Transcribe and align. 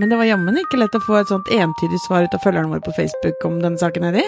Men 0.00 0.08
det 0.08 0.16
var 0.16 0.30
jammen 0.30 0.56
ikke 0.56 0.78
lett 0.80 0.94
å 0.96 1.02
få 1.04 1.18
et 1.20 1.28
sånt 1.28 1.48
entydig 1.52 1.98
svar 2.06 2.24
ut 2.24 2.32
av 2.32 2.40
følgerne 2.40 2.72
våre 2.72 2.84
på 2.86 2.94
Facebook 2.96 3.42
om 3.44 3.58
denne 3.60 3.76
saken, 3.80 4.06
Eddie. 4.08 4.24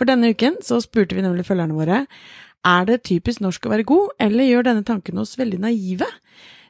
For 0.00 0.08
denne 0.08 0.30
uken 0.32 0.54
så 0.64 0.78
spurte 0.80 1.12
vi 1.18 1.24
nemlig 1.24 1.44
følgerne 1.44 1.76
våre 1.76 2.06
er 2.66 2.86
det 2.88 3.04
typisk 3.06 3.42
norsk 3.44 3.66
å 3.66 3.70
være 3.72 3.84
god, 3.88 4.08
eller 4.24 4.48
gjør 4.48 4.64
denne 4.70 4.84
tanken 4.86 5.20
oss 5.20 5.38
veldig 5.38 5.60
naive? 5.62 6.08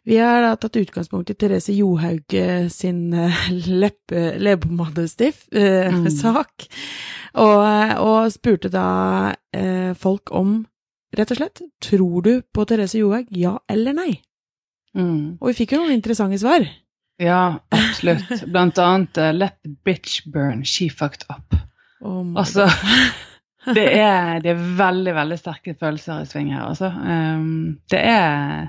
Vi 0.08 0.16
har 0.18 0.42
da 0.42 0.56
tatt 0.58 0.76
utgangspunkt 0.80 1.30
i 1.30 1.36
Therese 1.38 1.72
Johaug 1.76 2.34
eh, 2.36 2.68
sin 2.72 3.14
eh, 3.14 3.38
leppe, 3.68 4.38
leppepommadestiff-sak, 4.40 5.48
eh, 5.54 5.94
mm. 6.02 7.40
og, 7.44 7.62
og, 8.02 8.32
spurte 8.32 8.68
da 8.72 8.88
eh, 9.54 9.92
folk 9.98 10.32
om, 10.34 10.66
rett 11.16 11.30
og 11.34 11.40
slett, 11.40 11.62
tror 11.84 12.18
du 12.24 12.32
på 12.42 12.64
Therese 12.68 12.98
Johaug, 13.00 13.26
ja 13.30 13.58
eller 13.70 13.92
nei? 13.96 14.12
Mm. 14.96 15.38
Og 15.38 15.46
vi 15.50 15.58
fikk 15.62 15.72
jo 15.76 15.80
noen 15.82 15.96
interessante 15.98 16.38
svar. 16.40 16.66
Ja, 17.18 17.58
absolutt. 17.68 18.44
Blant 18.46 18.78
annet 18.78 19.18
uh, 19.18 19.32
'Let 19.32 19.62
the 19.62 19.74
bitch 19.84 20.22
burn, 20.26 20.64
she 20.64 20.90
fucked 20.90 21.26
up'. 21.28 21.56
Oh 22.00 22.38
altså, 22.38 22.68
det 23.74 23.86
er, 23.98 24.38
det 24.40 24.52
er, 24.52 24.60
veldig, 24.78 25.14
veldig 25.14 25.38
sterke 25.38 25.74
følelser 25.74 26.22
i 26.22 26.28
sving 26.30 26.52
her, 26.54 26.68
altså. 26.68 26.92
Um, 26.94 27.78
det 27.90 28.02
er 28.06 28.68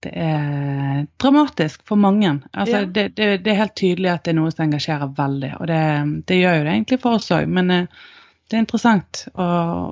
det 0.00 0.10
er 0.16 1.06
dramatisk 1.20 1.82
for 1.86 2.00
mange. 2.00 2.38
Altså, 2.52 2.78
ja. 2.78 2.84
det, 2.84 3.08
det, 3.16 3.44
det, 3.44 3.52
er 3.52 3.58
helt 3.58 3.76
tydelig 3.76 4.08
at 4.10 4.24
det 4.24 4.32
er 4.32 4.38
noe 4.38 4.50
som 4.50 4.64
engasjerer 4.64 5.12
veldig, 5.16 5.50
og 5.60 5.68
det, 5.68 5.82
det 6.26 6.38
gjør 6.40 6.56
jo 6.56 6.64
det 6.64 6.72
egentlig 6.72 6.98
for 7.02 7.18
oss 7.20 7.30
òg. 7.36 7.52
Men 7.52 7.70
uh, 7.70 8.06
det 8.48 8.56
er 8.56 8.64
interessant 8.64 9.26
å, 9.34 9.50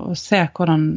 å, 0.09 0.17
se 0.19 0.41
hvordan 0.49 0.89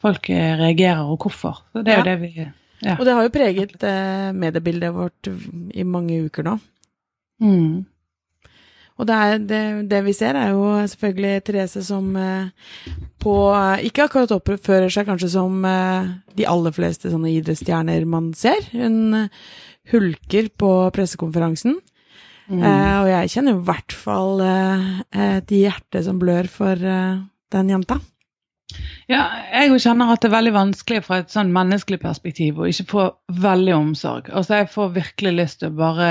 folk 0.00 0.32
reagerer, 0.32 1.04
og 1.04 1.22
hvorfor. 1.22 1.62
Så 1.70 1.84
det 1.84 1.94
er 1.94 2.00
ja. 2.00 2.02
jo 2.02 2.08
det 2.08 2.18
vi 2.24 2.48
ja. 2.80 2.96
Og 2.96 3.06
det 3.06 3.14
har 3.16 3.26
jo 3.26 3.32
preget 3.34 3.86
eh, 3.86 4.30
mediebildet 4.36 4.94
vårt 4.96 5.30
i 5.30 5.84
mange 5.84 6.20
uker 6.26 6.46
nå. 6.46 6.58
Mm. 7.44 7.86
Og 9.00 9.08
det, 9.08 9.16
er, 9.16 9.38
det, 9.48 9.60
det, 9.88 10.00
vi 10.04 10.12
ser, 10.12 10.36
er 10.36 10.52
jo 10.52 10.64
selvfølgelig 10.92 11.44
Therese 11.46 11.84
som 11.86 12.10
eh, 12.20 12.50
på 13.20 13.34
Ikke 13.88 14.04
akkurat 14.04 14.32
oppfører 14.36 14.92
seg 14.92 15.08
kanskje 15.08 15.32
som 15.32 15.64
eh, 15.64 16.10
de 16.36 16.48
aller 16.48 16.74
fleste 16.76 17.12
sånne 17.12 17.32
idrettsstjerner 17.38 18.04
man 18.08 18.32
ser. 18.36 18.60
Hun 18.74 19.16
hulker 19.90 20.50
på 20.60 20.72
pressekonferansen. 20.94 21.78
Mm. 22.50 22.62
Eh, 22.66 22.94
og 22.98 23.08
jeg 23.12 23.32
kjenner 23.34 23.56
i 23.56 23.64
hvert 23.68 23.94
fall 23.94 24.42
eh, 24.42 24.86
et 25.38 25.52
hjerte 25.54 26.02
som 26.06 26.18
blør 26.20 26.50
for 26.50 26.74
eh, 26.74 27.20
den 27.54 27.70
jenta. 27.70 28.00
Ja, 29.10 29.22
jeg 29.52 29.80
kjenner 29.82 30.12
at 30.12 30.22
det 30.22 30.30
er 30.30 30.36
veldig 30.36 30.52
vanskelig 30.54 31.02
fra 31.06 31.20
et 31.22 31.32
sånn 31.32 31.52
menneskelig 31.54 32.00
perspektiv 32.02 32.60
å 32.60 32.68
ikke 32.70 32.86
få 32.90 33.06
veldig 33.42 33.74
omsorg. 33.76 34.30
Altså, 34.30 34.60
Jeg 34.60 34.70
får 34.74 34.94
virkelig 34.94 35.32
lyst 35.36 35.60
til 35.60 35.72
å 35.72 35.78
bare 35.80 36.10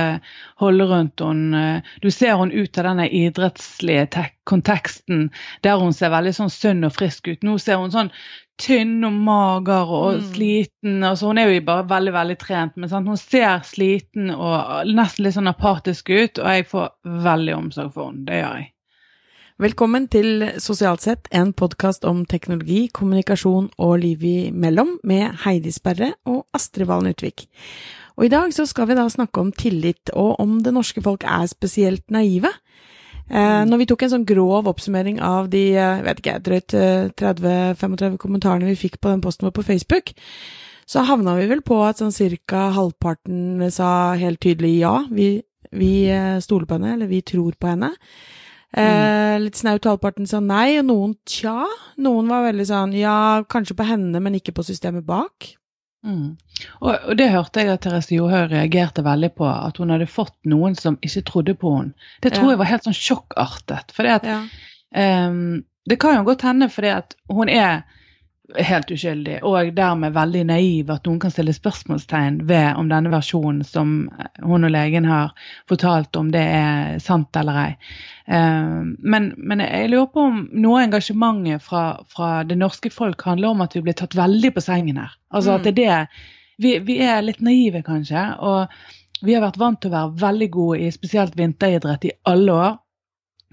holde 0.62 0.90
rundt 0.90 1.24
henne. 1.24 1.64
Du 2.04 2.10
ser 2.12 2.36
hun 2.40 2.52
ut 2.52 2.78
av 2.78 2.90
denne 2.90 3.08
idrettslige 3.08 4.28
konteksten 4.50 5.30
der 5.64 5.80
hun 5.80 5.94
ser 5.94 6.14
veldig 6.14 6.36
sånn 6.36 6.54
sunn 6.54 6.88
og 6.88 6.96
frisk 6.98 7.32
ut. 7.32 7.44
Nå 7.44 7.58
ser 7.62 7.80
hun 7.82 7.94
sånn 7.94 8.14
tynn 8.60 8.98
og 9.08 9.16
mager 9.16 9.94
og 9.96 10.18
mm. 10.18 10.26
sliten. 10.34 10.98
Altså, 11.04 11.30
hun 11.30 11.40
er 11.40 11.54
jo 11.54 11.62
bare 11.68 11.88
veldig 11.90 12.16
veldig 12.16 12.40
trent, 12.42 12.76
men 12.76 12.92
sant? 12.92 13.08
hun 13.08 13.20
ser 13.20 13.64
sliten 13.68 14.34
og 14.36 14.90
nesten 14.90 15.26
litt 15.26 15.38
sånn 15.38 15.52
apatisk 15.52 16.12
ut. 16.12 16.42
Og 16.42 16.52
jeg 16.58 16.68
får 16.74 16.92
veldig 17.30 17.56
omsorg 17.62 17.96
for 17.96 18.12
henne. 18.12 18.28
Det 18.28 18.42
gjør 18.42 18.60
jeg. 18.60 18.70
Velkommen 19.60 20.06
til 20.08 20.46
Sosialt 20.64 21.04
sett, 21.04 21.26
en 21.36 21.50
podkast 21.52 22.06
om 22.08 22.22
teknologi, 22.24 22.86
kommunikasjon 22.96 23.66
og 23.76 23.98
liv 24.00 24.22
imellom, 24.24 24.94
med 25.04 25.42
Heidi 25.42 25.74
Sperre 25.76 26.14
og 26.32 26.46
Astrid 26.56 26.88
Valen 26.88 27.12
Utvik. 27.12 27.44
Og 28.16 28.24
i 28.24 28.32
dag 28.32 28.56
så 28.56 28.64
skal 28.70 28.88
vi 28.88 28.96
da 28.96 29.04
snakke 29.12 29.44
om 29.44 29.52
tillit, 29.52 30.14
og 30.16 30.40
om 30.40 30.62
det 30.64 30.72
norske 30.78 31.04
folk 31.04 31.28
er 31.28 31.44
spesielt 31.52 32.06
naive. 32.08 32.54
Eh, 33.28 33.68
når 33.68 33.84
vi 33.84 33.90
tok 33.92 34.08
en 34.08 34.16
sånn 34.16 34.30
grov 34.32 34.72
oppsummering 34.72 35.20
av 35.20 35.52
de 35.52 35.66
eh, 35.76 36.06
vet 36.08 36.24
ikke, 36.24 36.40
drøyt 36.48 36.80
30-35 37.20 38.08
eh, 38.14 38.18
kommentarene 38.24 38.72
vi 38.72 38.80
fikk 38.88 39.02
på 39.04 39.12
den 39.12 39.28
posten 39.28 39.50
vår 39.50 39.60
på 39.60 39.70
Facebook, 39.74 40.16
så 40.88 41.04
havna 41.04 41.36
vi 41.36 41.52
vel 41.52 41.68
på 41.68 41.84
at 41.84 42.00
sånn 42.00 42.16
cirka 42.16 42.70
halvparten 42.80 43.60
sa 43.76 44.16
helt 44.24 44.40
tydelig 44.40 44.78
ja, 44.80 45.02
vi, 45.12 45.34
vi 45.76 45.96
eh, 46.08 46.38
stoler 46.40 46.64
på 46.64 46.80
henne, 46.80 46.96
eller 46.96 47.12
vi 47.12 47.26
tror 47.28 47.60
på 47.60 47.76
henne. 47.76 47.98
Eh, 48.78 49.36
litt 49.42 49.58
snaut 49.58 49.88
halvparten 49.90 50.28
sa 50.30 50.42
nei, 50.44 50.78
og 50.80 50.86
noen 50.90 51.16
tja. 51.28 51.64
Noen 52.02 52.30
var 52.30 52.46
veldig 52.46 52.68
sånn 52.70 52.94
ja, 52.98 53.42
kanskje 53.50 53.78
på 53.80 53.88
henne, 53.88 54.22
men 54.22 54.38
ikke 54.38 54.54
på 54.58 54.66
systemet 54.68 55.08
bak. 55.08 55.54
Mm. 56.06 56.38
Og, 56.80 56.92
og, 56.94 57.14
det 57.20 57.28
hørte 57.34 57.64
jeg 57.64 57.74
at 57.74 57.82
Therese 57.84 58.16
Johaug 58.16 58.54
reagerte 58.54 59.04
veldig 59.04 59.32
på, 59.36 59.48
at 59.50 59.80
hun 59.82 59.92
hadde 59.92 60.08
fått 60.10 60.38
noen 60.48 60.78
som 60.80 61.00
ikke 61.04 61.26
trodde 61.28 61.56
på 61.60 61.74
henne. 61.76 62.10
Det 62.24 62.34
tror 62.36 62.52
ja. 62.52 62.54
jeg 62.54 62.62
var 62.62 62.72
helt 62.72 62.88
sånn 62.88 63.00
sjokkartet. 63.00 63.96
For 63.96 64.08
det, 64.08 64.20
ja. 64.30 64.44
um, 65.28 65.64
det 65.90 66.00
kan 66.00 66.20
jo 66.20 66.28
godt 66.30 66.46
hende 66.48 66.70
fordi 66.72 66.94
at 66.94 67.18
hun 67.32 67.52
er 67.52 67.82
helt 68.58 68.92
uskyldig, 68.92 69.40
og 69.46 69.72
dermed 69.78 70.16
veldig 70.16 70.42
naiv 70.50 70.90
at 70.94 71.06
noen 71.08 71.20
kan 71.22 71.34
stille 71.34 71.54
spørsmålstegn 71.54 72.40
ved 72.50 72.80
om 72.80 72.90
denne 72.90 73.12
versjonen 73.14 73.62
som 73.68 74.10
hun 74.42 74.66
og 74.68 74.74
legen 74.74 75.06
har 75.10 75.36
fortalt 75.70 76.18
om, 76.18 76.32
det 76.34 76.42
er 76.42 76.98
sant 77.04 77.36
eller 77.38 77.62
ei. 77.62 77.70
Eh, 78.26 78.82
men, 79.00 79.30
men 79.38 79.64
jeg 79.66 79.92
lurer 79.94 80.10
på 80.14 80.26
om 80.32 80.42
noe 80.54 80.82
av 80.82 80.88
engasjementet 80.88 81.66
fra, 81.66 81.84
fra, 82.10 82.32
det 82.50 82.58
norske 82.58 82.92
folk 82.94 83.22
handler 83.28 83.54
om 83.54 83.66
at 83.66 83.78
vi 83.78 83.84
blir 83.86 83.98
tatt 84.00 84.18
veldig 84.18 84.54
på 84.56 84.66
sengen 84.66 85.02
her. 85.04 85.14
Altså 85.30 85.58
at 85.60 85.70
det 85.70 85.76
er 85.78 85.80
det 85.84 86.28
vi, 86.60 86.76
vi 86.84 87.00
er 87.06 87.24
litt 87.24 87.40
naive, 87.46 87.84
kanskje. 87.86 88.26
Og 88.44 89.24
vi 89.26 89.36
har 89.36 89.44
vært 89.46 89.60
vant 89.60 89.80
til 89.82 89.92
å 89.92 89.96
være 89.96 90.22
veldig 90.26 90.50
gode 90.54 90.84
i 90.84 90.92
spesielt 90.92 91.38
vinteridrett 91.40 92.10
i 92.10 92.16
alle 92.30 92.56
år. 92.56 92.78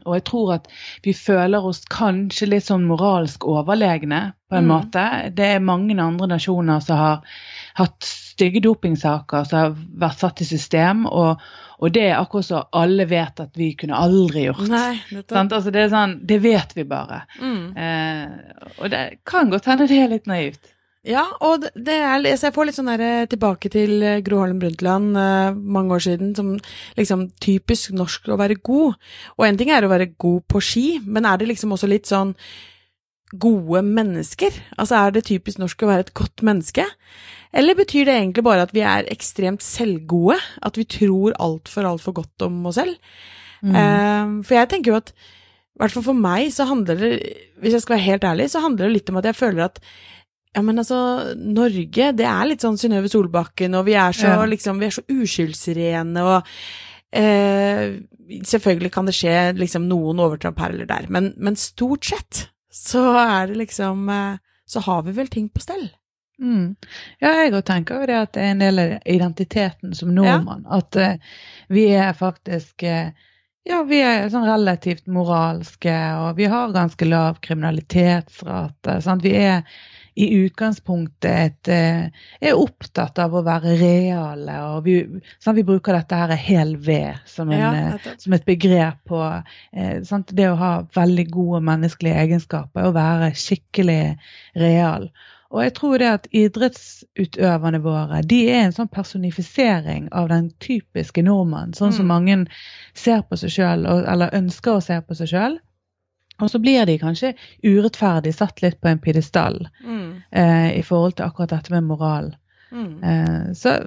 Og 0.07 0.17
jeg 0.19 0.25
tror 0.31 0.55
at 0.57 0.71
vi 1.05 1.15
føler 1.17 1.67
oss 1.67 1.83
kanskje 1.93 2.49
litt 2.51 2.69
sånn 2.69 2.87
moralsk 2.89 3.47
overlegne 3.51 4.23
på 4.49 4.59
en 4.59 4.67
mm. 4.67 4.71
måte. 4.71 5.05
Det 5.37 5.49
er 5.57 5.65
mange 5.65 5.97
andre 6.03 6.31
nasjoner 6.37 6.83
som 6.85 7.01
har 7.01 7.39
hatt 7.77 8.07
stygge 8.07 8.63
dopingsaker 8.65 9.49
som 9.49 9.59
har 9.59 9.75
vært 10.07 10.23
satt 10.23 10.43
i 10.45 10.49
system, 10.49 11.07
og, 11.09 11.43
og 11.81 11.93
det 11.93 12.07
er 12.11 12.19
akkurat 12.21 12.49
så 12.49 12.63
alle 12.77 13.09
vet 13.11 13.43
at 13.43 13.59
vi 13.59 13.73
kunne 13.79 13.99
aldri 13.99 14.47
gjort. 14.47 14.65
Nei, 14.71 14.95
altså 15.33 15.73
det, 15.73 15.87
er 15.87 15.93
sånn, 15.93 16.19
det 16.29 16.41
vet 16.45 16.77
vi 16.77 16.87
bare. 16.89 17.25
Mm. 17.41 17.63
Eh, 17.77 18.73
og 18.77 18.91
det 18.93 19.05
kan 19.29 19.53
godt 19.53 19.69
hende 19.73 19.89
det 19.91 20.01
er 20.05 20.13
litt 20.13 20.31
naivt. 20.31 20.76
Ja, 21.07 21.23
og 21.45 21.63
det 21.63 21.95
er, 21.95 22.25
så 22.35 22.49
jeg 22.49 22.55
får 22.57 22.67
litt 22.67 22.77
sånn 22.79 22.91
der, 22.91 23.03
eh, 23.05 23.29
tilbake 23.31 23.71
til 23.71 24.01
eh, 24.03 24.23
Gro 24.27 24.41
Harlem 24.43 24.59
Brundtland 24.63 25.15
uh, 25.15 25.55
mange 25.55 25.95
år 25.95 26.03
siden, 26.03 26.33
som 26.35 26.57
liksom 26.99 27.29
typisk 27.43 27.95
norsk 27.95 28.27
å 28.33 28.39
være 28.41 28.59
god. 28.67 28.97
Og 29.39 29.47
en 29.47 29.61
ting 29.61 29.71
er 29.71 29.87
å 29.87 29.93
være 29.93 30.11
god 30.19 30.43
på 30.51 30.63
ski, 30.65 30.87
men 31.07 31.29
er 31.29 31.39
det 31.39 31.47
liksom 31.53 31.77
også 31.77 31.91
litt 31.91 32.11
sånn 32.11 32.35
gode 33.39 33.85
mennesker? 33.87 34.59
Altså 34.79 34.99
er 34.99 35.15
det 35.15 35.27
typisk 35.29 35.63
norsk 35.63 35.87
å 35.87 35.93
være 35.93 36.09
et 36.09 36.13
godt 36.19 36.43
menneske? 36.47 36.89
Eller 37.57 37.79
betyr 37.79 38.09
det 38.09 38.19
egentlig 38.19 38.47
bare 38.47 38.67
at 38.67 38.75
vi 38.75 38.83
er 38.87 39.07
ekstremt 39.13 39.63
selvgode? 39.63 40.41
At 40.67 40.79
vi 40.79 40.89
tror 40.91 41.39
altfor, 41.39 41.87
altfor 41.87 42.19
godt 42.19 42.47
om 42.49 42.59
oss 42.67 42.81
selv? 42.81 42.99
Mm. 43.63 43.79
Uh, 43.79 44.43
for 44.43 44.59
jeg 44.59 44.73
tenker 44.75 44.95
jo 44.95 44.99
at 44.99 45.15
i 45.15 45.83
hvert 45.83 45.93
fall 45.93 46.07
for 46.07 46.17
meg 46.17 46.49
så 46.57 46.65
handler 46.71 46.99
det, 46.99 47.17
hvis 47.61 47.75
jeg 47.77 47.85
skal 47.85 47.99
være 47.99 48.09
helt 48.09 48.25
ærlig, 48.25 48.47
så 48.49 48.63
handler 48.65 48.89
det 48.89 48.95
litt 48.95 49.11
om 49.13 49.19
at 49.21 49.27
jeg 49.29 49.37
føler 49.37 49.67
at 49.67 49.83
ja, 50.57 50.63
men 50.65 50.81
altså, 50.81 50.99
Norge, 51.37 52.11
det 52.17 52.25
er 52.25 52.47
litt 52.49 52.63
sånn 52.65 52.79
Synnøve 52.81 53.11
Solbakken, 53.13 53.77
og 53.77 53.85
vi 53.91 53.97
er 54.01 54.15
så, 54.17 54.31
ja. 54.33 54.45
liksom, 54.49 54.79
vi 54.81 54.89
er 54.89 54.95
så 54.97 55.05
uskyldsrene, 55.13 56.27
og 56.27 56.53
eh, 57.17 57.99
Selvfølgelig 58.27 58.89
kan 58.91 59.07
det 59.07 59.13
skje 59.15 59.35
liksom 59.55 59.85
noen 59.87 60.19
overtramp 60.19 60.59
her 60.59 60.73
eller 60.75 60.89
der, 60.89 61.05
men, 61.13 61.29
men, 61.39 61.55
stort 61.61 62.09
sett 62.09 62.41
så 62.73 63.05
er 63.21 63.53
det 63.53 63.61
liksom 63.61 64.09
eh, 64.11 64.41
Så 64.67 64.83
har 64.83 65.05
vi 65.07 65.15
vel 65.15 65.29
ting 65.31 65.47
på 65.53 65.63
stell. 65.63 65.85
Mm. 66.43 66.75
Ja, 67.23 67.31
jeg 67.39 67.53
òg 67.55 67.63
tenker 67.69 68.01
jo 68.01 68.09
det 68.11 68.17
at 68.19 68.33
det 68.35 68.43
er 68.43 68.51
en 68.57 68.65
del 68.65 68.83
av 68.83 68.97
identiteten 69.07 69.95
som 69.95 70.11
nordmann. 70.17 70.67
Ja. 70.67 70.81
At 70.81 70.99
eh, 70.99 71.37
vi 71.73 71.87
er 71.95 72.17
faktisk 72.19 72.83
uh, 72.83 73.13
ja, 73.67 73.81
vi 73.87 74.01
er 74.05 74.29
sånn 74.31 74.47
relativt 74.47 75.09
moralske, 75.11 75.95
og 76.23 76.37
vi 76.39 76.47
har 76.51 76.75
ganske 76.75 77.09
lav 77.09 77.41
kriminalitetsrate. 77.43 78.99
Sant? 79.03 79.25
Vi 79.27 79.33
er 79.39 79.65
i 80.17 80.27
utgangspunktet 80.35 81.31
et, 81.31 81.69
eh, 81.69 82.07
er 82.41 82.57
opptatt 82.57 83.19
av 83.21 83.35
å 83.37 83.43
være 83.45 83.75
reale. 83.77 84.57
og 84.73 84.87
Vi, 84.87 84.97
sånn, 85.45 85.59
vi 85.59 85.65
bruker 85.69 85.93
dette 85.93 86.17
her 86.17 86.33
hel 86.41 86.77
ved 86.81 87.21
som, 87.29 87.53
en, 87.53 87.61
ja, 87.61 87.73
eh, 87.93 88.17
som, 88.19 88.33
et 88.33 88.47
begrep 88.49 89.03
på 89.05 89.21
eh, 89.27 90.03
sant, 90.09 90.33
Det 90.33 90.49
å 90.49 90.57
ha 90.57 90.73
veldig 90.97 91.27
gode 91.31 91.61
menneskelige 91.69 92.17
egenskaper, 92.25 92.89
å 92.89 92.97
være 92.97 93.35
skikkelig 93.37 94.17
real. 94.57 95.11
Og 95.53 95.63
jeg 95.63 95.75
tror 95.77 96.01
det 96.01 96.09
at 96.11 96.27
idrettsutøverne 96.35 97.79
våre 97.85 98.23
de 98.25 98.41
er 98.51 98.65
en 98.65 98.75
sånn 98.75 98.91
personifisering 98.91 100.09
av 100.17 100.33
den 100.33 100.49
typiske 100.65 101.23
nordmann. 101.23 101.77
Sånn 101.77 101.93
som 101.95 102.09
mm. 102.09 102.13
mange 102.15 102.39
ser 102.97 103.23
på 103.29 103.39
seg 103.39 103.53
sjøl, 103.55 103.87
eller 103.87 104.35
ønsker 104.37 104.79
å 104.79 104.83
se 104.85 104.99
på 105.05 105.17
seg 105.19 105.31
sjøl. 105.31 105.61
Og 106.43 106.51
så 106.53 106.61
blir 106.61 106.85
de 106.89 106.99
kanskje 107.01 107.33
urettferdig 107.65 108.35
satt 108.37 108.61
litt 108.65 108.77
på 108.83 108.91
en 108.91 109.01
pidestall 109.01 109.63
mm. 109.85 110.11
eh, 110.37 110.69
i 110.77 110.83
forhold 110.85 111.17
til 111.17 111.29
akkurat 111.29 111.55
dette 111.55 111.73
med 111.73 111.87
moral. 111.89 112.35
Mm. 112.75 112.93
Eh, 113.01 113.53
så, 113.57 113.79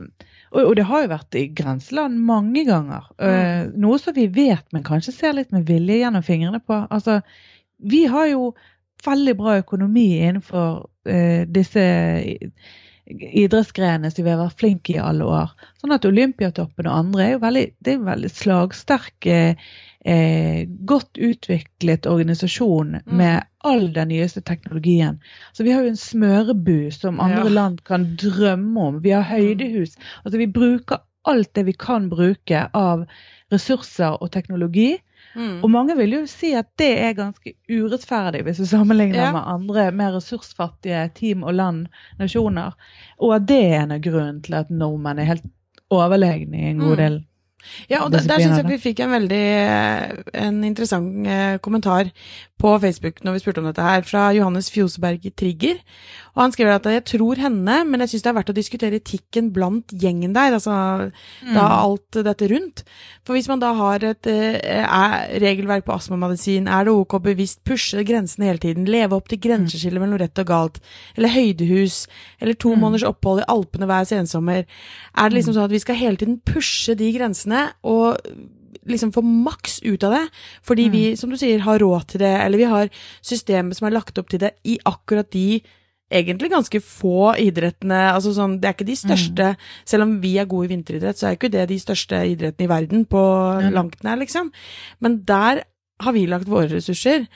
Og, 0.49 0.63
og, 0.63 0.73
det 0.79 0.87
har 0.89 1.03
jo 1.03 1.11
vært 1.11 1.37
i 1.37 1.45
grenseland 1.53 2.17
mange 2.25 2.63
ganger. 2.65 3.05
Mm. 3.21 3.29
Uh, 3.29 3.79
noe 3.85 3.99
som 4.01 4.15
vi 4.15 4.25
vet, 4.33 4.65
men 4.73 4.85
kanskje 4.87 5.13
ser 5.13 5.35
litt 5.37 5.51
med 5.53 5.67
vilje 5.69 5.99
gjennom 6.01 6.25
fingrene 6.25 6.61
på. 6.65 6.79
Altså, 6.89 7.19
vi 7.77 8.07
har 8.09 8.31
jo 8.31 8.53
veldig 9.05 9.35
bra 9.37 9.59
økonomi 9.61 10.07
innenfor 10.17 10.87
uh, 10.89 11.43
disse 11.45 11.85
idrettsgrenene 13.09 14.11
som 14.11 14.25
vi 14.25 14.31
har 14.31 14.39
vært 14.41 14.59
flinke 14.61 14.94
i 14.94 15.01
alle 15.01 15.25
år. 15.25 15.53
Sånn 15.81 15.94
at 15.95 16.06
Olympiatoppen 16.06 16.89
og 16.89 16.97
andre 16.97 17.25
er 17.25 17.31
jo 17.33 17.41
veldig, 17.44 17.65
det 17.79 17.94
er 17.94 18.00
en 18.00 18.09
veldig 18.09 18.31
slagsterk, 18.33 19.29
eh, 19.29 20.61
godt 20.91 21.17
utviklet 21.17 22.07
organisasjon 22.09 23.00
mm. 23.00 23.17
med 23.21 23.50
all 23.67 23.89
den 23.95 24.11
nyeste 24.13 24.44
teknologien. 24.45 25.19
Så 25.53 25.65
vi 25.67 25.73
har 25.75 25.83
jo 25.83 25.94
en 25.94 26.00
smørebu 26.00 26.91
som 26.95 27.19
andre 27.23 27.47
ja. 27.47 27.56
land 27.57 27.83
kan 27.88 28.11
drømme 28.19 28.88
om. 28.91 29.03
Vi 29.03 29.15
har 29.15 29.25
mm. 29.25 29.31
høydehus. 29.33 29.97
Altså 30.23 30.41
vi 30.41 30.51
bruker 30.59 31.03
alt 31.27 31.51
det 31.56 31.65
vi 31.67 31.75
kan 31.75 32.07
bruke 32.09 32.67
av 32.73 33.06
ressurser 33.51 34.21
og 34.21 34.31
teknologi 34.31 34.94
Mm. 35.35 35.59
Og 35.63 35.69
mange 35.71 35.95
vil 35.99 36.15
jo 36.17 36.23
si 36.29 36.51
at 36.57 36.71
det 36.81 36.91
er 37.03 37.17
ganske 37.17 37.53
urettferdig, 37.69 38.43
hvis 38.47 38.61
du 38.61 38.65
sammenligner 38.69 39.21
ja. 39.21 39.31
med 39.35 39.45
andre 39.45 39.89
mer 39.95 40.15
ressursfattige 40.17 41.05
team 41.17 41.45
og 41.45 41.57
land, 41.59 41.87
nasjoner. 42.19 42.77
Og 43.21 43.35
at 43.37 43.47
det 43.49 43.61
er 43.69 43.83
en 43.83 43.97
av 43.97 44.03
grunnen 44.03 44.43
til 44.45 44.57
at 44.59 44.71
nordmenn 44.73 45.21
er 45.21 45.33
helt 45.35 45.49
overlegne 45.89 46.57
i 46.57 46.71
en 46.71 46.81
god 46.83 46.95
mm. 46.95 47.01
del 47.03 47.19
ja, 47.89 48.03
og 48.05 48.11
der, 48.13 48.23
der 48.27 48.39
syns 48.39 48.59
jeg 48.61 48.67
vi 48.69 48.77
fikk 48.79 49.01
en 49.03 49.11
veldig 49.11 49.45
en 50.45 50.61
interessant 50.63 51.27
eh, 51.27 51.57
kommentar 51.63 52.07
på 52.59 52.73
Facebook 52.83 53.21
når 53.23 53.38
vi 53.38 53.41
spurte 53.44 53.61
om 53.63 53.67
dette 53.69 53.83
her, 53.83 54.03
fra 54.07 54.29
Johannes 54.35 54.69
Fjoseberg 54.73 55.25
Trigger. 55.39 55.79
Og 56.35 56.44
han 56.44 56.53
skriver 56.56 56.75
at 56.75 56.89
jeg 56.91 57.06
tror 57.09 57.41
henne, 57.41 57.77
men 57.88 58.03
jeg 58.03 58.13
syns 58.13 58.25
det 58.25 58.31
er 58.31 58.38
verdt 58.38 58.51
å 58.53 58.57
diskutere 58.57 59.00
etikken 59.00 59.50
blant 59.56 59.91
gjengen 59.91 60.35
der, 60.35 60.56
altså 60.56 60.75
mm. 61.09 61.53
da 61.56 61.65
alt 61.79 62.19
dette 62.29 62.50
rundt. 62.51 62.83
For 63.27 63.35
hvis 63.35 63.50
man 63.51 63.63
da 63.63 63.73
har 63.77 64.06
et 64.07 64.29
eh, 64.29 64.85
regelverk 65.44 65.88
på 65.88 65.95
astmamedisin, 65.97 66.69
er 66.71 66.88
det 66.88 66.95
ok 66.95 67.17
å 67.17 67.23
bevisst 67.29 67.63
pushe 67.67 68.06
grensene 68.07 68.51
hele 68.51 68.63
tiden, 68.63 68.88
leve 68.89 69.17
opp 69.17 69.27
til 69.31 69.41
grenseskillet 69.44 70.01
mellom 70.01 70.21
rett 70.21 70.44
og 70.44 70.51
galt, 70.51 70.79
eller 71.17 71.35
høydehus, 71.35 72.06
eller 72.39 72.56
to 72.59 72.75
mm. 72.75 72.85
måneders 72.85 73.07
opphold 73.09 73.44
i 73.44 73.50
Alpene 73.51 73.89
hver 73.89 74.07
sensommer? 74.09 74.63
Er 75.15 75.29
det 75.29 75.39
liksom 75.39 75.56
mm. 75.56 75.59
sånn 75.59 75.67
at 75.67 75.75
vi 75.75 75.83
skal 75.83 76.00
hele 76.00 76.19
tiden 76.21 76.39
pushe 76.47 76.95
de 77.00 77.11
grensene? 77.15 77.69
og 77.83 78.17
liksom 78.87 79.11
få 79.15 79.23
maks 79.25 79.79
ut 79.83 80.03
av 80.07 80.15
det. 80.15 80.23
Fordi 80.65 80.87
mm. 80.87 80.93
vi, 80.93 81.03
som 81.19 81.31
du 81.31 81.37
sier, 81.39 81.65
har 81.65 81.81
råd 81.81 82.07
til 82.13 82.23
det, 82.23 82.35
eller 82.43 82.61
vi 82.61 82.69
har 82.69 82.93
systemet 83.25 83.77
som 83.77 83.89
er 83.89 83.97
lagt 83.97 84.17
opp 84.21 84.31
til 84.31 84.41
det 84.43 84.53
i 84.67 84.77
akkurat 84.87 85.29
de 85.35 85.61
egentlig 86.09 86.49
ganske 86.49 86.81
få 86.81 87.35
idrettene. 87.37 87.99
altså 88.13 88.33
sånn, 88.33 88.57
Det 88.59 88.67
er 88.67 88.73
ikke 88.73 88.87
de 88.89 88.97
største 88.97 89.51
mm. 89.53 89.67
Selv 89.85 90.07
om 90.07 90.15
vi 90.23 90.37
er 90.41 90.49
gode 90.49 90.65
i 90.65 90.73
vinteridrett, 90.73 91.19
så 91.19 91.29
er 91.29 91.37
ikke 91.37 91.51
det 91.53 91.67
de 91.69 91.79
største 91.79 92.23
idrettene 92.31 92.65
i 92.65 92.71
verden 92.71 93.05
på 93.05 93.21
mm. 93.61 93.69
langt 93.75 94.03
nær, 94.03 94.17
liksom. 94.17 94.51
Men 94.99 95.21
der 95.27 95.63
har 95.99 96.15
vi 96.15 96.25
lagt 96.25 96.49
våre 96.49 96.69
ressurser. 96.71 97.27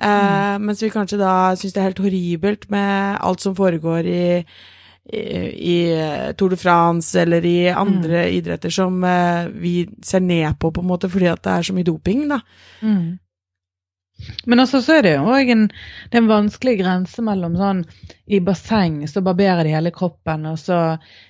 Eh, 0.00 0.56
mm. 0.58 0.66
mens 0.66 0.82
vi 0.82 0.90
kanskje 0.92 1.18
da 1.20 1.54
syns 1.58 1.74
det 1.74 1.80
er 1.80 1.88
helt 1.90 2.02
horribelt 2.04 2.68
med 2.70 3.18
alt 3.24 3.42
som 3.42 3.56
foregår 3.56 4.06
i 4.06 4.26
i, 5.08 5.78
Tour 6.36 6.52
de 6.52 6.58
France 6.60 7.20
eller 7.20 7.44
i 7.48 7.68
andre 7.70 8.26
mm. 8.26 8.34
idretter 8.40 8.72
som 8.72 8.98
uh, 9.04 9.48
vi 9.48 9.88
ser 10.04 10.20
ned 10.20 10.58
på, 10.60 10.72
på 10.74 10.84
en 10.84 10.90
måte, 10.90 11.08
fordi 11.08 11.30
at 11.30 11.40
det 11.46 11.54
er 11.54 11.68
så 11.68 11.76
mye 11.76 11.88
doping, 11.88 12.26
da. 12.28 12.42
Mm. 12.82 13.16
Men 14.50 14.60
også 14.60 14.80
så 14.82 14.98
er 14.98 15.04
det 15.06 15.12
jo 15.14 15.28
òg 15.30 15.50
en, 15.52 15.68
en, 16.10 16.28
vanskelig 16.30 16.74
grense 16.80 17.22
mellom 17.22 17.54
sånn 17.58 17.84
I 18.26 18.40
basseng 18.44 19.04
så 19.10 19.22
barberer 19.24 19.62
de 19.66 19.74
hele 19.76 19.92
kroppen, 19.94 20.46
og 20.50 20.58
så 20.58 20.80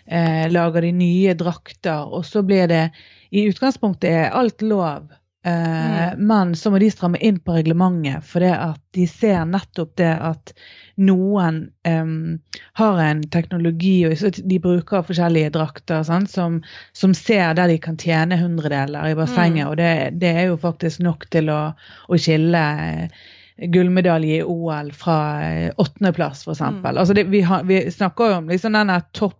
eh, 0.07 0.47
lager 0.49 0.87
de 0.87 0.95
nye 0.97 1.35
drakter, 1.39 2.09
og 2.09 2.25
så 2.27 2.43
blir 2.47 2.71
det 2.71 2.85
I 3.29 3.45
utgangspunktet 3.51 4.09
er 4.09 4.37
alt 4.37 4.65
lov, 4.65 5.11
eh, 5.47 6.13
mm. 6.13 6.27
men 6.27 6.55
så 6.57 6.71
må 6.71 6.81
de 6.83 6.91
stramme 6.91 7.21
inn 7.25 7.39
på 7.41 7.55
reglementet, 7.57 8.27
for 8.27 8.45
det 8.45 8.53
at 8.55 8.83
de 8.97 9.07
ser 9.11 9.47
nettopp 9.49 9.95
det 10.01 10.11
at 10.11 10.53
noen 10.99 11.61
um, 11.87 12.39
har 12.81 13.01
en 13.05 13.23
teknologi, 13.31 13.97
og 14.09 14.39
de 14.39 14.61
bruker 14.63 15.07
forskjellige 15.07 15.53
drakter 15.55 16.03
sånn, 16.07 16.27
som, 16.31 16.61
som, 16.97 17.15
ser 17.15 17.55
der 17.59 17.71
de 17.71 17.79
kan 17.83 17.99
tjene 18.01 18.41
hundredeler 18.41 19.13
i 19.13 19.19
bassenget. 19.19 19.65
Mm. 19.65 19.71
Og 19.71 19.77
det, 19.79 19.91
det, 20.23 20.33
er 20.35 20.49
jo 20.51 20.61
faktisk 20.61 21.05
nok 21.07 21.29
til 21.35 21.53
å, 21.55 21.61
å 22.09 22.19
skille 22.19 22.65
eh, 22.83 23.27
gullmedalje 23.75 24.41
i 24.41 24.47
OL 24.47 24.91
fra 24.95 25.19
eh, 25.47 25.69
åttendeplass, 25.77 26.47
f.eks. 26.47 26.65
Mm. 26.67 26.83
Altså 26.95 27.15
vi, 27.19 27.45
vi, 27.71 27.83
snakker 27.95 28.33
jo 28.33 28.41
om 28.43 28.51
liksom 28.51 28.79
denne 28.79 29.01
topp 29.17 29.39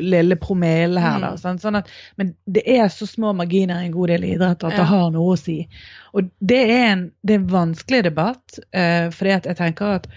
lille 0.00 0.36
promille 0.40 1.00
her. 1.00 1.18
Da, 1.22 1.32
sånn, 1.40 1.58
sånn 1.60 1.78
at, 1.80 1.90
men 2.16 2.32
det 2.48 2.64
er 2.70 2.88
så 2.92 3.06
små 3.08 3.34
marginer 3.36 3.82
i 3.82 3.88
en 3.88 3.94
god 3.94 4.12
del 4.14 4.24
idrett 4.30 4.64
at 4.64 4.76
det 4.76 4.86
har 4.88 5.10
noe 5.14 5.34
å 5.34 5.38
si. 5.40 5.60
Og 6.16 6.30
det 6.40 6.60
er 6.64 6.84
en, 6.92 7.04
det 7.22 7.36
er 7.36 7.42
en 7.42 7.52
vanskelig 7.52 8.02
debatt, 8.08 8.60
uh, 8.72 9.08
fordi 9.14 9.34
jeg 9.34 9.58
tenker 9.60 9.98
at 10.00 10.08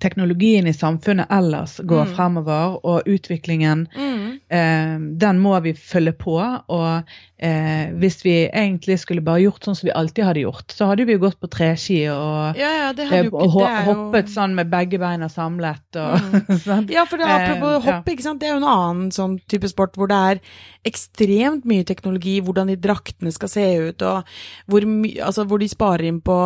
teknologien 0.00 0.66
i 0.66 0.74
samfunnet 0.74 1.30
ellers 1.32 1.78
går 1.84 2.08
mm. 2.08 2.14
fremover, 2.16 2.78
og 2.86 3.08
utviklingen, 3.08 3.86
mm. 3.94 4.24
eh, 4.48 4.94
den 5.22 5.42
må 5.42 5.58
vi 5.64 5.74
følge 5.76 6.12
på. 6.16 6.36
Og 6.40 7.12
eh, 7.38 7.92
hvis 8.00 8.20
vi 8.24 8.34
egentlig 8.46 8.98
skulle 9.02 9.24
bare 9.24 9.44
gjort 9.44 9.68
sånn 9.68 9.78
som 9.78 9.88
vi 9.88 9.94
alltid 9.96 10.26
hadde 10.26 10.44
gjort, 10.44 10.74
så 10.74 10.90
hadde 10.90 11.06
vi 11.08 11.16
jo 11.16 11.22
gått 11.24 11.40
på 11.40 11.50
treski 11.52 12.00
og, 12.12 12.58
ja, 12.60 12.72
ja, 12.78 12.90
eh, 13.06 13.28
og 13.28 13.56
hoppet 13.56 14.30
jo... 14.30 14.34
sånn 14.36 14.56
med 14.58 14.72
begge 14.72 15.00
beina 15.02 15.30
samlet. 15.32 15.84
Og, 15.94 16.18
mm. 16.18 16.60
sånn. 16.66 16.90
Ja, 16.92 17.06
for 17.08 17.20
det, 17.20 17.30
apropos 17.30 17.78
eh, 17.78 17.88
hopp, 17.88 18.12
ja. 18.12 18.36
det 18.40 18.50
er 18.50 18.54
jo 18.54 18.60
en 18.62 18.70
annen 18.74 19.08
sånn 19.14 19.38
type 19.50 19.70
sport 19.70 19.98
hvor 20.00 20.10
det 20.10 20.20
er 20.34 20.44
ekstremt 20.88 21.66
mye 21.68 21.84
teknologi, 21.88 22.38
hvordan 22.44 22.72
de 22.72 22.78
draktene 22.80 23.32
skal 23.36 23.52
se 23.52 23.66
ut, 23.90 24.06
og 24.06 24.24
hvor, 24.70 24.86
altså, 25.20 25.44
hvor 25.44 25.60
de 25.60 25.68
sparer 25.68 26.08
inn 26.08 26.22
på 26.24 26.38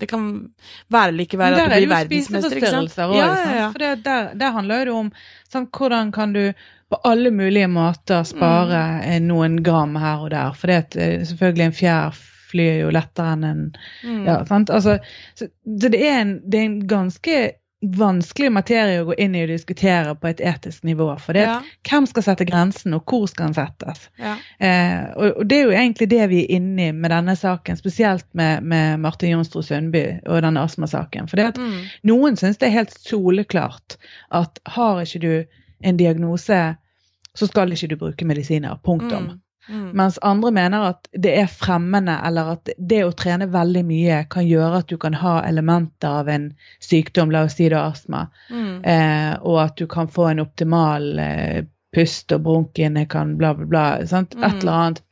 det 0.00 0.08
kan 0.08 0.26
være 0.92 1.12
eller 1.12 1.26
ikke 1.26 1.38
være 1.38 1.56
at 1.56 1.70
det 1.70 1.80
blir 1.82 1.90
verdensmester. 1.90 2.39
Ikke 2.48 2.72
òg. 3.06 3.16
Ja, 3.16 3.28
ja, 3.28 3.54
ja. 3.58 3.70
For 3.72 3.82
det, 3.82 3.92
der, 4.04 4.30
der, 4.40 4.54
handler 4.56 4.88
det 4.88 4.94
om 4.94 5.10
sånn, 5.52 5.68
hvordan 5.76 6.12
kan 6.14 6.34
du 6.36 6.44
på 6.90 6.98
alle 7.06 7.30
mulige 7.30 7.68
måter 7.70 8.24
spare 8.26 8.80
mm. 8.98 9.28
noen 9.28 9.60
gram 9.62 9.94
her 10.00 10.24
og 10.24 10.32
der. 10.34 10.56
For 10.58 10.72
det 10.72 10.78
er 10.98 11.20
eh, 11.20 11.24
selvfølgelig 11.28 11.68
en 11.68 11.76
fjær 11.78 12.20
flyr 12.50 12.80
jo 12.80 12.90
lettere 12.94 13.36
enn 13.36 13.46
en 13.46 13.60
mm. 13.70 14.24
ja, 14.26 14.40
sant? 14.48 14.72
Altså, 14.74 14.96
så, 15.38 15.46
så 15.46 15.90
det, 15.92 16.00
er 16.00 16.18
en, 16.24 16.32
det 16.50 16.58
er 16.58 16.66
en 16.66 16.80
ganske 16.90 17.36
vanskelig 17.80 18.50
materie 18.52 19.00
å 19.00 19.06
gå 19.08 19.14
inn 19.24 19.34
i 19.34 19.42
og 19.46 19.50
diskutere 19.54 20.12
på 20.20 20.28
et 20.28 20.40
etisk 20.44 20.84
nivå. 20.84 21.06
For 21.22 21.36
det, 21.36 21.46
ja. 21.48 21.56
hvem 21.88 22.06
skal 22.10 22.26
sette 22.26 22.44
grensen, 22.48 22.92
og 22.96 23.08
hvor 23.08 23.24
skal 23.30 23.48
den 23.48 23.56
settes? 23.56 24.02
Ja. 24.20 24.34
Eh, 24.60 25.06
og, 25.14 25.40
og, 25.40 25.46
det 25.48 25.56
er 25.56 25.64
jo 25.64 25.76
egentlig 25.76 26.10
det 26.12 26.26
vi 26.32 26.42
er 26.44 26.52
inne 26.58 26.90
i 26.90 26.96
med 26.96 27.12
denne 27.14 27.36
saken, 27.40 27.80
spesielt 27.80 28.26
med, 28.36 28.66
med 28.68 29.00
Martin 29.00 29.32
Jonsrud 29.32 29.64
Sundby 29.64 30.04
og 30.26 30.44
denne 30.44 30.66
astmasaken. 30.66 31.30
For 31.32 31.40
mm. 31.56 31.78
noen 32.10 32.36
syns 32.40 32.60
det 32.60 32.68
er 32.68 32.82
helt 32.82 32.96
soleklart 33.00 33.96
at 34.36 34.60
har 34.76 35.00
ikke 35.04 35.24
du 35.24 35.32
en 35.80 35.96
diagnose, 35.96 36.60
så 37.32 37.48
skal 37.48 37.72
ikke 37.72 37.94
du 37.94 37.96
bruke 37.96 38.28
medisiner. 38.28 38.76
Punktum. 38.84 39.32
Mm. 39.32 39.38
Mm. 39.70 39.90
Mens 39.96 40.18
andre 40.22 40.50
mener 40.50 40.86
at 40.88 41.08
det 41.12 41.32
er 41.38 41.50
fremmende, 41.50 42.16
eller 42.26 42.54
at 42.56 42.70
det 42.76 43.04
å 43.06 43.12
trene 43.14 43.46
veldig 43.50 43.82
mye 43.86 44.22
kan 44.32 44.46
gjøre 44.46 44.82
at 44.82 44.90
du 44.90 44.96
kan 44.98 45.14
ha 45.14 45.36
elementer 45.46 46.20
av 46.22 46.30
en 46.32 46.48
sykdom, 46.82 47.30
la 47.30 47.44
oss 47.46 47.54
si 47.60 47.68
det 47.70 47.78
astma, 47.78 48.24
mm. 48.50 48.72
eh, 48.82 49.32
og 49.40 49.60
at 49.62 49.76
du 49.78 49.86
kan 49.90 50.10
få 50.10 50.32
en 50.32 50.42
optimal 50.42 51.06
eh, 51.22 51.62
pust, 51.94 52.32
og 52.34 52.44
bronkiene 52.46 53.06
kan 53.10 53.36
bla, 53.38 53.54
bla, 53.54 53.70
bla. 53.70 53.86
Sant? 54.10 54.34
Et 54.34 54.42
mm. 54.42 54.60
eller 54.60 54.72
annet. 54.72 55.02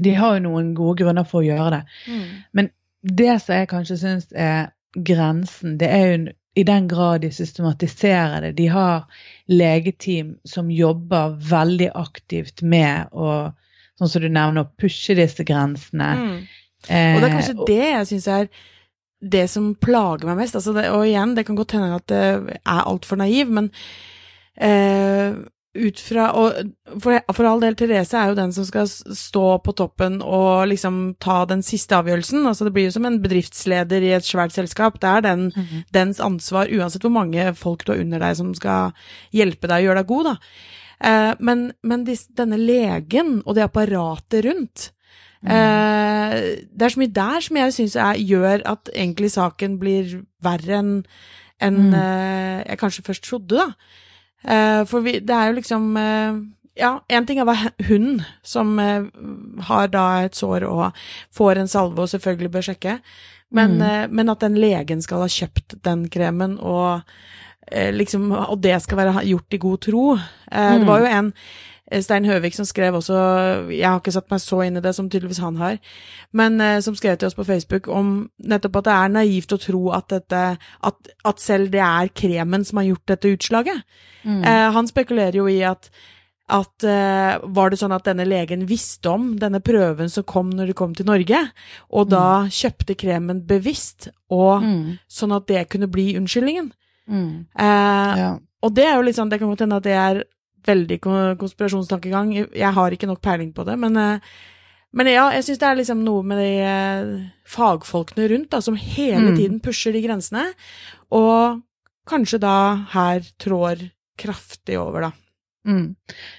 De 0.00 0.16
har 0.16 0.36
jo 0.36 0.44
noen 0.48 0.74
gode 0.78 1.02
grunner 1.02 1.28
for 1.28 1.42
å 1.42 1.48
gjøre 1.48 1.70
det. 1.78 1.82
Mm. 2.08 2.26
Men 2.56 2.74
det 3.20 3.32
som 3.42 3.56
jeg 3.56 3.70
kanskje 3.70 4.00
syns 4.00 4.28
er 4.32 4.70
grensen, 4.96 5.76
det 5.80 5.88
er 5.92 6.06
jo 6.06 6.20
i 6.58 6.64
den 6.66 6.88
grad 6.88 7.22
de 7.22 7.30
systematiserer 7.32 8.40
det. 8.42 8.52
De 8.58 8.66
har 8.72 9.04
legeteam 9.46 10.34
som 10.44 10.70
jobber 10.70 11.36
veldig 11.50 11.90
aktivt 11.94 12.62
med 12.62 13.12
å 13.12 13.52
sånn 14.00 14.10
som 14.10 14.24
du 14.24 14.30
nevner, 14.32 14.64
å 14.64 14.80
pushe 14.80 15.16
disse 15.18 15.44
grensene. 15.46 16.10
Mm. 16.16 16.34
Eh, 16.88 17.14
og 17.14 17.20
det 17.20 17.28
er 17.28 17.36
kanskje 17.36 17.68
det 17.68 17.80
jeg 17.84 18.10
syns 18.14 18.28
er 18.32 18.50
det 19.20 19.46
som 19.52 19.74
plager 19.76 20.30
meg 20.30 20.40
mest. 20.40 20.56
Altså 20.56 20.74
det, 20.76 20.88
og 20.94 21.06
igjen, 21.06 21.36
det 21.36 21.46
kan 21.46 21.58
godt 21.58 21.76
hende 21.76 21.94
at 22.00 22.08
det 22.10 22.26
er 22.60 22.84
altfor 22.88 23.20
naiv, 23.20 23.52
men 23.52 23.68
eh, 24.56 25.36
ut 25.70 26.00
fra 26.02 26.24
Og 26.34 26.72
for, 26.98 27.20
for, 27.30 27.46
all 27.46 27.60
del, 27.62 27.76
Therese 27.78 28.16
er 28.18 28.32
jo 28.32 28.38
den 28.40 28.50
som 28.54 28.64
skal 28.66 28.88
stå 28.90 29.44
på 29.62 29.74
toppen 29.78 30.18
og 30.18 30.66
liksom 30.72 30.98
ta 31.22 31.44
den 31.46 31.62
siste 31.62 31.94
avgjørelsen. 32.00 32.42
Altså 32.48 32.66
det 32.66 32.74
blir 32.74 32.88
jo 32.88 32.96
som 32.96 33.06
en 33.06 33.20
bedriftsleder 33.22 34.02
i 34.02 34.10
et 34.16 34.26
svært 34.26 34.56
selskap. 34.56 34.98
Det 35.00 35.08
er 35.08 35.20
den, 35.28 35.52
mm 35.54 35.62
-hmm. 35.62 35.84
dens 35.92 36.20
ansvar, 36.20 36.66
uansett 36.66 37.02
hvor 37.02 37.14
mange 37.14 37.54
folk 37.54 37.86
du 37.86 37.92
har 37.92 38.00
under 38.00 38.18
deg 38.18 38.36
som 38.36 38.54
skal 38.54 38.92
hjelpe 39.32 39.68
deg 39.68 39.78
å 39.78 39.84
gjøre 39.84 39.98
deg 40.02 40.06
god, 40.06 40.24
da. 40.24 40.36
Eh, 41.00 41.34
men, 41.40 41.70
men 41.82 42.04
dis, 42.04 42.26
denne 42.36 42.58
legen 42.60 43.38
og 43.46 43.56
det 43.56 43.64
apparatet 43.64 44.44
rundt 44.44 44.90
mm. 45.40 45.48
eh, 45.48 46.34
Det 46.68 46.84
er 46.84 46.92
så 46.92 47.00
mye 47.00 47.14
der 47.16 47.46
som 47.46 47.56
jeg 47.56 47.76
syns 47.76 47.96
gjør 48.20 48.64
at 48.68 48.90
egentlig 48.92 49.32
saken 49.32 49.78
blir 49.80 50.18
verre 50.44 50.80
enn 50.82 50.94
en, 51.60 51.76
mm. 51.90 51.96
eh, 51.96 52.58
jeg 52.70 52.80
kanskje 52.80 53.04
først 53.04 53.26
trodde, 53.26 53.60
da. 53.60 53.66
Eh, 54.44 54.82
for 54.88 55.04
vi, 55.04 55.18
det 55.20 55.34
er 55.36 55.50
jo 55.50 55.56
liksom 55.58 55.90
eh, 56.00 56.38
ja, 56.80 56.94
én 57.12 57.26
ting 57.28 57.40
er 57.42 57.48
hva 57.48 57.56
hun 57.90 58.22
som 58.46 58.78
eh, 58.80 59.10
har 59.68 59.90
da 59.92 60.04
et 60.24 60.38
sår 60.38 60.64
og 60.64 60.96
får 61.36 61.60
en 61.60 61.68
salve 61.68 62.06
og 62.06 62.08
selvfølgelig 62.12 62.52
bør 62.54 62.66
sjekke, 62.70 62.94
men, 63.52 63.76
mm. 63.82 64.14
men 64.14 64.32
at 64.32 64.40
den 64.44 64.56
legen 64.62 65.02
skal 65.02 65.24
ha 65.24 65.28
kjøpt 65.28 65.80
den 65.84 66.06
kremen 66.12 66.56
og 66.62 67.02
liksom, 67.94 68.30
og 68.32 68.56
det 68.62 68.76
skal 68.82 68.98
være 68.98 69.26
gjort 69.28 69.54
i 69.54 69.62
god 69.62 69.82
tro. 69.86 70.04
Eh, 70.16 70.70
mm. 70.72 70.80
Det 70.80 70.88
var 70.88 71.04
jo 71.04 71.10
en 71.10 71.34
Eh, 71.90 72.02
Stein 72.02 72.26
Høvik 72.28 72.54
som 72.54 72.68
skrev 72.68 72.94
også, 72.96 73.16
jeg 73.74 73.86
har 73.86 73.98
ikke 74.00 74.14
satt 74.14 74.30
meg 74.30 74.42
så 74.42 74.62
inn 74.66 74.78
i 74.78 74.84
det 74.84 74.92
som 74.96 75.08
tydeligvis 75.10 75.42
han 75.42 75.58
har, 75.60 75.80
men 76.36 76.60
eh, 76.62 76.78
som 76.84 76.96
skrev 76.98 77.18
til 77.18 77.30
oss 77.30 77.38
på 77.38 77.46
Facebook 77.48 77.90
om 77.90 78.30
nettopp 78.38 78.80
at 78.80 78.88
det 78.88 78.94
er 78.96 79.16
naivt 79.16 79.56
å 79.56 79.60
tro 79.60 79.82
at, 79.96 80.08
dette, 80.12 80.44
at, 80.86 81.12
at 81.26 81.42
selv 81.42 81.74
det 81.74 81.82
er 81.84 82.14
kremen 82.14 82.66
som 82.66 82.80
har 82.80 82.92
gjort 82.92 83.12
dette 83.14 83.34
utslaget. 83.34 83.84
Mm. 84.22 84.40
Eh, 84.44 84.70
han 84.76 84.90
spekulerer 84.90 85.40
jo 85.40 85.48
i 85.50 85.60
at, 85.66 85.90
at 86.50 86.82
uh, 86.82 87.38
var 87.54 87.70
det 87.70 87.78
sånn 87.78 87.94
at 87.94 88.08
denne 88.08 88.24
legen 88.26 88.64
visste 88.66 89.06
om 89.12 89.36
denne 89.38 89.60
prøven 89.62 90.10
som 90.10 90.26
kom 90.26 90.48
når 90.50 90.70
de 90.72 90.74
kom 90.74 90.96
til 90.98 91.06
Norge, 91.06 91.44
og 91.94 92.08
da 92.10 92.24
mm. 92.42 92.50
kjøpte 92.56 92.96
kremen 92.98 93.44
bevisst, 93.46 94.08
og 94.34 94.64
mm. 94.64 94.82
sånn 95.06 95.36
at 95.36 95.46
det 95.46 95.68
kunne 95.70 95.90
bli 95.90 96.08
unnskyldningen. 96.18 96.72
Mm. 97.08 97.46
Eh, 97.54 98.20
ja. 98.20 98.30
Og 98.60 98.76
det 98.76 98.86
er 98.86 98.96
jo 98.98 99.06
litt 99.06 99.16
sånn, 99.16 99.30
det 99.32 99.40
kan 99.40 99.50
godt 99.50 99.64
hende 99.64 99.80
at 99.80 99.86
det 99.86 99.96
er 99.96 100.22
veldig 100.68 100.98
konspirasjonstankegang. 101.40 102.34
Jeg 102.36 102.72
har 102.76 102.94
ikke 102.94 103.08
nok 103.08 103.22
peiling 103.24 103.54
på 103.56 103.64
det, 103.68 103.78
men, 103.80 103.96
eh, 103.96 104.20
men 104.92 105.08
ja, 105.08 105.30
jeg 105.36 105.46
syns 105.46 105.62
det 105.62 105.70
er 105.70 105.80
liksom 105.80 106.04
noe 106.04 106.26
med 106.26 106.42
de 106.42 106.50
eh, 106.66 107.14
fagfolkene 107.48 108.28
rundt 108.34 108.50
da, 108.52 108.60
som 108.64 108.76
hele 108.76 109.30
mm. 109.30 109.38
tiden 109.38 109.62
pusher 109.64 109.96
de 109.96 110.04
grensene, 110.04 110.50
og 111.16 111.62
kanskje 112.10 112.42
da 112.42 112.56
her 112.92 113.24
trår 113.40 113.88
kraftig 114.20 114.76
over, 114.80 115.08
da. 115.08 115.12
Mm. 115.68 115.94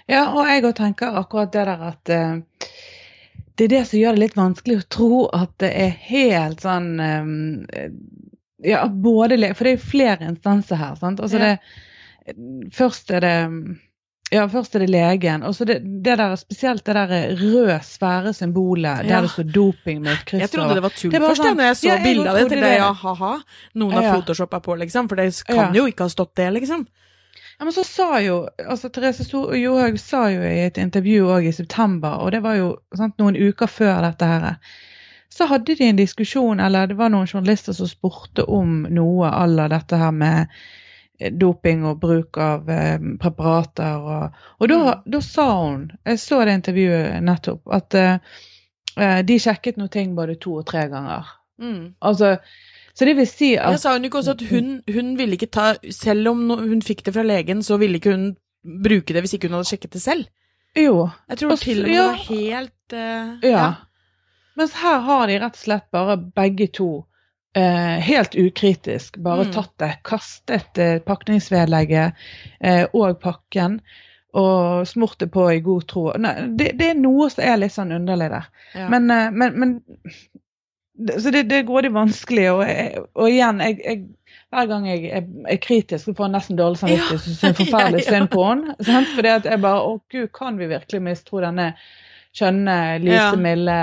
Ja, 0.10 0.32
og 0.34 0.50
jeg 0.50 0.66
òg 0.66 0.76
tenker 0.78 1.18
akkurat 1.20 1.52
det 1.54 1.66
der 1.68 1.84
at 1.92 2.10
uh, 2.10 2.70
det 3.58 3.68
er 3.68 3.74
det 3.76 3.82
som 3.90 4.00
gjør 4.00 4.18
det 4.18 4.24
litt 4.24 4.38
vanskelig 4.40 4.78
å 4.80 4.88
tro 4.90 5.20
at 5.38 5.52
det 5.62 5.70
er 5.78 5.92
helt 6.08 6.64
sånn 6.66 6.96
um, 6.98 7.36
Ja, 8.64 8.86
både 8.88 9.40
For 9.56 9.66
det 9.66 9.72
er 9.72 9.78
jo 9.78 9.86
flere 9.92 10.28
instanser 10.30 10.78
her, 10.78 10.98
sant. 11.00 11.22
Altså 11.24 11.42
ja. 11.42 11.56
det 11.56 12.74
Først 12.78 13.10
er 13.12 13.24
det 13.26 13.38
ja, 14.32 14.46
først 14.48 14.76
er 14.78 14.86
det 14.86 14.92
legen. 14.94 15.44
Og 15.44 15.56
så 15.56 15.66
det, 15.68 15.82
det, 15.84 16.14
der, 16.16 16.36
spesielt 16.40 16.86
det 16.88 16.94
der 16.96 17.10
røde, 17.36 17.80
svære 17.84 18.32
symbolet 18.34 19.04
der 19.10 19.26
det 19.26 19.32
står 19.34 19.50
doping 19.52 20.00
med 20.06 20.14
et 20.14 20.24
kryss 20.30 20.46
Jeg 20.46 20.54
trodde 20.54 20.78
det 20.78 20.84
var 20.86 20.94
tull 20.96 21.18
først 21.18 21.44
sånn, 21.44 21.58
når 21.60 21.68
jeg 21.68 21.80
så 21.82 21.90
ja, 21.90 21.98
bildet 22.06 22.30
av 22.32 22.38
det. 22.40 22.46
Tenkte 22.48 22.70
jeg 22.72 22.80
ja, 22.80 22.92
ha-ha, 23.02 23.32
noen 23.82 23.98
har 23.98 24.08
ja. 24.08 24.14
photoshoppa 24.16 24.62
på, 24.64 24.78
liksom. 24.86 25.10
For 25.12 25.20
det 25.20 25.28
kan 25.50 25.76
jo 25.76 25.84
ikke 25.92 26.08
ha 26.08 26.14
stått 26.14 26.32
det, 26.40 26.48
liksom. 26.62 26.86
Ja, 27.60 27.66
men 27.68 27.76
så 27.76 27.84
sa 27.86 28.22
jo 28.24 28.38
altså 28.64 28.90
Therese 28.90 29.28
Johaug 29.60 30.00
sa 30.02 30.24
jo 30.32 30.48
i 30.48 30.64
et 30.64 30.80
intervju 30.82 31.28
òg 31.30 31.50
i 31.52 31.54
september, 31.54 32.24
og 32.24 32.32
det 32.34 32.40
var 32.42 32.56
jo 32.58 32.72
sant, 32.98 33.20
noen 33.22 33.36
uker 33.38 33.70
før 33.70 34.00
dette 34.08 34.32
her, 34.32 34.48
så 35.32 35.48
hadde 35.48 35.76
de 35.76 35.88
en 35.88 36.00
diskusjon, 36.00 36.60
eller 36.60 36.88
det 36.92 36.98
var 37.00 37.12
noen 37.14 37.28
journalister 37.28 37.76
som 37.76 37.88
spurte 37.88 38.44
om 38.44 38.82
noe 38.92 39.30
à 39.32 39.68
dette 39.72 39.96
her 39.98 40.12
med 40.12 40.48
doping 41.30 41.86
og 41.86 42.00
bruk 42.02 42.38
av 42.42 42.70
eh, 42.70 42.98
preparater. 43.22 44.02
Og, 44.02 44.42
og 44.60 44.72
da, 44.72 44.80
mm. 44.82 45.06
da, 45.14 45.22
sa 45.22 45.48
hun, 45.60 45.86
jeg 46.06 46.20
så 46.20 46.42
det 46.46 46.58
intervjuet 46.60 47.22
nettopp, 47.24 47.62
at 47.72 47.98
eh, 48.00 48.42
eh, 48.98 49.22
de 49.28 49.38
sjekket 49.40 49.80
noe 49.80 49.92
ting 49.94 50.16
både 50.18 50.40
to 50.42 50.58
og 50.62 50.68
tre 50.68 50.88
ganger. 50.92 51.30
Mm. 51.62 51.94
Altså, 52.02 52.36
så 52.98 53.08
det 53.08 53.16
vil 53.20 53.30
si 53.30 53.54
at 53.56 53.76
Jeg 53.76 53.84
sa 53.84 53.94
hun 53.96 54.06
ikke 54.08 54.20
også 54.20 54.34
at 54.34 54.42
hun, 54.50 54.72
hun 54.90 55.12
ville 55.16 55.38
ikke 55.38 55.52
ta 55.54 55.76
Selv 55.94 56.32
om 56.32 56.40
hun 56.50 56.82
fikk 56.82 57.06
det 57.06 57.14
fra 57.14 57.24
legen, 57.24 57.62
så 57.64 57.78
ville 57.80 58.02
ikke 58.02 58.16
hun 58.16 58.32
bruke 58.84 59.14
det 59.14 59.22
hvis 59.24 59.38
ikke 59.38 59.48
hun 59.48 59.60
hadde 59.60 59.70
sjekket 59.70 59.94
det 59.94 60.02
selv. 60.02 60.26
Jo. 60.78 61.08
Jeg 61.30 61.38
tror 61.38 61.56
til 61.62 61.84
og 61.84 61.88
med 61.88 61.96
ja. 61.96 62.02
det 62.02 62.10
var 62.10 62.26
helt 62.28 62.96
uh, 62.96 63.46
ja. 63.46 63.54
ja. 63.54 63.70
Mens 64.60 64.76
her 64.82 65.00
har 65.06 65.28
de 65.30 65.40
rett 65.40 65.56
og 65.58 65.64
slett 65.64 65.88
bare 65.96 66.18
begge 66.18 66.68
to 66.76 66.92
Eh, 67.54 68.00
helt 68.00 68.36
ukritisk 68.36 69.18
bare 69.18 69.44
mm. 69.44 69.52
tatt 69.52 69.74
det, 69.80 69.98
kastet 70.08 70.78
eh, 70.78 71.00
pakningsvedlegget 71.04 72.14
eh, 72.64 72.86
og 72.96 73.18
pakken 73.20 73.82
og 74.32 74.88
smurt 74.88 75.18
det 75.20 75.28
på 75.34 75.50
i 75.52 75.60
god 75.60 75.88
tro. 75.92 76.06
Nei, 76.16 76.32
det, 76.56 76.70
det, 76.80 76.94
er 76.94 77.02
noe 77.02 77.28
som 77.34 77.44
er 77.44 77.60
litt 77.60 77.76
sånn 77.76 77.92
underlig 77.92 78.30
der. 78.32 78.48
Ja. 78.72 78.86
Men, 78.94 79.12
eh, 79.12 79.28
men, 79.36 79.60
men, 79.60 79.74
Så 81.20 81.34
det, 81.36 81.44
det 81.50 81.66
går 81.66 81.74
grådig 81.74 81.92
vanskelig, 81.92 82.48
og, 82.56 82.64
og 83.20 83.28
igjen 83.28 83.60
jeg, 83.66 83.78
jeg, 83.84 84.40
hver 84.54 84.72
gang 84.72 84.88
jeg 84.88 85.12
er, 85.12 85.60
kritisk, 85.60 86.06
så 86.06 86.16
får 86.16 86.30
jeg 86.30 86.36
nesten 86.38 86.62
dårlig 86.62 86.80
samvittighet 86.80 87.18
og 87.20 87.26
syns 87.26 87.60
forferdelig 87.60 88.08
synd 88.14 88.32
på 88.32 88.48
henne. 88.48 88.78
Fordi 89.18 89.36
at 89.36 89.52
jeg 89.52 89.64
bare 89.68 89.84
Å, 89.90 90.00
gud, 90.08 90.32
kan 90.40 90.56
vi 90.62 90.72
virkelig 90.72 91.04
mistro 91.04 91.44
denne 91.44 91.74
skjønne, 92.32 92.80
lyse, 93.04 93.36
milde 93.44 93.78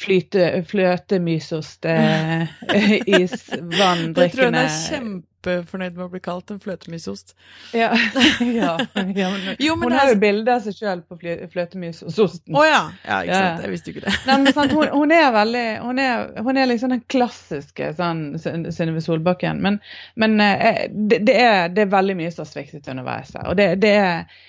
flyte, 0.00 0.64
fløtemysost, 0.68 1.84
eh, 1.84 2.46
Det 2.68 4.28
tror 4.32 4.42
jeg 4.42 4.50
hun 4.50 4.58
er 4.60 4.68
kjempefornøyd 4.68 5.94
med 5.96 6.04
å 6.04 6.08
bli 6.12 6.20
kalt 6.20 6.50
en 6.52 6.58
fløtemysost. 6.60 7.32
Ja, 7.76 7.88
ja, 8.40 8.74
ja 9.16 9.30
men, 9.32 9.54
jo, 9.62 9.76
men 9.78 9.88
Hun 9.88 9.96
har 9.96 10.10
jo 10.12 10.18
bilde 10.20 10.52
av 10.52 10.66
seg 10.66 10.76
sjøl 10.76 11.00
på 11.06 11.16
fløtemysosten. 11.52 12.52
Å 12.52 12.60
oh, 12.60 12.66
ja. 12.68 12.82
ja. 13.06 13.20
Ikke 13.22 13.38
sant. 13.38 13.64
Jeg 13.64 13.72
visste 13.72 13.90
jo 13.90 13.96
ikke 13.96 14.04
det. 14.08 14.16
Nei, 14.28 14.38
men 14.42 14.56
sant, 14.58 14.74
hun, 14.76 14.90
hun, 14.92 15.14
er 15.16 15.30
veldig 15.36 15.66
Hun 15.86 16.02
er, 16.02 16.26
hun 16.44 16.60
er 16.60 16.68
liksom 16.72 16.92
den 16.92 17.04
klassiske 17.12 17.92
sånn 17.96 18.26
Synnøve 18.42 19.04
Solbakken. 19.04 19.64
Men, 19.64 19.80
men 20.20 20.36
eh, 20.44 20.84
det, 20.92 21.22
det, 21.24 21.38
er, 21.40 21.72
det, 21.72 21.86
er, 21.86 21.94
veldig 21.96 22.18
mye 22.20 22.34
som 22.34 22.44
har 22.44 22.52
sviktet 22.52 22.92
underveis 22.92 23.32
her. 23.32 23.48
Og 23.48 23.56
det, 23.56 23.72
det 23.80 23.96
er 23.96 24.44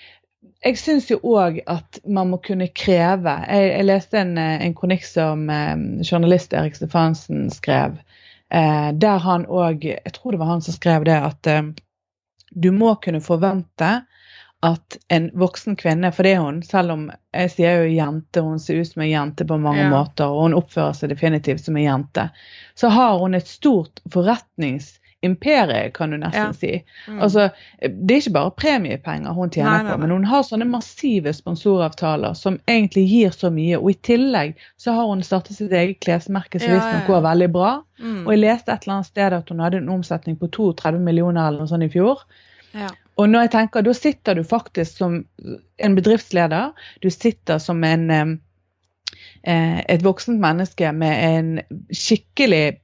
jeg 0.64 0.78
syns 0.78 1.08
jo 1.10 1.18
òg 1.26 1.60
at 1.70 2.00
man 2.06 2.32
må 2.32 2.40
kunne 2.42 2.68
kreve 2.74 3.34
Jeg, 3.46 3.70
jeg 3.72 3.86
leste 3.86 4.20
en, 4.20 4.36
eh, 4.38 4.58
en, 4.66 4.74
kronikk 4.76 5.06
som 5.06 5.48
eh, 5.50 5.74
journalist 6.02 6.54
Erik 6.56 6.78
Stefansen 6.78 7.48
skrev, 7.54 7.98
eh, 8.50 8.90
der 8.94 9.24
han 9.24 9.46
òg 9.46 9.86
Jeg 9.86 10.14
tror 10.16 10.34
det 10.34 10.42
var 10.42 10.52
han 10.54 10.64
som 10.64 10.76
skrev 10.76 11.06
det, 11.08 11.18
at 11.30 11.50
eh, 11.50 11.72
du 12.50 12.70
må 12.72 12.94
kunne 13.02 13.20
forvente 13.20 13.98
at 14.66 14.96
en 15.14 15.28
voksen 15.38 15.76
kvinne, 15.78 16.08
for 16.10 16.26
det 16.26 16.32
er 16.34 16.40
hun, 16.42 16.62
selv 16.66 16.90
om 16.96 17.02
jeg 17.30 17.50
sier 17.52 17.76
jo 17.78 17.90
jente, 17.94 18.42
hun 18.42 18.58
ser 18.58 18.80
ut 18.80 18.88
som 18.88 19.04
en 19.04 19.10
jente 19.10 19.46
på 19.46 19.58
mange 19.62 19.84
ja. 19.84 19.90
måter, 19.92 20.26
og 20.26 20.48
hun 20.48 20.56
oppfører 20.58 20.96
seg 20.98 21.12
definitivt 21.12 21.62
som 21.62 21.76
en 21.78 21.84
jente, 21.84 22.24
så 22.74 22.90
har 22.90 23.20
hun 23.20 23.38
et 23.38 23.46
stort 23.46 24.02
forretnings 24.10 24.96
imperiet, 25.20 25.92
kan 25.94 26.10
du 26.10 26.16
nesten 26.16 26.40
ja. 26.40 26.52
si. 26.52 26.84
Mm. 27.08 27.20
Altså, 27.22 27.48
det 27.82 28.14
er 28.14 28.20
ikke 28.22 28.34
bare 28.36 28.54
premiepenger 28.60 29.34
hun 29.34 29.50
tjener 29.50 29.70
nei, 29.70 29.78
nei, 29.78 29.86
nei. 29.88 29.94
på, 29.94 30.02
men 30.04 30.14
hun 30.14 30.26
har 30.30 30.44
sånne 30.46 30.68
massive 30.70 31.32
sponsoravtaler 31.34 32.36
som 32.38 32.60
egentlig 32.70 33.04
gir 33.10 33.34
så 33.34 33.50
mye. 33.54 33.80
Og 33.80 33.90
i 33.92 33.98
tillegg 34.06 34.54
så 34.78 34.94
har 34.94 35.10
hun 35.10 35.24
startet 35.26 35.58
sitt 35.58 35.74
eget 35.74 35.98
klesmerke 36.04 36.62
som 36.62 36.70
ja, 36.70 36.78
visstnok 36.78 37.10
går 37.10 37.24
veldig 37.26 37.50
bra. 37.56 37.72
Mm. 37.98 38.20
Og 38.24 38.32
jeg 38.34 38.44
leste 38.44 38.74
et 38.74 38.86
eller 38.86 38.98
annet 39.00 39.10
sted 39.10 39.38
at 39.40 39.50
hun 39.50 39.64
hadde 39.64 39.82
en 39.82 39.94
omsetning 39.98 40.38
på 40.38 40.50
32 40.54 41.02
millioner 41.02 41.48
eller 41.48 41.64
noe 41.64 41.72
sånt 41.72 41.88
i 41.88 41.92
fjor. 41.92 42.22
Ja. 42.76 42.92
Og 43.18 43.30
når 43.32 43.48
jeg 43.48 43.54
tenker, 43.56 43.82
da 43.82 43.94
sitter 43.96 44.38
du 44.38 44.44
faktisk 44.46 45.00
som 45.00 45.22
en 45.82 45.96
bedriftsleder, 45.98 46.76
du 47.02 47.10
sitter 47.10 47.58
som 47.62 47.82
en 47.82 48.10
eh, 48.14 48.36
et 49.42 50.04
voksent 50.04 50.38
menneske 50.38 50.92
med 50.94 51.24
en 51.26 51.80
skikkelig 51.90 52.78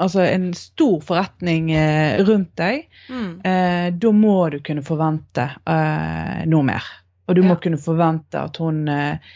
altså 0.00 0.24
en 0.24 0.50
stor 0.56 1.00
forretning 1.04 1.70
eh, 1.76 2.20
rundt 2.24 2.52
deg, 2.60 2.86
mm. 3.08 3.30
eh, 3.44 3.86
da 3.94 4.12
må 4.16 4.36
du 4.52 4.60
kunne 4.64 4.84
forvente 4.86 5.48
eh, 5.68 6.42
noe 6.50 6.66
mer. 6.66 6.90
Og 7.28 7.38
du 7.38 7.42
ja. 7.42 7.48
må 7.52 7.58
kunne 7.62 7.80
forvente 7.80 8.40
at 8.40 8.58
hun 8.62 8.84
eh, 8.90 9.32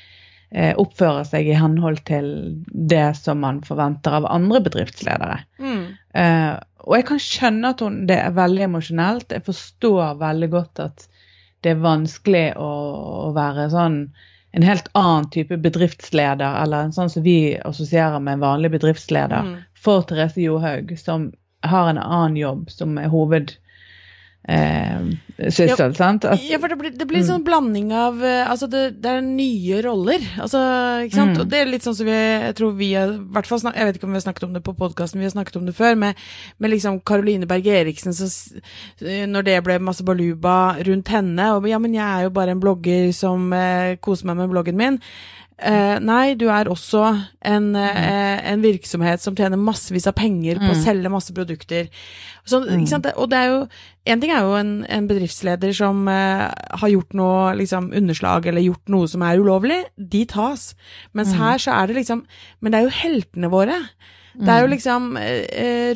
eh, 0.51 0.73
oppfører 0.79 1.27
seg 1.29 1.51
i 1.51 1.59
henhold 1.59 2.03
til 2.09 2.31
det 2.67 3.09
som 3.19 3.43
man 3.45 3.63
forventer 3.67 4.19
av 4.19 4.31
andre 4.31 4.63
bedriftsledere. 4.67 5.43
Mm. 5.63 5.83
Eh, 6.17 6.55
og 6.87 6.97
jeg 6.99 7.09
kan 7.09 7.23
skjønne 7.23 7.75
at 7.75 7.83
hun, 7.83 8.01
det 8.09 8.19
er 8.23 8.37
veldig 8.37 8.67
emosjonelt. 8.69 9.35
Jeg 9.35 9.47
forstår 9.47 10.19
veldig 10.23 10.51
godt 10.55 10.83
at 10.87 11.07
det 11.65 11.75
er 11.75 11.83
vanskelig 11.83 12.49
å, 12.63 12.73
å 13.27 13.31
være 13.35 13.71
sånn 13.73 14.01
en 14.57 14.65
helt 14.65 14.87
annen 14.97 15.27
type 15.35 15.57
bedriftsleder, 15.61 16.55
eller 16.63 16.87
en 16.87 16.95
sånn 16.95 17.11
som 17.13 17.25
vi 17.27 17.57
assosierer 17.61 18.23
med 18.23 18.39
en 18.39 18.45
vanlig 18.47 18.71
bedriftsleder, 18.73 19.43
mm 19.45 19.65
for 19.87 20.07
Therese 20.09 20.43
Johaug, 20.43 20.97
som 21.00 21.31
har 21.66 21.93
en 21.93 22.02
annen 22.02 22.37
jobb 22.40 22.71
som 22.71 22.99
er 23.00 23.09
hoved 23.12 23.55
eh, 24.49 25.00
syssel, 25.50 25.90
ja, 25.90 25.95
sant? 25.95 26.25
At, 26.25 26.43
ja, 26.43 26.59
for 26.62 26.71
det 26.71 26.78
blir, 26.81 26.93
det 26.95 27.07
blir 27.09 27.23
mm. 27.23 27.28
sånn 27.28 27.45
blanding 27.47 27.93
av 27.95 28.23
eh, 28.25 28.45
Altså, 28.47 28.69
det, 28.71 28.83
det, 29.02 29.12
er 29.19 29.25
nye 29.25 29.81
roller. 29.85 30.23
Altså, 30.43 30.61
ikke 31.07 31.19
sant? 31.19 31.35
Mm. 31.35 31.43
Og 31.43 31.52
det 31.52 31.61
er 31.61 31.71
litt 31.71 31.87
sånn 31.87 31.99
som 31.99 32.09
vi 32.09 32.16
Jeg 32.16 32.57
tror 32.59 32.76
vi 32.78 32.93
har 32.95 33.16
hvert 33.35 33.50
fall 33.50 33.64
Jeg 33.73 33.88
vet 33.88 33.99
ikke 33.99 34.09
om 34.09 34.14
vi 34.14 34.21
har 34.21 34.26
snakket 34.28 34.49
om 34.49 34.57
det 34.57 34.64
på 34.66 34.76
podkasten, 34.78 35.23
vi 35.23 35.28
har 35.28 35.35
snakket 35.35 35.61
om 35.61 35.69
det 35.69 35.76
før, 35.76 35.97
med, 35.99 36.26
med 36.62 36.75
liksom 36.75 37.00
Karoline 37.07 37.49
Berge 37.50 37.75
Eriksen, 37.81 38.14
så, 38.16 38.28
når 39.00 39.47
det 39.47 39.57
ble 39.66 39.78
masse 39.83 40.05
baluba 40.07 40.76
rundt 40.87 41.11
henne, 41.12 41.49
og 41.57 41.66
ja, 41.69 41.78
men 41.83 41.95
jeg 41.97 42.05
er 42.05 42.26
jo 42.26 42.35
bare 42.35 42.55
en 42.55 42.62
blogger 42.62 43.11
som 43.16 43.50
eh, 43.57 43.97
koser 44.02 44.31
meg 44.31 44.40
med 44.40 44.52
bloggen 44.52 44.78
min. 44.78 45.00
Uh, 45.57 45.97
nei, 46.05 46.35
du 46.37 46.51
er 46.53 46.69
også 46.69 47.01
en, 47.41 47.71
eh, 47.81 48.41
en, 48.45 48.61
virksomhet 48.61 49.23
som 49.23 49.33
tjener 49.33 49.57
massevis 49.57 50.05
av 50.05 50.13
penger 50.19 50.59
på 50.61 50.67
mm. 50.69 50.73
å 50.75 50.83
selge 50.83 51.13
masse 51.15 51.33
produkter. 51.33 51.89
Så, 52.45 52.61
mm. 52.61 52.85
Og 53.17 53.31
det 53.33 53.39
er 53.39 53.49
jo 53.49 53.63
En 54.07 54.21
ting 54.23 54.31
er 54.31 54.45
jo 54.45 54.53
en, 54.55 54.85
en 54.87 55.07
bedriftsleder 55.09 55.73
som 55.75 56.05
eh, 56.13 56.45
har 56.53 56.93
gjort 56.93 57.17
noe 57.19 57.57
liksom, 57.59 57.89
underslag 57.97 58.47
eller 58.47 58.63
gjort 58.63 58.93
noe 58.93 59.09
som 59.11 59.25
er 59.25 59.41
ulovlig. 59.41 59.81
De 59.97 60.23
tas. 60.29 60.69
Mens 61.17 61.33
mm. 61.33 61.41
her 61.41 61.65
så 61.65 61.81
er 61.81 61.89
det 61.89 62.03
liksom 62.03 62.23
Men 62.61 62.71
det 62.71 62.79
er 62.79 62.87
jo 62.87 62.95
heltene 63.01 63.51
våre. 63.51 63.81
Det 64.37 64.53
er 64.53 64.61
jo 64.61 64.69
mm. 64.69 64.75
liksom 64.77 65.11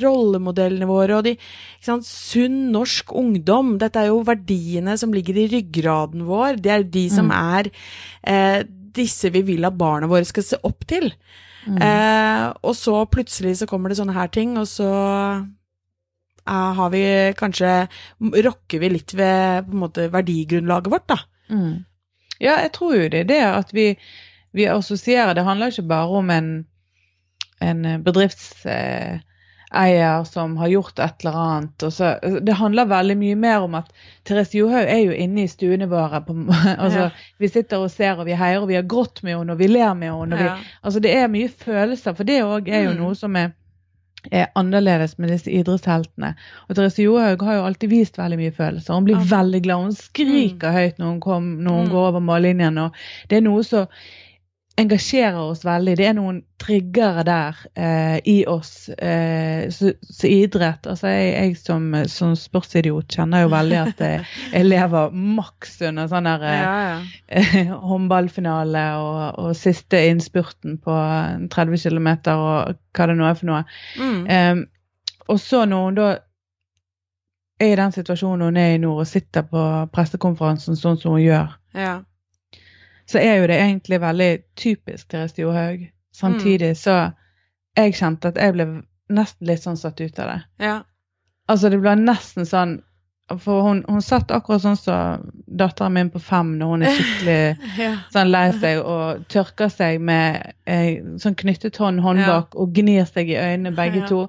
rollemodellene 0.01 0.89
våre 0.89 1.19
og 1.19 1.27
de 1.29 1.37
Sunn 1.85 2.71
norsk 2.73 3.13
ungdom. 3.13 3.77
Dette 3.79 4.01
er 4.01 4.09
jo 4.09 4.25
verdiene 4.25 4.97
som 4.97 5.13
ligger 5.13 5.37
i 5.37 5.49
ryggraden 5.53 6.25
vår. 6.25 6.57
Det 6.65 6.73
er 6.73 6.93
de 6.97 7.07
som 7.13 7.29
mm. 7.29 7.37
er 7.61 8.71
disse 8.97 9.31
vi 9.35 9.43
vil 9.47 9.67
at 9.69 9.79
barna 9.79 10.09
våre 10.11 10.27
skal 10.29 10.47
se 10.47 10.59
opp 10.67 10.87
til. 10.91 11.11
Mm. 11.67 11.79
Eh, 11.85 12.47
og 12.65 12.75
så 12.77 13.05
plutselig 13.13 13.59
så 13.61 13.69
kommer 13.69 13.93
det 13.93 13.99
sånne 14.01 14.17
her 14.17 14.31
ting, 14.33 14.57
og 14.61 14.69
så 14.71 14.89
eh, 16.47 16.71
har 16.81 16.91
vi 16.95 17.05
kanskje 17.39 17.75
Rokker 18.47 18.83
vi 18.83 18.93
litt 18.95 19.15
ved 19.19 19.69
på 19.69 19.77
en 19.77 19.85
måte 19.85 20.09
verdigrunnlaget 20.13 20.93
vårt, 20.93 21.09
da. 21.13 21.21
Mm. 21.53 21.85
Ja, 22.41 22.57
jeg 22.63 22.73
tror 22.77 22.97
jo 22.97 23.09
det 23.13 23.27
det 23.29 23.43
at 23.45 23.73
vi, 23.77 23.91
vi 24.57 24.65
assosierer 24.71 25.35
Det 25.37 25.45
handler 25.45 25.73
ikke 25.75 25.91
bare 25.91 26.23
om 26.23 26.31
en, 26.37 26.53
en 27.61 27.91
bedrifts... 28.05 28.65
Eh, 28.67 29.21
eier 29.71 30.25
som 30.25 30.57
har 30.57 30.69
gjort 30.69 30.99
et 30.99 31.23
eller 31.23 31.37
annet. 31.39 31.85
Så, 31.95 32.15
det 32.43 32.53
handler 32.59 32.91
veldig 32.91 33.17
mye 33.21 33.37
mer 33.39 33.67
om 33.67 33.77
at 33.79 33.93
Therese 34.27 34.59
Johaug 34.59 34.89
er 34.91 35.05
jo 35.05 35.15
inne 35.15 35.45
i 35.45 35.51
stuene 35.51 35.87
våre. 35.91 36.23
På, 36.27 36.35
altså, 36.85 37.07
ja. 37.07 37.31
Vi 37.39 37.51
sitter 37.53 37.85
og 37.85 37.93
ser 37.95 38.19
og 38.19 38.27
vi 38.27 38.39
heier 38.39 38.61
og 38.63 38.71
vi 38.71 38.79
har 38.79 38.89
grått 38.91 39.23
med 39.27 39.39
henne 39.39 39.55
og 39.55 39.63
vi 39.63 39.71
ler 39.71 39.95
med 39.99 40.13
henne. 40.15 40.43
Ja. 40.43 40.59
altså, 40.83 41.03
det 41.03 41.15
er 41.15 41.31
mye 41.33 41.51
følelser, 41.51 42.17
for 42.19 42.29
det 42.29 42.43
òg 42.43 42.71
er 42.71 42.89
jo 42.89 42.95
mm. 42.97 43.03
noe 43.05 43.19
som 43.19 43.39
er, 43.39 43.53
er 44.31 44.51
annerledes 44.59 45.15
med 45.23 45.31
disse 45.33 45.53
idrettsheltene. 45.55 46.33
Og 46.67 46.75
Therese 46.75 47.07
Johaug 47.07 47.45
har 47.47 47.61
jo 47.61 47.69
alltid 47.69 47.95
vist 47.95 48.19
veldig 48.19 48.41
mye 48.41 48.57
følelser. 48.57 48.97
Hun 48.97 49.07
blir 49.07 49.21
ja. 49.21 49.29
veldig 49.37 49.63
glad. 49.69 49.87
Hun 49.87 50.01
skriker 50.01 50.75
mm. 50.75 50.81
høyt 50.81 50.99
når 50.99 51.15
hun, 51.15 51.23
kom, 51.29 51.53
når 51.63 51.79
hun 51.79 51.87
mm. 51.87 51.95
går 51.95 52.11
over 52.11 52.27
mållinjen. 52.33 52.83
og 52.89 52.99
Det 53.31 53.39
er 53.39 53.47
noe 53.47 53.63
så 53.67 53.87
engasjerer 54.81 55.39
oss 55.39 55.63
veldig. 55.65 55.95
Det 55.99 56.07
er 56.09 56.15
noen 56.17 56.41
triggere 56.61 57.25
der 57.27 57.59
eh, 57.75 58.17
i 58.29 58.37
oss. 58.49 58.89
Eh, 58.89 59.69
så, 59.73 59.93
så, 60.03 60.27
idrett 60.29 60.87
altså 60.91 61.13
Jeg, 61.13 61.31
jeg 61.35 61.57
som, 61.61 61.87
som, 62.13 62.35
sportsidiot 62.39 63.13
kjenner 63.17 63.45
jo 63.45 63.53
veldig 63.53 63.79
at 63.81 64.03
jeg, 64.05 64.25
jeg 64.57 64.69
lever 64.69 65.15
maks 65.15 65.79
under 65.89 66.11
sånn 66.11 66.29
der 66.29 66.47
eh, 66.49 66.59
ja, 66.59 66.75
ja. 66.89 66.97
eh, 67.29 67.75
håndballfinale 67.93 68.87
og, 69.03 69.23
og, 69.45 69.53
siste 69.59 70.03
innspurten 70.11 70.81
på 70.85 70.97
30 71.53 71.85
km 71.87 72.11
og 72.37 72.77
hva 72.97 73.11
det 73.11 73.17
nå 73.21 73.31
er 73.31 73.39
for 73.39 73.53
noe. 73.53 73.63
Mm. 74.01 74.21
Eh, 74.27 75.25
og 75.31 75.41
så 75.41 75.65
når 75.69 75.89
hun 75.89 76.01
da 76.01 76.11
er 77.61 77.75
i 77.75 77.81
den 77.81 77.93
situasjonen 77.93 78.49
hun 78.49 78.61
er 78.61 78.75
i 78.75 78.79
nå, 78.81 78.95
og 79.03 79.09
sitter 79.09 79.45
på 79.47 79.65
pressekonferansen 79.93 80.79
sånn 80.81 80.97
som 81.01 81.19
hun 81.19 81.27
gjør, 81.27 81.59
ja 81.77 81.99
så 83.11 83.19
er 83.19 83.41
jo 83.41 83.49
det 83.51 83.59
egentlig 83.59 83.99
veldig 84.03 84.31
typisk 84.57 85.09
Therese 85.11 85.43
Johaug. 85.43 85.89
Samtidig 86.15 86.75
mm. 86.75 86.79
så 86.79 86.99
jeg 87.79 87.97
kjente 87.99 88.31
at 88.31 88.39
jeg 88.39 88.55
ble 88.55 88.67
nesten 89.11 89.49
litt 89.51 89.65
sånn 89.65 89.79
satt 89.81 90.01
ut 90.01 90.23
av 90.23 90.31
det. 90.31 90.39
Ja. 90.63 90.77
Altså 91.51 91.73
det 91.73 91.81
ble 91.83 91.97
nesten 91.99 92.47
sånn 92.47 92.79
For 93.31 93.63
hun, 93.63 93.85
hun 93.87 94.03
satt 94.03 94.33
akkurat 94.35 94.63
sånn 94.65 94.79
som 94.79 95.27
datteren 95.47 95.95
min 95.95 96.09
på 96.11 96.19
fem 96.19 96.49
når 96.59 96.71
hun 96.73 96.85
er 96.87 96.95
skikkelig 96.97 97.77
ja. 97.79 97.91
sånn 98.11 98.33
lei 98.33 98.49
seg 98.59 98.81
og 98.83 99.21
tørker 99.31 99.71
seg 99.71 100.01
med 100.03 100.49
eh, 100.67 100.99
sånn 101.23 101.39
knyttet 101.39 101.79
hånd 101.79 102.03
håndbak 102.03 102.57
ja. 102.57 102.59
og 102.59 102.73
gnir 102.75 103.07
seg 103.07 103.31
i 103.31 103.39
øynene 103.39 103.71
begge 103.77 104.03
to. 104.11 104.25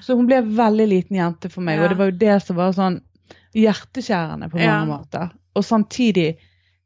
Så 0.00 0.16
hun 0.16 0.28
ble 0.30 0.40
en 0.40 0.54
veldig 0.56 0.88
liten 0.88 1.20
jente 1.20 1.52
for 1.52 1.68
meg, 1.68 1.82
og 1.84 1.92
det 1.92 2.00
var 2.00 2.08
jo 2.08 2.16
det 2.22 2.38
som 2.46 2.56
var 2.56 2.72
sånn 2.76 2.96
hjerteskjærende 3.56 4.48
på 4.52 4.60
mange 4.62 4.88
måter. 4.88 5.36
Og 5.56 5.64
samtidig 5.64 6.30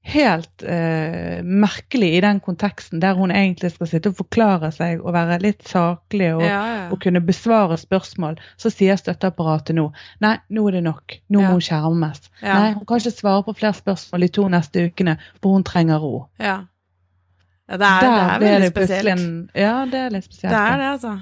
helt 0.03 0.63
eh, 0.63 1.43
merkelig 1.45 2.15
i 2.17 2.21
den 2.25 2.41
konteksten 2.41 3.03
der 3.03 3.15
hun 3.19 3.31
egentlig 3.31 3.73
skal 3.75 3.89
sitte 3.91 4.13
og 4.13 4.17
forklare 4.23 4.71
seg 4.73 5.03
og 5.05 5.13
være 5.13 5.37
litt 5.43 5.67
saklig 5.69 6.31
og, 6.39 6.45
ja, 6.45 6.61
ja. 6.73 6.87
og 6.89 7.03
kunne 7.05 7.21
besvare 7.25 7.77
spørsmål. 7.81 8.41
Så 8.61 8.73
sier 8.73 8.97
støtteapparatet 9.01 9.77
nå 9.77 9.91
nei, 10.25 10.37
nå 10.49 10.67
er 10.71 10.79
det 10.79 10.85
nok. 10.89 11.19
Nå 11.29 11.45
ja. 11.45 11.47
må 11.51 11.59
hun 11.59 11.65
skjermes. 11.65 12.31
Nei, 12.41 12.73
hun 12.79 12.87
kan 12.89 13.03
ikke 13.03 13.15
svare 13.19 13.45
på 13.47 13.57
flere 13.61 13.77
spørsmål 13.77 14.27
de 14.27 14.33
to 14.41 14.49
neste 14.53 14.87
ukene, 14.89 15.19
for 15.43 15.59
hun 15.59 15.67
trenger 15.69 16.01
ro. 16.01 16.15
Ja. 16.41 16.63
det 17.69 17.77
er, 17.77 18.01
det 18.01 18.15
er 18.15 18.47
veldig 18.47 18.73
spesielt. 18.73 19.27
Ja, 19.55 19.75
det 19.91 20.07
er 20.07 20.17
litt 20.17 20.31
spesielt. 20.31 20.55
Det 20.55 20.63
er 20.65 20.81
det, 20.81 20.95
altså. 20.97 21.19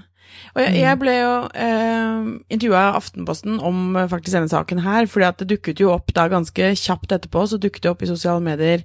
Og 0.54 0.60
jeg, 0.62 0.74
jeg 0.80 0.96
mm. 0.96 1.00
ble 1.02 1.14
jo 1.14 1.32
eh, 1.64 2.28
intervjua 2.54 2.82
av 2.88 2.98
Aftenposten 3.00 3.58
om 3.64 3.96
eh, 3.96 4.08
faktisk 4.10 4.36
denne 4.36 4.50
saken 4.50 4.82
her, 4.84 5.08
fordi 5.10 5.26
at 5.28 5.42
det 5.42 5.48
dukket 5.54 5.82
jo 5.82 5.92
opp 5.94 6.12
da 6.16 6.26
ganske 6.30 6.72
kjapt 6.78 7.14
etterpå, 7.16 7.44
så 7.48 7.60
dukket 7.60 7.84
det 7.84 7.92
opp 7.92 8.04
i 8.04 8.10
sosiale 8.10 8.42
medier 8.44 8.84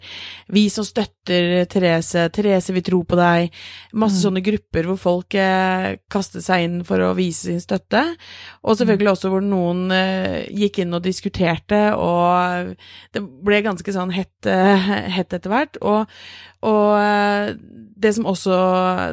Vi 0.54 0.66
som 0.74 0.86
støtter 0.88 1.66
Therese, 1.72 2.28
Therese 2.36 2.76
vi 2.76 2.84
tror 2.86 3.06
på 3.08 3.20
deg, 3.20 3.54
masse 3.94 4.20
mm. 4.20 4.24
sånne 4.26 4.46
grupper 4.46 4.90
hvor 4.90 5.02
folk 5.02 5.38
eh, 5.40 5.90
kastet 6.12 6.46
seg 6.46 6.68
inn 6.68 6.80
for 6.88 7.04
å 7.04 7.14
vise 7.18 7.50
sin 7.50 7.62
støtte, 7.64 8.06
og 8.64 8.80
selvfølgelig 8.80 9.10
mm. 9.10 9.16
også 9.16 9.34
hvor 9.34 9.46
noen 9.46 9.86
eh, 9.96 10.40
gikk 10.64 10.84
inn 10.84 10.96
og 10.96 11.06
diskuterte, 11.06 11.84
og 11.98 12.74
det 13.16 13.24
ble 13.24 13.64
ganske 13.66 13.96
sånn 13.96 14.14
hett, 14.16 14.36
eh, 14.50 14.90
hett 15.18 15.36
etter 15.36 15.54
hvert, 15.54 15.80
og, 15.82 16.10
og 16.64 16.96
eh, 17.00 17.54
det 18.04 18.12
som 18.18 18.28
også 18.28 18.56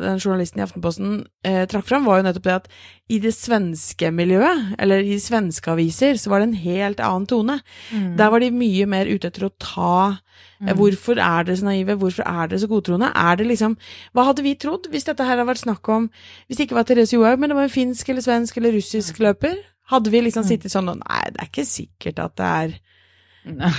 den 0.03 0.21
journalisten 0.21 0.61
i 0.61 0.65
Aftenposten 0.65 1.13
eh, 1.47 1.63
trakk 1.71 1.87
fram, 1.89 2.07
var 2.09 2.21
jo 2.21 2.27
nettopp 2.27 2.47
det 2.47 2.57
at 2.57 2.69
i 3.11 3.19
det 3.23 3.33
svenske 3.35 4.11
miljøet, 4.15 4.75
eller 4.83 5.05
i 5.07 5.19
svenske 5.23 5.73
aviser, 5.73 6.19
så 6.21 6.33
var 6.33 6.43
det 6.43 6.51
en 6.51 6.61
helt 6.65 7.03
annen 7.05 7.29
tone. 7.31 7.61
Mm. 7.91 8.13
Der 8.19 8.33
var 8.33 8.43
de 8.43 8.51
mye 8.55 8.89
mer 8.91 9.11
ute 9.11 9.31
etter 9.31 9.47
å 9.47 9.53
ta 9.63 9.95
eh, 10.11 10.71
mm. 10.71 10.75
Hvorfor 10.79 11.21
er 11.23 11.49
dere 11.49 11.59
så 11.61 11.69
naive? 11.69 11.99
Hvorfor 12.01 12.27
er 12.27 12.51
dere 12.51 12.63
så 12.63 12.71
godtroende? 12.71 13.11
Er 13.15 13.41
det 13.41 13.49
liksom 13.51 13.77
Hva 14.17 14.29
hadde 14.31 14.45
vi 14.47 14.57
trodd 14.61 14.91
hvis 14.93 15.09
dette 15.09 15.27
her 15.27 15.37
hadde 15.37 15.49
vært 15.49 15.65
snakk 15.65 15.91
om 15.93 16.11
Hvis 16.47 16.59
det 16.61 16.69
ikke 16.69 16.79
var 16.79 16.87
Therese 16.89 17.17
Johaug, 17.17 17.41
men 17.41 17.53
det 17.53 17.59
var 17.59 17.69
en 17.69 17.75
finsk 17.75 18.13
eller 18.13 18.25
svensk 18.25 18.61
eller 18.61 18.77
russisk 18.79 19.19
mm. 19.19 19.25
løper? 19.27 19.59
Hadde 19.91 20.13
vi 20.13 20.23
liksom 20.27 20.47
mm. 20.47 20.51
sittet 20.53 20.75
sånn 20.75 20.93
og 20.93 21.03
Nei, 21.03 21.25
det 21.35 21.43
er 21.43 21.51
ikke 21.51 21.67
sikkert 21.69 22.23
at 22.23 22.39
det 22.41 22.53
er 22.61 22.79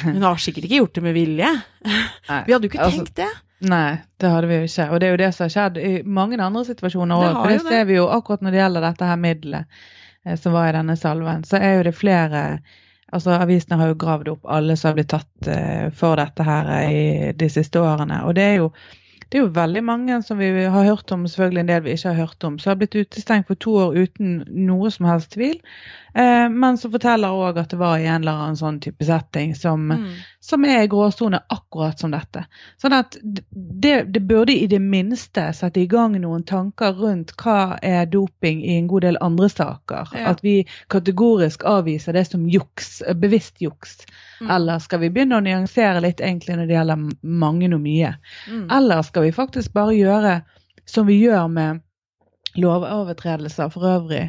Hun 0.04 0.26
har 0.26 0.42
sikkert 0.42 0.68
ikke 0.68 0.82
gjort 0.82 0.96
det 0.98 1.06
med 1.06 1.14
vilje. 1.16 1.50
Nei, 1.86 2.44
vi 2.48 2.54
hadde 2.56 2.66
jo 2.66 2.72
ikke 2.72 2.86
altså, 2.88 3.04
tenkt 3.04 3.20
det. 3.22 3.32
Nei, 3.62 3.98
det 4.18 4.30
hadde 4.34 4.48
vi 4.50 4.56
jo 4.58 4.68
ikke. 4.68 4.86
Og 4.90 5.00
det 5.00 5.08
er 5.08 5.12
jo 5.12 5.22
det 5.22 5.32
som 5.36 5.46
har 5.46 5.54
skjedd 5.54 5.76
i 5.78 5.90
mange 6.06 6.40
andre 6.42 6.64
situasjoner 6.66 7.18
òg. 7.18 7.36
For 7.38 7.52
det, 7.54 7.60
ser 7.68 7.84
vi 7.90 7.98
jo 8.00 8.08
akkurat 8.10 8.42
når 8.42 8.56
det 8.56 8.62
gjelder 8.64 8.88
dette 8.88 9.10
her 9.12 9.20
middelet 9.22 9.84
eh, 10.26 10.38
som 10.40 10.56
var 10.56 10.72
i 10.72 10.78
denne 10.80 10.96
salven. 10.98 11.44
Så 11.46 11.62
er 11.62 11.78
jo 11.78 11.90
det 11.90 11.98
flere 11.98 12.46
Altså 13.12 13.34
Avisene 13.36 13.76
har 13.76 13.90
jo 13.90 13.98
gravd 14.00 14.30
opp 14.32 14.46
alle 14.48 14.78
som 14.80 14.88
har 14.88 14.94
blitt 14.96 15.10
tatt 15.12 15.48
eh, 15.52 15.90
for 15.92 16.16
dette 16.16 16.46
her 16.48 16.70
i 16.88 17.34
de 17.36 17.50
siste 17.52 17.82
årene. 17.84 18.22
Og 18.24 18.38
det 18.38 18.46
er 18.46 18.54
jo 18.62 18.70
det 19.32 19.40
er 19.40 19.46
jo 19.46 19.52
veldig 19.56 19.82
mange 19.88 20.18
som 20.28 20.40
vi 20.42 20.50
har 20.52 20.84
hørt 20.84 21.12
om, 21.16 21.22
selvfølgelig 21.28 21.62
en 21.62 21.70
del 21.70 21.84
vi 21.86 21.94
ikke 21.96 22.10
har 22.12 22.28
hørt 22.28 22.44
om, 22.44 22.58
som 22.60 22.74
har 22.74 22.80
blitt 22.82 22.98
utestengt 23.00 23.48
for 23.48 23.60
to 23.64 23.76
år 23.80 23.94
uten 23.96 24.42
noe 24.68 24.92
som 24.92 25.08
helst 25.08 25.32
tvil. 25.38 25.62
Eh, 26.14 26.50
men 26.50 26.78
som 26.78 26.92
forteller 26.92 27.32
òg 27.32 27.60
at 27.62 27.72
det 27.72 27.78
var 27.80 27.98
i 27.98 28.08
en 28.08 28.22
eller 28.22 28.40
annen 28.44 28.58
sånn 28.60 28.80
type 28.84 29.06
setting 29.08 29.54
som, 29.56 29.86
mm. 29.96 30.10
som 30.44 30.66
er 30.68 30.84
i 30.84 30.90
gråsone 30.92 31.40
akkurat 31.54 32.00
som 32.00 32.12
dette. 32.12 32.44
Sånn 32.82 32.96
at 32.98 33.16
det, 33.22 33.94
det, 34.12 34.24
burde 34.28 34.52
i 34.52 34.68
det 34.72 34.82
minste 34.84 35.48
sette 35.56 35.84
i 35.84 35.88
gang 35.92 36.18
noen 36.20 36.44
tanker 36.48 36.98
rundt 37.00 37.32
hva 37.40 37.78
er 37.82 38.10
doping 38.12 38.64
i 38.66 38.76
en 38.76 38.90
god 38.92 39.08
del 39.08 39.20
andre 39.24 39.50
saker. 39.54 40.12
Ja. 40.18 40.34
At 40.34 40.44
vi 40.44 40.58
kategorisk 40.92 41.64
avviser 41.68 42.18
det 42.18 42.28
som 42.28 42.48
juks, 42.50 43.00
bevisst 43.16 43.64
juks. 43.64 44.02
Mm. 44.42 44.50
Eller 44.58 44.84
skal 44.84 45.06
vi 45.06 45.14
begynne 45.14 45.40
å 45.40 45.46
nyansere 45.46 46.04
litt 46.04 46.20
egentlig 46.20 46.60
når 46.60 46.68
det 46.68 46.80
gjelder 46.80 47.06
mange 47.24 47.72
og 47.72 47.84
mye? 47.84 48.16
Mm. 48.50 48.66
Eller 48.68 49.08
skal 49.08 49.30
vi 49.30 49.36
faktisk 49.36 49.72
bare 49.78 49.96
gjøre 49.96 50.40
som 50.90 51.08
vi 51.08 51.22
gjør 51.22 51.48
med 51.48 51.86
lovovertredelser 52.60 53.72
for 53.72 53.88
øvrig? 53.88 54.26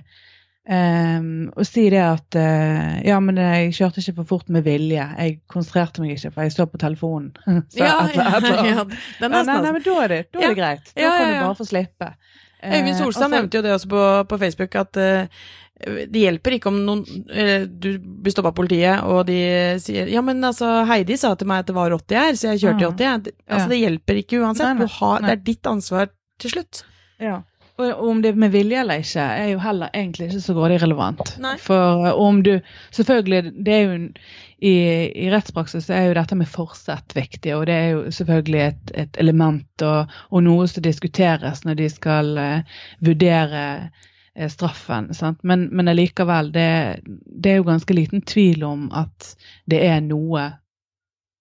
Um, 0.62 1.48
og 1.58 1.66
si 1.66 1.88
det 1.90 1.98
at 1.98 2.36
uh, 2.38 3.00
ja, 3.02 3.16
men 3.18 3.38
jeg 3.40 3.72
kjørte 3.80 3.98
ikke 3.98 4.20
for 4.20 4.28
fort 4.36 4.52
med 4.54 4.62
vilje. 4.62 5.02
Jeg 5.18 5.40
konsentrerte 5.50 6.04
meg 6.04 6.14
ikke, 6.14 6.30
for 6.30 6.46
jeg 6.46 6.54
så 6.54 6.68
på 6.70 6.78
telefonen. 6.78 7.32
så 7.72 7.82
ja, 7.82 7.96
et, 8.06 8.14
et, 8.14 8.46
et, 8.46 8.68
ja, 8.70 8.84
nei, 8.84 9.32
nei, 9.32 9.42
nei, 9.48 9.72
men 9.72 9.82
da 9.82 9.96
er 10.04 10.14
det, 10.14 10.20
da 10.30 10.44
er 10.44 10.54
det 10.54 10.60
greit. 10.60 10.94
Da 10.94 11.10
kan 11.10 11.32
du 11.32 11.40
bare 11.40 11.58
få 11.58 11.66
slippe. 11.66 12.12
Øyvind 12.62 12.94
Solstad 12.94 13.26
uh, 13.26 13.34
nevnte 13.34 13.58
jo 13.58 13.66
det 13.66 13.74
også 13.74 13.90
på, 13.90 14.06
på 14.30 14.40
Facebook, 14.44 14.78
at 14.78 15.02
uh, 15.02 15.44
det 15.82 16.20
hjelper 16.28 16.54
ikke 16.54 16.70
om 16.70 16.76
noen 16.86 17.00
Du 17.82 17.88
blir 17.98 18.30
stoppa 18.30 18.52
av 18.52 18.54
politiet, 18.54 19.00
og 19.02 19.24
de 19.26 19.40
sier 19.82 20.06
Ja, 20.12 20.20
men 20.22 20.38
altså, 20.46 20.84
Heidi 20.86 21.16
sa 21.18 21.32
til 21.34 21.48
meg 21.50 21.64
at 21.64 21.72
det 21.72 21.74
var 21.74 21.96
80 21.96 22.20
her, 22.20 22.38
så 22.38 22.52
jeg 22.52 22.62
kjørte 22.62 22.84
i 22.84 22.90
80. 22.92 23.32
Altså, 23.48 23.66
det 23.72 23.80
hjelper 23.80 24.20
ikke 24.20 24.44
uansett. 24.44 24.76
Nei, 24.76 24.86
nei, 24.86 24.94
har, 25.00 25.24
det 25.26 25.32
er 25.34 25.42
ditt 25.48 25.66
ansvar 25.72 26.12
til 26.38 26.54
slutt. 26.54 26.84
Ja. 27.18 27.40
Og 27.82 28.08
om 28.10 28.22
det 28.22 28.32
er 28.32 28.38
med 28.44 28.52
vilje 28.54 28.80
eller 28.82 29.02
ikke, 29.02 29.24
er 29.42 29.50
jo 29.52 29.62
heller 29.62 29.90
egentlig 29.94 30.28
ikke 30.28 30.44
så 30.44 30.54
grådig 30.56 30.78
relevant. 30.82 31.34
Nei. 31.42 31.56
For 31.62 32.06
eh, 32.06 32.14
om 32.18 32.42
du 32.46 32.54
Selvfølgelig, 32.92 33.52
det 33.64 33.74
er 33.74 33.82
jo 33.82 33.96
i, 34.62 34.74
i 35.24 35.30
rettspraksis 35.32 35.88
er 35.90 36.06
jo 36.06 36.14
dette 36.14 36.36
med 36.38 36.50
forsett 36.50 37.16
viktig, 37.16 37.54
og 37.56 37.66
det 37.66 37.74
er 37.74 37.88
jo 37.96 38.02
selvfølgelig 38.14 38.60
et, 38.62 38.92
et 39.04 39.18
element 39.18 39.84
og, 39.86 40.12
og, 40.30 40.44
noe 40.46 40.68
som 40.70 40.84
diskuteres 40.84 41.64
når 41.66 41.80
de 41.80 41.88
skal 41.90 42.30
uh, 42.38 42.78
vurdere 43.02 43.64
uh, 43.82 44.48
straffen. 44.52 45.10
Men, 45.42 45.66
men 45.74 45.90
allikevel, 45.90 46.52
det, 46.54 46.68
det, 47.26 47.50
er 47.50 47.58
jo 47.58 47.70
ganske 47.72 47.96
liten 47.96 48.22
tvil 48.22 48.62
om 48.68 48.86
at 48.94 49.32
det 49.66 49.82
er 49.88 49.98
noe 50.06 50.52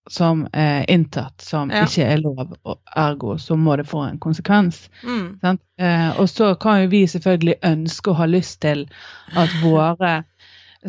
som 0.09 0.47
er 0.53 0.85
inntatt 0.89 1.41
som 1.41 1.69
ja. 1.69 1.83
ikke 1.85 2.05
er 2.09 2.21
lov, 2.23 2.55
og 2.65 2.79
ergo 2.97 3.35
så 3.37 3.55
må 3.57 3.75
det 3.77 3.85
få 3.89 4.05
en 4.07 4.19
konsekvens. 4.19 4.87
Mm. 5.03 5.37
Eh, 5.77 6.19
og 6.19 6.29
så 6.29 6.55
kan 6.61 6.83
jo 6.83 6.91
vi 6.91 7.05
selvfølgelig 7.07 7.59
ønske 7.69 8.11
og 8.11 8.17
ha 8.21 8.27
lyst 8.29 8.61
til 8.65 8.87
at 9.37 9.53
våre, 9.61 10.23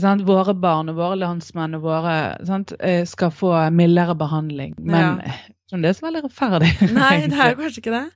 sant, 0.01 0.25
våre 0.27 0.57
barn 0.57 0.93
og 0.93 1.01
våre 1.01 1.21
landsmenn 1.21 1.77
og 1.77 1.85
våre 1.85 2.17
sant, 2.49 2.73
eh, 2.81 3.05
skal 3.09 3.35
få 3.37 3.55
mildere 3.71 4.17
behandling. 4.17 4.75
Men 4.81 5.21
ja. 5.21 5.37
det 5.77 5.93
er 5.93 5.99
så 6.01 6.09
veldig 6.09 6.27
rettferdig. 6.31 6.75
Nei, 7.03 7.15
det 7.29 7.39
er 7.39 7.57
kanskje 7.61 7.85
ikke 7.85 7.97
det. 7.99 8.07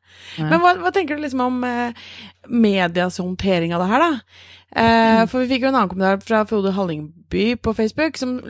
Nei. 0.41 0.51
Men 0.51 0.65
hva, 0.65 0.77
hva, 0.81 0.97
tenker 0.97 1.17
du 1.17 1.27
liksom 1.27 1.45
om 1.45 1.65
eh, 1.69 2.07
medias 2.49 3.21
håndtering 3.21 3.77
av 3.77 3.85
det 3.85 3.93
her, 3.93 4.07
da? 4.09 4.45
Eh, 4.73 5.19
mm. 5.21 5.29
For 5.29 5.45
vi 5.45 5.53
fikk 5.53 5.69
jo 5.69 5.75
en 5.75 5.83
annen 5.83 5.93
kommentar 5.93 6.25
fra 6.25 6.47
Frode 6.49 6.73
Hallingby 6.73 7.51
på 7.61 7.77
Facebook 7.77 8.17
som 8.17 8.41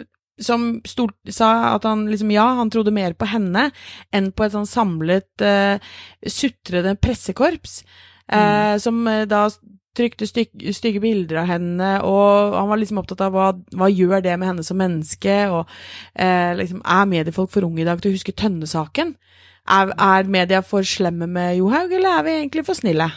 som 0.42 0.80
stort, 0.84 1.16
sa 1.32 1.74
at 1.74 1.86
han 1.88 2.06
liksom, 2.10 2.30
ja, 2.34 2.44
han 2.58 2.70
trodde 2.72 2.94
mer 2.94 3.16
på 3.16 3.28
henne 3.30 3.70
enn 4.14 4.32
på 4.36 4.46
et 4.46 4.54
sånn 4.54 4.68
samlet 4.68 5.44
uh, 5.44 5.80
sutrende 6.28 6.96
pressekorps, 7.00 7.80
uh, 8.32 8.36
mm. 8.36 8.82
som 8.84 9.00
uh, 9.08 9.24
da 9.28 9.46
trykte 9.96 10.28
stygge, 10.28 10.74
stygge 10.76 11.00
bilder 11.00 11.40
av 11.40 11.50
henne, 11.54 11.92
og 12.04 12.56
han 12.58 12.68
var 12.68 12.82
liksom 12.82 13.00
opptatt 13.00 13.22
av 13.24 13.32
hva, 13.32 13.46
hva 13.80 13.88
gjør 13.88 14.20
det 14.26 14.34
med 14.36 14.50
henne 14.50 14.64
som 14.66 14.76
menneske, 14.76 15.36
og 15.48 15.64
liksom, 16.60 16.82
er 16.84 17.08
mediefolk 17.08 17.48
for 17.54 17.64
unge 17.64 17.80
i 17.80 17.86
dag 17.88 18.02
til 18.02 18.12
å 18.12 18.18
huske 18.18 18.34
Tønne-saken? 18.36 19.14
Er, 19.72 19.94
er 19.96 20.28
media 20.28 20.60
for 20.60 20.84
slemme 20.84 21.24
med 21.24 21.56
Johaug, 21.62 21.96
eller 21.96 22.18
er 22.18 22.28
vi 22.28 22.36
egentlig 22.42 22.66
for 22.68 22.76
snille? 22.76 23.08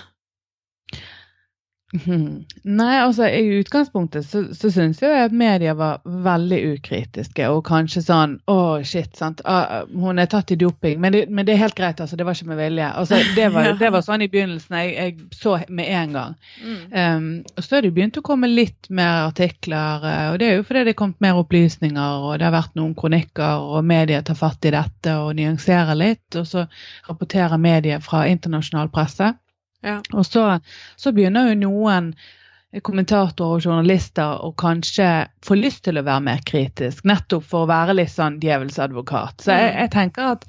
Mhm. 1.93 2.45
Nei, 2.63 2.99
altså 3.01 3.25
i 3.25 3.55
utgangspunktet 3.57 4.27
så, 4.29 4.43
så 4.53 4.69
syns 4.69 4.99
jeg 5.01 5.23
at 5.23 5.33
media 5.33 5.73
var 5.73 6.03
veldig 6.05 6.59
ukritiske 6.75 7.47
og 7.49 7.63
kanskje 7.65 8.03
sånn 8.05 8.35
Å, 8.45 8.53
oh, 8.53 8.75
shit, 8.85 9.15
sant. 9.17 9.41
Ah, 9.49 9.87
hun 9.89 10.21
er 10.21 10.29
tatt 10.29 10.53
i 10.53 10.57
doping. 10.59 10.99
Men 11.01 11.15
det, 11.15 11.23
men 11.33 11.47
det, 11.47 11.55
er 11.55 11.63
helt 11.63 11.77
greit, 11.77 12.01
altså. 12.01 12.17
Det 12.19 12.27
var 12.27 12.37
ikke 12.37 12.51
med 12.51 12.61
vilje. 12.61 12.91
Altså, 13.01 13.17
det, 13.35 13.47
var, 13.55 13.71
det 13.81 13.91
var 13.95 14.05
sånn 14.05 14.25
i 14.25 14.29
begynnelsen. 14.29 14.77
Jeg, 14.83 14.93
jeg 14.99 15.39
så 15.39 15.55
med 15.67 15.89
en 15.89 16.15
gang. 16.19 16.37
Mm. 16.61 16.77
Um, 16.93 17.27
og 17.55 17.65
så 17.65 17.77
har 17.77 17.85
det 17.85 17.93
begynt 17.97 18.21
å 18.21 18.25
komme 18.25 18.51
litt 18.51 18.89
mer 18.93 19.25
artikler, 19.31 20.05
eh, 20.05 20.23
og 20.33 20.39
det 20.41 20.49
er 20.49 20.57
jo 20.59 20.65
fordi 20.67 20.85
det 20.85 20.93
er 20.93 20.99
kommet 21.01 21.25
mer 21.25 21.41
opplysninger, 21.41 22.25
og 22.29 22.37
det 22.37 22.47
har 22.47 22.55
vært 22.55 22.77
noen 22.77 22.95
kronikker, 22.97 23.65
og 23.65 23.85
media 23.87 24.21
tar 24.25 24.37
fatt 24.37 24.69
i 24.69 24.73
dette 24.75 25.17
og 25.23 25.33
nyanserer 25.39 25.97
litt. 25.97 26.27
Og 26.37 26.45
så 26.49 26.65
rapporterer 27.09 27.61
media 27.61 27.97
fra 28.03 28.27
internasjonal 28.29 28.93
presse. 28.93 29.33
Ja. 29.85 29.99
Og 30.13 30.25
så, 30.27 30.59
så, 30.99 31.13
begynner 31.15 31.51
jo 31.51 31.59
noen 31.61 32.11
kommentatorer 32.85 33.57
og 33.57 33.65
journalister 33.65 34.43
å 34.45 34.51
kanskje 34.59 35.07
få 35.45 35.57
lyst 35.57 35.85
til 35.87 35.97
å 35.97 36.05
være 36.05 36.25
mer 36.27 36.43
kritisk, 36.45 37.05
nettopp 37.07 37.47
for 37.49 37.65
å 37.65 37.71
være 37.71 37.95
litt 37.97 38.13
sånn 38.13 38.37
djevelsadvokat. 38.43 39.41
Så 39.45 39.55
jeg, 39.55 39.71
mm. 39.71 39.79
jeg 39.79 39.91
tenker 39.95 40.35
at 40.35 40.45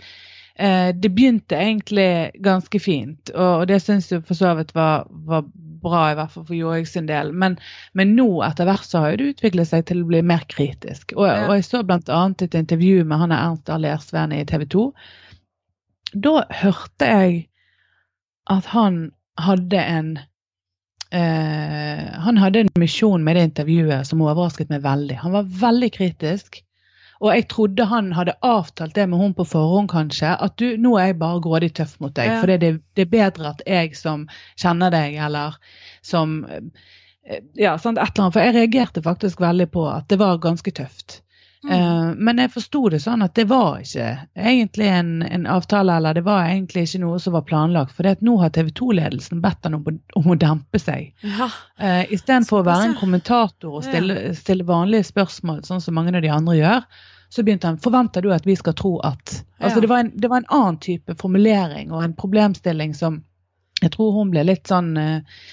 eh, 0.61 0.91
det 0.93 1.13
begynte 1.17 1.57
egentlig 1.57 2.11
ganske 2.45 2.83
fint, 2.83 3.33
og, 3.33 3.63
og 3.63 3.65
det 3.71 3.81
syns 3.85 4.11
jeg 4.13 4.27
for 4.29 4.37
så 4.37 4.53
vidt 4.59 4.75
var, 4.77 5.07
var, 5.09 5.49
bra, 5.81 6.11
i 6.11 6.17
hvert 6.19 6.35
fall 6.35 6.45
for 6.45 6.57
Johaug 6.59 6.89
sin 6.91 7.07
del. 7.09 7.31
Men, 7.33 7.55
men, 7.97 8.11
nå 8.19 8.43
etter 8.45 8.69
hvert 8.69 8.85
så 8.85 9.01
har 9.01 9.17
det 9.17 9.31
utviklet 9.33 9.71
seg 9.71 9.87
til 9.89 10.03
å 10.03 10.11
bli 10.11 10.21
mer 10.21 10.43
kritisk. 10.53 11.15
Og, 11.17 11.25
og 11.25 11.55
jeg 11.57 11.65
så 11.65 11.81
bl.a. 11.89 12.19
et 12.29 12.59
intervju 12.59 13.07
med 13.09 13.23
han 13.23 13.33
Ernst 13.33 13.73
A. 13.73 13.79
Lersven 13.81 14.35
i 14.37 14.43
TV 14.45 14.67
2. 14.77 14.85
Da 16.21 16.35
hørte 16.61 17.09
jeg 17.09 17.41
at 18.53 18.69
han 18.75 19.07
hadde 19.45 19.81
en 19.83 20.11
eh, 21.13 22.07
Han 22.25 22.41
hadde 22.41 22.65
en 22.65 22.73
misjon 22.79 23.25
med 23.25 23.37
det 23.37 23.47
intervjuet 23.51 24.09
som 24.09 24.23
overrasket 24.25 24.73
meg 24.73 24.85
veldig. 24.87 25.21
Han 25.25 25.37
var 25.37 25.55
veldig 25.63 25.93
kritisk. 25.97 26.63
Og 27.21 27.35
jeg 27.35 27.49
trodde 27.53 27.85
han 27.85 28.13
hadde 28.17 28.37
avtalt 28.47 28.95
det 28.97 29.05
med 29.11 29.21
hun 29.21 29.35
på 29.37 29.45
forhånd, 29.45 29.91
kanskje. 29.93 30.33
At 30.41 30.57
du, 30.61 30.79
nå 30.81 30.95
er 30.97 31.11
jeg 31.11 31.19
bare 31.21 31.43
grådig 31.45 31.75
tøff 31.77 31.99
mot 32.01 32.15
deg. 32.17 32.31
Ja. 32.33 32.39
For 32.41 32.49
det, 32.49 32.71
det, 32.97 33.05
er 33.05 33.11
bedre 33.13 33.51
at 33.53 33.61
jeg 33.69 33.93
som 33.99 34.25
kjenner 34.61 34.93
deg, 34.95 35.19
eller 35.21 35.59
som 36.01 36.41
eh, 36.49 36.71
Ja, 37.61 37.77
sant, 37.79 38.01
et 38.01 38.15
eller 38.17 38.25
annet. 38.25 38.37
For 38.39 38.47
jeg 38.47 38.57
reagerte 38.57 39.05
faktisk 39.05 39.43
veldig 39.45 39.69
på 39.75 39.85
at 39.91 40.09
det 40.09 40.19
var 40.23 40.41
ganske 40.41 40.73
tøft. 40.73 41.21
Mm. 41.65 41.73
Uh, 41.73 42.15
men 42.17 42.39
jeg 42.41 42.53
forsto 42.55 42.81
det 42.89 43.03
sånn 43.05 43.21
at 43.21 43.35
det 43.37 43.45
var 43.51 43.83
ikke 43.85 44.07
egentlig 44.33 44.87
en, 44.89 45.11
en, 45.27 45.45
avtale, 45.51 45.99
eller 46.01 46.17
det 46.17 46.25
var 46.25 46.49
egentlig 46.49 46.87
ikke 46.87 47.03
noe 47.03 47.21
som 47.21 47.37
var 47.37 47.45
planlagt. 47.49 47.93
For 47.97 48.09
nå 48.25 48.37
har 48.41 48.53
TV 48.55 48.71
2-ledelsen 48.81 49.43
bedt 49.45 49.69
han 49.69 49.77
om, 49.77 49.85
om, 50.17 50.31
å 50.33 50.39
dempe 50.41 50.81
seg. 50.81 51.13
Ja. 51.21 51.51
Uh, 51.77 52.03
Istedenfor 52.09 52.63
å 52.63 52.69
være 52.71 52.91
en 52.91 52.99
kommentator 53.01 53.77
og 53.77 53.85
stille, 53.85 54.33
stille, 54.39 54.65
vanlige 54.69 55.11
spørsmål, 55.11 55.65
sånn 55.69 55.85
som 55.85 55.99
mange 55.99 56.17
av 56.17 56.25
de 56.25 56.33
andre 56.33 56.57
gjør, 56.57 56.87
så 57.31 57.45
begynte 57.47 57.69
han 57.69 57.79
forventer 57.79 58.25
du 58.25 58.33
at 58.35 58.49
vi 58.49 58.57
skal 58.59 58.75
tro 58.75 58.97
at 59.07 59.37
Altså 59.61 59.77
ja. 59.77 59.81
det, 59.85 59.89
var 59.91 60.01
en, 60.03 60.09
det 60.17 60.29
var 60.33 60.41
en 60.41 60.53
annen 60.57 60.79
type 60.81 61.15
formulering 61.21 61.93
og 61.93 62.01
en 62.03 62.15
problemstilling 62.17 62.95
som 62.97 63.21
jeg 63.81 63.93
tror 63.95 64.15
hun 64.17 64.33
ble 64.33 64.43
litt 64.45 64.69
sånn 64.69 64.91
uh, 64.97 65.45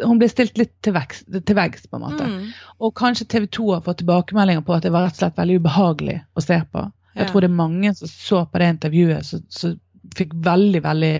Hun 0.00 0.20
ble 0.20 0.28
stilt 0.30 0.58
litt 0.60 0.74
til 0.84 0.94
veggs, 0.96 1.86
på 1.88 1.98
en 1.98 2.04
måte. 2.04 2.26
Mm. 2.28 2.52
Og 2.80 2.94
kanskje 2.98 3.28
TV 3.30 3.48
2 3.58 3.70
har 3.72 3.82
fått 3.86 4.02
tilbakemeldinger 4.02 4.64
på 4.66 4.76
at 4.76 4.86
det 4.86 4.92
var 4.94 5.06
rett 5.06 5.16
og 5.16 5.22
slett 5.22 5.40
veldig 5.40 5.58
ubehagelig 5.62 6.20
å 6.34 6.44
se 6.44 6.60
på. 6.70 6.86
Jeg 7.14 7.26
ja. 7.26 7.30
tror 7.30 7.44
det 7.44 7.50
er 7.50 7.58
mange 7.58 7.92
som 7.94 8.10
så 8.10 8.44
på 8.50 8.62
det 8.62 8.70
intervjuet, 8.74 9.34
som 9.54 9.76
fikk 10.18 10.34
veldig, 10.44 10.82
veldig 10.84 11.12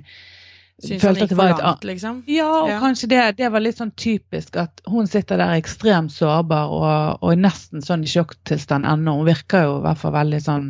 Syns 0.82 1.04
han 1.06 1.14
gikk 1.14 1.32
for 1.38 1.52
langt, 1.54 1.84
liksom? 1.86 2.16
Ja, 2.26 2.48
og 2.64 2.70
ja. 2.72 2.80
kanskje 2.82 3.08
det, 3.12 3.20
det, 3.38 3.48
var 3.54 3.62
litt 3.62 3.78
sånn 3.78 3.92
typisk 3.94 4.56
at 4.58 4.82
hun 4.90 5.06
sitter 5.06 5.38
der 5.38 5.54
ekstremt 5.54 6.12
sårbar 6.12 6.72
og, 6.74 7.22
og 7.22 7.38
nesten 7.38 7.84
sånn 7.84 8.02
i 8.02 8.10
sjokktilstand 8.10 8.88
ennå. 8.90 9.14
Hun 9.20 9.28
virker 9.28 9.68
jo 9.68 9.76
i 9.78 9.84
hvert 9.84 10.00
fall 10.02 10.16
veldig 10.16 10.40
sånn 10.42 10.68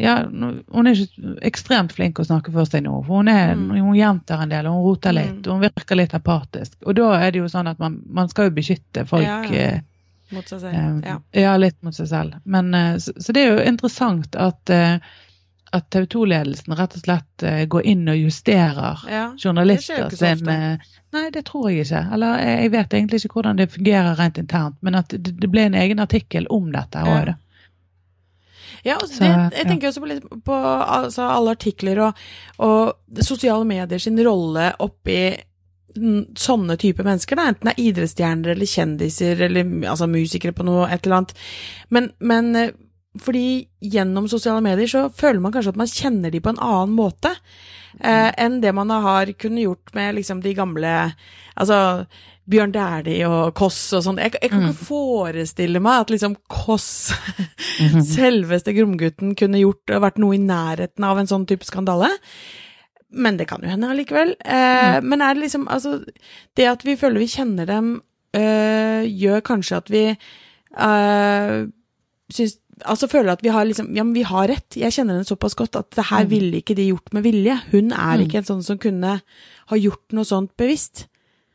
ja, 0.00 0.14
hun 0.30 0.86
er 0.86 0.94
ikke 0.94 1.34
ekstremt 1.48 1.92
flink 1.92 2.20
å 2.22 2.26
snakke 2.26 2.52
for 2.54 2.68
seg 2.70 2.84
nå. 2.86 3.00
for 3.06 3.20
Hun, 3.20 3.30
er, 3.32 3.56
mm. 3.58 3.70
hun 3.82 3.96
gjentar 3.98 4.44
en 4.44 4.52
del, 4.52 4.68
og 4.70 4.76
hun 4.76 4.84
roter 4.86 5.16
litt, 5.16 5.40
mm. 5.40 5.46
og 5.48 5.56
hun 5.56 5.64
virker 5.64 5.98
litt 5.98 6.14
apatisk. 6.14 6.76
Og 6.86 6.94
da 6.98 7.08
er 7.18 7.32
det 7.34 7.42
jo 7.42 7.48
sånn 7.50 7.70
at 7.70 7.80
man, 7.82 7.98
man 8.06 8.30
skal 8.30 8.48
jo 8.48 8.54
beskytte 8.60 9.04
folk. 9.10 9.26
Ja, 9.26 9.40
ja. 9.50 9.72
Eh, 9.74 10.36
mot 10.36 10.46
seg 10.46 10.62
selv. 10.62 10.76
Eh, 10.76 11.10
ja. 11.10 11.16
ja. 11.42 11.56
litt 11.58 11.80
mot 11.82 11.96
seg 11.96 12.12
selv. 12.12 12.38
Men, 12.44 12.70
så, 13.02 13.16
så, 13.18 13.34
det 13.34 13.42
er 13.42 13.50
jo 13.50 13.66
interessant 13.72 14.38
at, 14.38 14.70
at 14.70 15.90
TV 15.90 16.06
2-ledelsen 16.14 16.78
rett 16.78 16.94
og 16.94 17.04
slett 17.04 17.46
går 17.74 17.90
inn 17.90 18.06
og 18.06 18.22
justerer 18.22 19.04
journalister 19.34 20.14
sin 20.14 20.46
Nei, 21.10 21.26
det 21.34 21.42
tror 21.48 21.72
jeg 21.72 21.88
ikke. 21.88 22.04
Eller 22.14 22.38
jeg 22.38 22.70
vet 22.70 22.92
egentlig 22.94 23.18
ikke 23.24 23.40
hvordan 23.40 23.58
det 23.58 23.72
fungerer 23.74 24.14
rent 24.14 24.38
internt, 24.38 24.76
men 24.86 24.94
at 24.94 25.10
det, 25.10 25.34
det 25.42 25.48
ble 25.50 25.66
en 25.66 25.74
egen 25.74 25.98
artikkel 25.98 26.46
om 26.54 26.70
dette 26.70 27.02
òg. 27.02 27.32
Ja. 27.32 27.38
Ja, 28.86 28.96
og 28.96 29.08
det, 29.10 29.28
jeg 29.56 29.68
tenker 29.68 29.90
også 29.90 30.02
på, 30.02 30.08
litt, 30.08 30.26
på 30.46 30.56
altså, 30.56 31.28
alle 31.28 31.54
artikler 31.56 32.00
og, 32.06 32.26
og 32.64 33.22
sosiale 33.26 33.66
medier 33.68 34.02
sin 34.02 34.20
rolle 34.24 34.72
oppi 34.80 35.20
sånne 36.38 36.76
type 36.78 37.02
mennesker, 37.02 37.38
da, 37.38 37.48
enten 37.50 37.66
det 37.66 37.72
er 37.74 37.88
idrettsstjerner 37.88 38.52
eller 38.52 38.68
kjendiser 38.68 39.42
eller 39.48 39.72
altså 39.90 40.06
musikere 40.10 40.54
på 40.54 40.66
noe, 40.66 40.86
et 40.86 41.02
eller 41.04 41.16
annet. 41.16 41.34
Men, 41.90 42.08
men 42.22 42.50
eh, 42.56 42.72
fordi 43.18 43.66
gjennom 43.82 44.28
sosiale 44.30 44.62
medier 44.62 44.90
så 44.90 45.08
føler 45.10 45.42
man 45.42 45.54
kanskje 45.54 45.74
at 45.74 45.80
man 45.80 45.90
kjenner 45.90 46.30
de 46.30 46.42
på 46.42 46.52
en 46.52 46.62
annen 46.62 46.94
måte 46.94 47.32
eh, 47.98 48.30
enn 48.38 48.60
det 48.62 48.70
man 48.76 48.92
har 48.94 49.32
kunnet 49.34 49.66
gjort 49.66 49.94
med 49.98 50.20
liksom 50.20 50.44
de 50.44 50.54
gamle 50.54 50.92
Altså 51.60 52.06
Bjørn 52.50 52.72
Dæhlie 52.74 53.28
og 53.28 53.54
Koss 53.58 53.78
og 53.96 54.04
sånn. 54.06 54.18
Jeg, 54.22 54.34
jeg, 54.40 54.50
kan 54.52 54.64
ikke 54.64 54.74
mm. 54.74 54.88
forestille 54.88 55.82
meg 55.82 56.04
at 56.04 56.12
liksom 56.14 56.36
Koss, 56.50 57.12
mhm. 57.84 58.02
selveste 58.06 58.74
Gromgutten, 58.76 59.36
kunne 59.38 59.62
gjort 59.62 59.94
vært 60.02 60.20
noe 60.22 60.36
i 60.36 60.42
nærheten 60.42 61.06
av 61.06 61.20
en 61.20 61.30
sånn 61.30 61.46
type 61.50 61.68
skandale. 61.68 62.10
Men 63.10 63.38
det 63.40 63.48
kan 63.50 63.62
jo 63.64 63.70
hende 63.70 63.90
allikevel. 63.90 64.36
Eh, 64.38 65.00
mm. 65.00 65.10
Men 65.10 65.24
er 65.26 65.34
det 65.34 65.44
liksom 65.46 65.66
Altså, 65.70 65.98
det 66.56 66.68
at 66.70 66.86
vi 66.86 66.96
føler 66.98 67.22
vi 67.22 67.30
kjenner 67.32 67.66
dem, 67.66 67.92
øh, 68.38 69.02
gjør 69.06 69.46
kanskje 69.46 69.80
at 69.82 69.90
vi 69.90 70.04
øh, 70.14 71.60
syns 72.30 72.58
Altså 72.80 73.10
føler 73.12 73.34
at 73.34 73.42
vi 73.44 73.50
har 73.52 73.66
liksom 73.68 73.90
Ja, 73.92 74.04
men 74.06 74.14
vi 74.14 74.22
har 74.24 74.48
rett. 74.48 74.76
Jeg 74.78 74.94
kjenner 74.94 75.18
henne 75.18 75.28
såpass 75.28 75.54
godt 75.58 75.76
at 75.76 75.90
det 75.98 76.06
her 76.08 76.24
mm. 76.24 76.30
ville 76.30 76.60
ikke 76.62 76.78
de 76.78 76.86
gjort 76.88 77.12
med 77.12 77.26
vilje. 77.26 77.58
Hun 77.74 77.92
er 77.92 78.22
ikke 78.22 78.40
en 78.40 78.48
sånn 78.48 78.62
som 78.64 78.78
kunne 78.80 79.18
ha 79.20 79.76
gjort 79.76 80.16
noe 80.16 80.24
sånt 80.24 80.54
bevisst. 80.56 81.09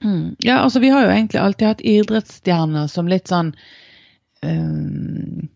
Mm. 0.05 0.35
Ja, 0.45 0.59
altså 0.59 0.79
vi 0.79 0.89
har 0.93 1.05
jo 1.05 1.11
egentlig 1.11 1.41
alltid 1.41 1.67
hatt 1.67 1.81
idrettsstjerner 1.81 2.87
som 2.91 3.07
litt 3.09 3.31
sånn 3.31 3.55
um, 4.45 5.47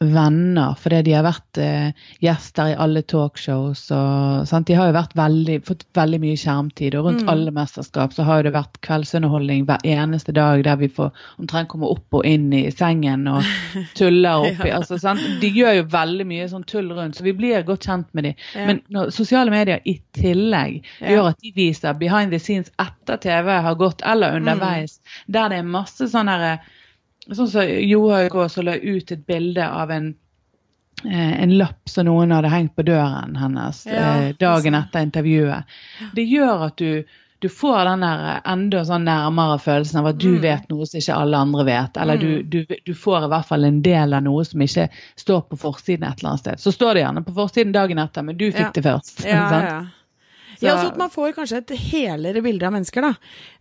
venner, 0.00 0.74
fordi 0.80 1.00
de 1.06 1.12
har 1.14 1.24
vært 1.26 1.58
eh, 1.62 2.06
gjester 2.24 2.72
i 2.72 2.76
alle 2.80 3.02
talkshows. 3.08 3.84
Og, 3.94 4.48
sant? 4.48 4.66
De 4.68 4.76
har 4.76 4.90
jo 4.90 4.96
vært 4.96 5.14
veldig, 5.18 5.58
fått 5.66 5.84
veldig 5.96 6.20
mye 6.22 6.38
skjermtid, 6.40 6.96
og 6.98 7.08
rundt 7.08 7.24
mm. 7.24 7.30
alle 7.30 7.54
mesterskap 7.54 8.14
så 8.16 8.26
har 8.26 8.44
det 8.44 8.54
vært 8.56 8.80
kveldsunderholdning 8.86 9.66
hver 9.68 9.84
eneste 9.86 10.34
dag 10.36 10.64
der 10.66 10.80
vi 10.82 10.90
får 10.92 11.12
omtrent 11.38 11.70
komme 11.72 11.90
opp 11.94 12.18
og 12.18 12.26
inn 12.28 12.50
i 12.56 12.66
sengen 12.74 13.28
og 13.30 13.46
tuller 13.98 14.48
oppi. 14.50 14.68
ja. 14.70 14.80
altså, 14.80 14.98
sant? 15.00 15.22
De 15.40 15.52
gjør 15.54 15.80
jo 15.80 15.88
veldig 15.94 16.28
mye 16.30 16.50
sånn 16.50 16.66
tull 16.70 16.90
rundt, 16.94 17.18
så 17.18 17.26
vi 17.26 17.36
blir 17.36 17.66
godt 17.66 17.88
kjent 17.88 18.10
med 18.12 18.30
dem. 18.30 18.46
Ja. 18.54 18.68
Men 18.70 18.82
når 18.94 19.14
sosiale 19.14 19.54
medier 19.54 19.82
i 19.88 19.98
tillegg 20.18 20.80
ja. 21.00 21.14
gjør 21.14 21.32
at 21.32 21.42
de 21.44 21.54
viser 21.56 21.98
behind 22.00 22.34
the 22.34 22.42
scenes 22.42 22.72
etter 22.82 23.20
TV 23.22 23.52
har 23.66 23.78
gått, 23.80 24.02
eller 24.04 24.40
underveis, 24.40 24.98
mm. 24.98 25.34
der 25.36 25.52
det 25.52 25.60
er 25.62 25.76
masse 25.76 26.10
sånn 26.10 26.30
herre 26.30 26.58
Sånn 27.32 27.48
som 27.48 27.72
går 27.90 28.28
og 28.36 28.62
la 28.66 28.76
ut 28.76 29.12
et 29.12 29.26
bilde 29.26 29.64
av 29.64 29.90
en, 29.90 30.14
eh, 31.04 31.42
en 31.42 31.58
lapp 31.58 31.88
som 31.88 32.08
noen 32.08 32.34
hadde 32.36 32.52
hengt 32.52 32.74
på 32.76 32.84
døren 32.84 33.36
hennes 33.40 33.84
ja, 33.88 34.06
eh, 34.20 34.32
dagen 34.40 34.76
etter 34.76 35.06
intervjuet. 35.06 35.76
Det 36.14 36.26
gjør 36.28 36.66
at 36.68 36.76
du, 36.76 37.04
du 37.40 37.48
får 37.48 37.80
den 37.88 38.04
der 38.04 38.42
enda 38.44 38.84
sånn 38.84 39.08
nærmere 39.08 39.56
følelsen 39.62 40.02
av 40.02 40.10
at 40.12 40.20
du 40.20 40.34
mm. 40.34 40.38
vet 40.44 40.68
noe 40.72 40.86
som 40.88 41.00
ikke 41.00 41.16
alle 41.16 41.40
andre 41.48 41.66
vet. 41.70 41.98
Eller 42.04 42.20
mm. 42.20 42.22
du, 42.24 42.60
du, 42.60 42.76
du, 42.84 42.94
får 42.94 43.26
i 43.26 43.32
hvert 43.32 43.48
fall 43.48 43.68
en 43.68 43.82
del 43.84 44.16
av 44.16 44.24
noe 44.28 44.44
som 44.44 44.64
ikke 44.64 44.88
står 45.20 45.44
på 45.48 45.60
forsiden 45.64 46.06
et 46.08 46.20
eller 46.20 46.34
annet 46.34 46.44
sted. 46.44 46.60
Så 46.60 46.76
står 46.76 46.94
det 46.94 47.06
gjerne 47.06 47.24
på 47.24 47.36
forsiden 47.40 47.76
dagen 47.76 48.04
etter, 48.04 48.24
men 48.24 48.36
du 48.40 48.50
fikk 48.50 48.68
ja. 48.68 48.72
det 48.76 48.88
først. 48.90 49.24
Ja, 49.34 49.44
ja. 49.50 49.76
Så. 49.84 50.03
Ja, 50.66 50.76
så 50.80 50.90
at 50.92 51.00
man 51.00 51.12
får 51.12 51.34
kanskje 51.36 51.62
et 51.62 51.74
helere 51.90 52.42
bilde 52.44 52.68
av 52.68 52.74
mennesker, 52.76 53.04
da. 53.04 53.12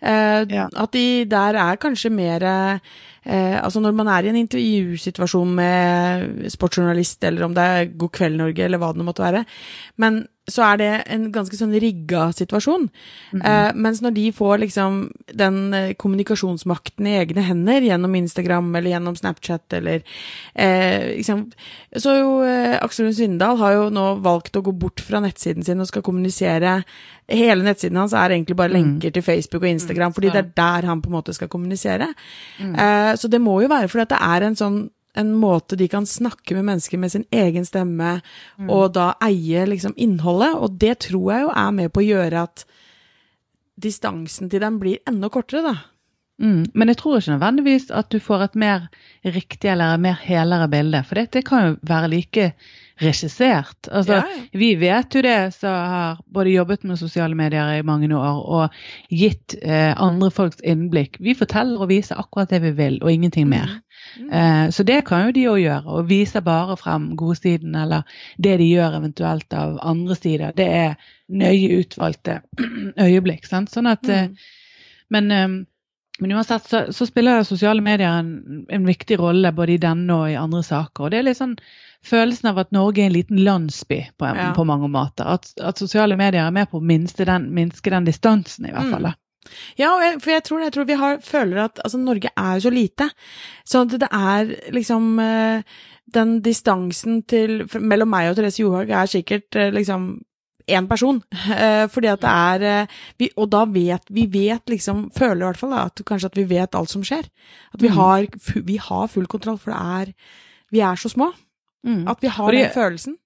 Eh, 0.02 0.44
ja. 0.54 0.68
At 0.84 0.94
de 0.96 1.08
der 1.30 1.60
er 1.64 1.82
kanskje 1.82 2.14
mer 2.14 2.46
eh, 2.50 2.94
Altså 3.24 3.80
når 3.80 3.94
man 3.96 4.10
er 4.12 4.26
i 4.26 4.34
en 4.34 4.40
intervjusituasjon 4.42 5.52
med 5.56 6.50
sportsjournalist, 6.52 7.24
eller 7.24 7.46
om 7.46 7.54
det 7.56 7.64
er 7.64 7.92
God 7.96 8.12
kveld 8.18 8.36
Norge, 8.36 8.66
eller 8.66 8.82
hva 8.82 8.90
det 8.92 9.06
måtte 9.08 9.24
være, 9.24 9.46
men 10.04 10.26
så 10.52 10.64
er 10.74 10.80
det 10.82 10.90
en 11.14 11.30
ganske 11.32 11.56
sånn 11.56 11.72
rigga 11.80 12.26
situasjon. 12.36 12.90
Mm 13.32 13.42
-hmm. 13.42 13.46
eh, 13.48 13.72
mens 13.76 14.02
når 14.02 14.12
de 14.12 14.32
får 14.32 14.58
liksom 14.58 15.12
den 15.34 15.74
eh, 15.74 15.94
kommunikasjonsmakten 15.94 17.08
i 17.08 17.16
egne 17.18 17.42
hender 17.42 17.82
gjennom 17.82 18.16
Instagram 18.16 18.76
eller 18.76 18.90
gjennom 18.90 19.16
Snapchat 19.16 19.74
eller 19.74 20.04
eh, 20.56 21.16
liksom 21.16 21.52
Så 21.96 22.20
jo 22.20 22.44
eh, 22.44 22.84
Aksel 22.84 23.06
Lund 23.06 23.16
Svindal 23.16 23.58
har 23.58 23.74
jo 23.74 23.90
nå 23.90 24.16
valgt 24.16 24.56
å 24.56 24.62
gå 24.62 24.72
bort 24.72 25.00
fra 25.00 25.20
nettsiden 25.20 25.64
sin 25.64 25.80
og 25.80 25.88
skal 25.88 26.02
kommunisere 26.02 26.84
Hele 27.28 27.64
nettsiden 27.64 27.98
hans 27.98 28.14
er 28.14 28.30
egentlig 28.30 28.56
bare 28.56 28.70
mm. 28.70 28.76
lenker 28.76 29.12
til 29.12 29.24
Facebook 29.24 29.64
og 29.64 29.70
Instagram, 29.70 30.12
mm, 30.12 30.14
fordi 30.14 30.30
det 30.30 30.40
er 30.40 30.52
der 30.56 30.88
han 30.88 31.02
på 31.02 31.08
en 31.08 31.16
måte 31.16 31.34
skal 31.34 31.48
kommunisere. 31.48 32.14
Mm. 32.60 32.76
Eh, 32.76 33.16
så 33.16 33.28
det 33.28 33.42
må 33.42 33.62
jo 33.62 33.68
være 33.68 33.88
fordi 33.88 34.02
at 34.02 34.10
det 34.10 34.20
er 34.22 34.48
en 34.48 34.56
sånn 34.56 34.90
en 35.14 35.34
måte 35.38 35.78
de 35.78 35.88
kan 35.88 36.06
snakke 36.10 36.56
med 36.58 36.66
mennesker 36.66 36.98
med 36.98 37.12
sin 37.14 37.26
egen 37.32 37.66
stemme, 37.66 38.16
mm. 38.58 38.70
og 38.70 38.94
da 38.98 39.12
eie 39.24 39.66
liksom 39.70 39.94
innholdet. 39.98 40.56
Og 40.58 40.78
det 40.82 40.98
tror 41.08 41.32
jeg 41.34 41.46
jo 41.46 41.56
er 41.64 41.74
med 41.80 41.94
på 41.94 42.02
å 42.02 42.08
gjøre 42.08 42.46
at 42.50 42.66
distansen 43.84 44.50
til 44.50 44.64
dem 44.64 44.80
blir 44.82 45.02
enda 45.10 45.30
kortere, 45.34 45.66
da. 45.66 45.76
Mm. 46.42 46.64
Men 46.74 46.90
jeg 46.90 46.98
tror 47.00 47.20
ikke 47.20 47.36
nødvendigvis 47.36 47.92
at 47.94 48.10
du 48.10 48.18
får 48.22 48.48
et 48.48 48.56
mer 48.60 48.88
riktig 49.36 49.70
eller 49.70 50.02
mer 50.02 50.18
helere 50.24 50.70
bilde, 50.72 51.04
for 51.08 51.20
det, 51.20 51.30
det 51.38 51.46
kan 51.48 51.68
jo 51.68 51.76
være 51.88 52.10
like 52.12 52.50
regissert. 53.02 53.88
Altså, 53.92 54.14
ja. 54.14 54.42
Vi 54.54 54.76
vet 54.76 55.16
jo 55.16 55.22
det 55.26 55.38
som 55.56 55.74
har 55.74 56.20
både 56.34 56.54
jobbet 56.54 56.84
med 56.84 57.00
sosiale 57.00 57.36
medier 57.36 57.72
i 57.80 57.86
mange 57.86 58.10
år 58.16 58.44
og 58.58 58.76
gitt 59.10 59.56
eh, 59.62 59.94
andre 59.98 60.30
folks 60.32 60.62
innblikk. 60.64 61.18
Vi 61.24 61.34
forteller 61.38 61.82
og 61.82 61.90
viser 61.90 62.22
akkurat 62.22 62.54
det 62.54 62.62
vi 62.64 62.74
vil, 62.78 63.00
og 63.02 63.12
ingenting 63.12 63.50
mer. 63.50 63.72
Mm. 63.74 63.94
Mm. 64.20 64.30
Eh, 64.30 64.70
så 64.76 64.84
det 64.84 65.02
kan 65.08 65.28
jo 65.28 65.36
de 65.36 65.48
òg 65.50 65.60
gjøre, 65.64 65.98
og 65.98 66.10
viser 66.10 66.46
bare 66.46 66.78
frem 66.78 67.14
godsiden 67.18 67.76
eller 67.76 68.06
det 68.38 68.58
de 68.62 68.70
gjør 68.70 69.00
eventuelt 69.00 69.58
av 69.58 69.80
andre 69.82 70.18
sider. 70.20 70.54
Det 70.58 70.68
er 70.68 70.96
nøye 71.34 71.82
utvalgte 71.82 72.42
øyeblikk. 73.08 73.48
Sant? 73.50 73.74
Sånn 73.74 73.90
at, 73.90 74.06
eh, 74.10 74.30
mm. 74.30 74.58
men, 75.16 75.32
eh, 75.32 75.62
men, 76.20 76.32
uansett 76.32 76.70
så, 76.70 76.84
så, 76.94 77.06
spiller 77.10 77.44
sosiale 77.44 77.82
medier 77.82 78.20
en, 78.20 78.66
en, 78.70 78.86
viktig 78.86 79.18
rolle 79.20 79.50
både 79.52 79.74
i 79.74 79.82
denne 79.82 80.14
og 80.14 80.30
i 80.30 80.38
andre 80.38 80.62
saker. 80.64 81.06
og 81.06 81.12
det 81.12 81.20
er 81.20 81.26
litt 81.26 81.40
sånn 81.40 81.56
følelsen 82.06 82.52
av 82.52 82.60
at 82.62 82.74
Norge 82.76 83.02
er 83.02 83.10
en 83.10 83.16
liten 83.16 83.40
landsby 83.44 84.00
på, 84.20 84.28
ja. 84.28 84.52
på 84.56 84.66
mange 84.68 84.90
måter. 84.92 85.26
At, 85.38 85.50
at, 85.58 85.80
sosiale 85.80 86.18
medier 86.20 86.44
er 86.46 86.56
med 86.56 86.70
på 86.70 86.82
å 86.82 86.86
minske 86.86 87.26
den, 87.26 87.50
minske 87.56 87.94
den 87.94 88.06
distansen, 88.06 88.68
i 88.68 88.76
hvert 88.76 88.92
fall. 88.92 89.10
Mm. 89.14 89.20
Ja, 89.80 89.90
for 90.24 90.32
jeg 90.32 90.44
tror, 90.48 90.62
jeg 90.64 90.74
tror 90.76 90.86
vi 90.88 91.00
har, 91.00 91.18
føler 91.24 91.64
at 91.66 91.82
altså, 91.84 92.00
Norge 92.00 92.30
er 92.38 92.60
så 92.64 92.72
lite. 92.72 93.10
Så 93.68 93.84
det 93.92 94.08
er 94.12 94.54
liksom 94.72 95.18
eh, 95.20 95.64
Den 96.14 96.42
distansen 96.44 97.24
til, 97.24 97.64
mellom 97.80 98.12
meg 98.12 98.30
og 98.30 98.36
Therese 98.38 98.60
Johaug 98.62 98.90
er 98.92 99.08
sikkert 99.10 99.56
eh, 99.56 99.72
liksom 99.74 100.20
én 100.68 100.88
person. 100.90 101.22
Eh, 101.54 101.86
fordi 101.92 102.08
at 102.12 102.22
det 102.22 102.30
er 102.30 102.88
vi, 103.20 103.30
Og 103.38 103.50
da 103.52 103.66
vet 103.66 104.06
vi 104.10 104.26
vet 104.32 104.70
liksom, 104.70 105.10
føler 105.12 105.42
i 105.42 105.48
hvert 105.50 105.60
fall 105.60 105.74
at 105.78 106.02
kanskje 106.06 106.32
at 106.32 106.38
vi 106.38 106.46
vet 106.50 106.76
alt 106.76 106.90
som 106.90 107.04
skjer. 107.04 107.28
At 107.74 107.82
vi, 107.82 107.90
mm. 107.90 107.98
har, 107.98 108.28
vi 108.64 108.78
har 108.78 109.08
full 109.08 109.28
kontroll, 109.28 109.58
for 109.58 109.72
det 109.72 109.80
er 109.80 110.14
Vi 110.74 110.80
er 110.80 110.96
så 110.96 111.10
små. 111.10 111.32
Mm. 111.84 112.08
At 112.08 112.18
vi 112.22 112.28
har 112.28 112.48
Fordi, 112.48 112.64
den 112.64 112.74
følelsen. 112.74 113.18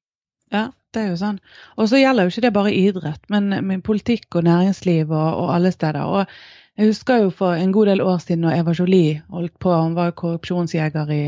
Ja, 0.51 0.67
det 0.93 1.01
er 1.03 1.09
jo 1.11 1.19
sånn. 1.19 1.39
Og 1.77 1.89
så 1.91 1.99
gjelder 1.99 2.25
jo 2.25 2.33
ikke 2.33 2.45
det 2.47 2.53
bare 2.55 2.75
idrett, 2.75 3.23
men, 3.33 3.49
men 3.67 3.83
politikk 3.85 4.39
og 4.39 4.47
næringsliv 4.47 5.11
og, 5.11 5.27
og, 5.43 5.49
alle 5.55 5.71
steder. 5.71 6.03
Og 6.03 6.77
jeg 6.77 6.91
husker 6.91 7.23
jo 7.23 7.33
for 7.33 7.57
en 7.57 7.73
god 7.75 7.91
del 7.91 8.03
år 8.05 8.21
siden 8.23 8.45
når 8.45 8.59
Eva 8.61 8.75
Jolie 8.77 9.21
holdt 9.33 9.55
på, 9.59 9.73
hun 9.73 9.97
var 9.97 10.15
korrupsjonsjeger 10.17 11.13
i, 11.13 11.23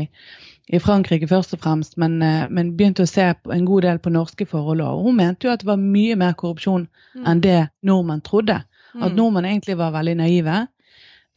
i 0.70 0.78
Frankrike 0.78 1.26
først 1.26 1.54
og 1.56 1.62
fremst, 1.64 1.96
men, 1.98 2.20
eh, 2.22 2.46
men, 2.50 2.74
begynte 2.78 3.02
å 3.02 3.10
se 3.10 3.24
en 3.34 3.64
god 3.66 3.86
del 3.86 3.98
på 3.98 4.12
norske 4.14 4.46
forhold. 4.46 4.82
Og 4.86 5.06
hun 5.08 5.16
mente 5.18 5.48
jo 5.48 5.54
at 5.54 5.64
det 5.64 5.70
var 5.70 5.80
mye 5.82 6.18
mer 6.18 6.36
korrupsjon 6.38 6.84
mm. 6.86 7.24
enn 7.26 7.40
det 7.42 7.62
nordmenn 7.86 8.22
trodde. 8.26 8.60
At 8.94 9.10
mm. 9.10 9.16
nordmenn 9.16 9.48
egentlig 9.50 9.78
var 9.80 9.96
veldig 9.96 10.14
naive. 10.20 10.60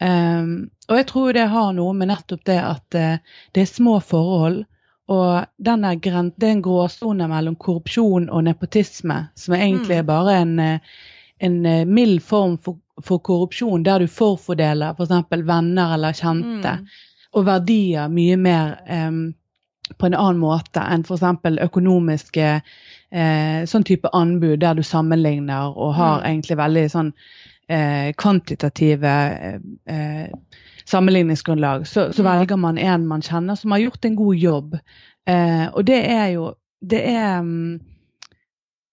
Um, 0.04 0.70
og 0.90 1.00
jeg 1.00 1.08
tror 1.10 1.34
det 1.34 1.48
har 1.50 1.74
noe 1.74 1.94
med 1.96 2.10
nettopp 2.12 2.44
det 2.50 2.60
at 2.60 2.98
uh, 2.98 3.40
det 3.56 3.62
er 3.62 3.70
små 3.70 4.00
forhold 4.04 4.64
og 5.14 5.46
denne, 5.62 5.96
det 6.00 6.14
er 6.48 6.52
en 6.54 6.64
gråsone 6.64 7.28
mellom 7.28 7.58
korrupsjon 7.60 8.30
og 8.32 8.46
nepotisme, 8.48 9.18
som 9.36 9.56
egentlig 9.58 9.98
er 9.98 10.06
mm. 10.06 10.08
bare 10.08 10.36
en, 10.40 10.54
eh, 10.64 11.02
en 11.44 11.58
mild 11.92 12.22
form 12.24 12.56
for, 12.58 12.80
for, 13.04 13.20
korrupsjon, 13.20 13.84
der 13.84 14.00
du 14.00 14.08
forfordeler 14.08 14.96
f.eks. 14.96 15.12
For 15.28 15.44
venner 15.50 15.98
eller 15.98 16.16
kjente, 16.16 16.78
mm. 16.80 16.88
Og 17.34 17.48
verdier 17.48 18.12
mye 18.14 18.38
mer 18.38 18.76
um, 18.90 19.24
på 19.98 20.08
en 20.08 20.16
annen 20.16 20.42
måte 20.42 20.82
enn 20.82 21.04
f.eks. 21.04 21.24
økonomiske 21.66 22.50
eh, 22.54 23.64
sånn 23.70 23.86
type 23.88 24.10
anbud, 24.16 24.60
der 24.64 24.78
du 24.78 24.84
sammenligner 24.86 25.74
og 25.76 25.96
har 25.98 26.22
mm. 26.22 26.28
egentlig 26.30 26.58
veldig 26.60 26.86
sånn 26.94 27.12
eh, 27.68 28.14
kvantitative 28.18 29.16
eh, 29.86 30.28
sammenligningsgrunnlag, 30.90 31.88
så, 31.88 32.10
så, 32.12 32.24
mm. 32.24 32.30
velger 32.32 32.60
man 32.60 32.80
en 32.82 33.08
man 33.08 33.24
kjenner 33.24 33.60
som 33.60 33.76
har 33.76 33.84
gjort 33.86 34.06
en 34.06 34.20
god 34.20 34.36
jobb. 34.36 34.78
Eh, 35.30 35.66
og 35.72 35.86
det 35.88 36.02
er 36.12 36.28
jo 36.38 36.52
det 36.84 37.00
er, 37.08 37.40
mm, 37.42 37.80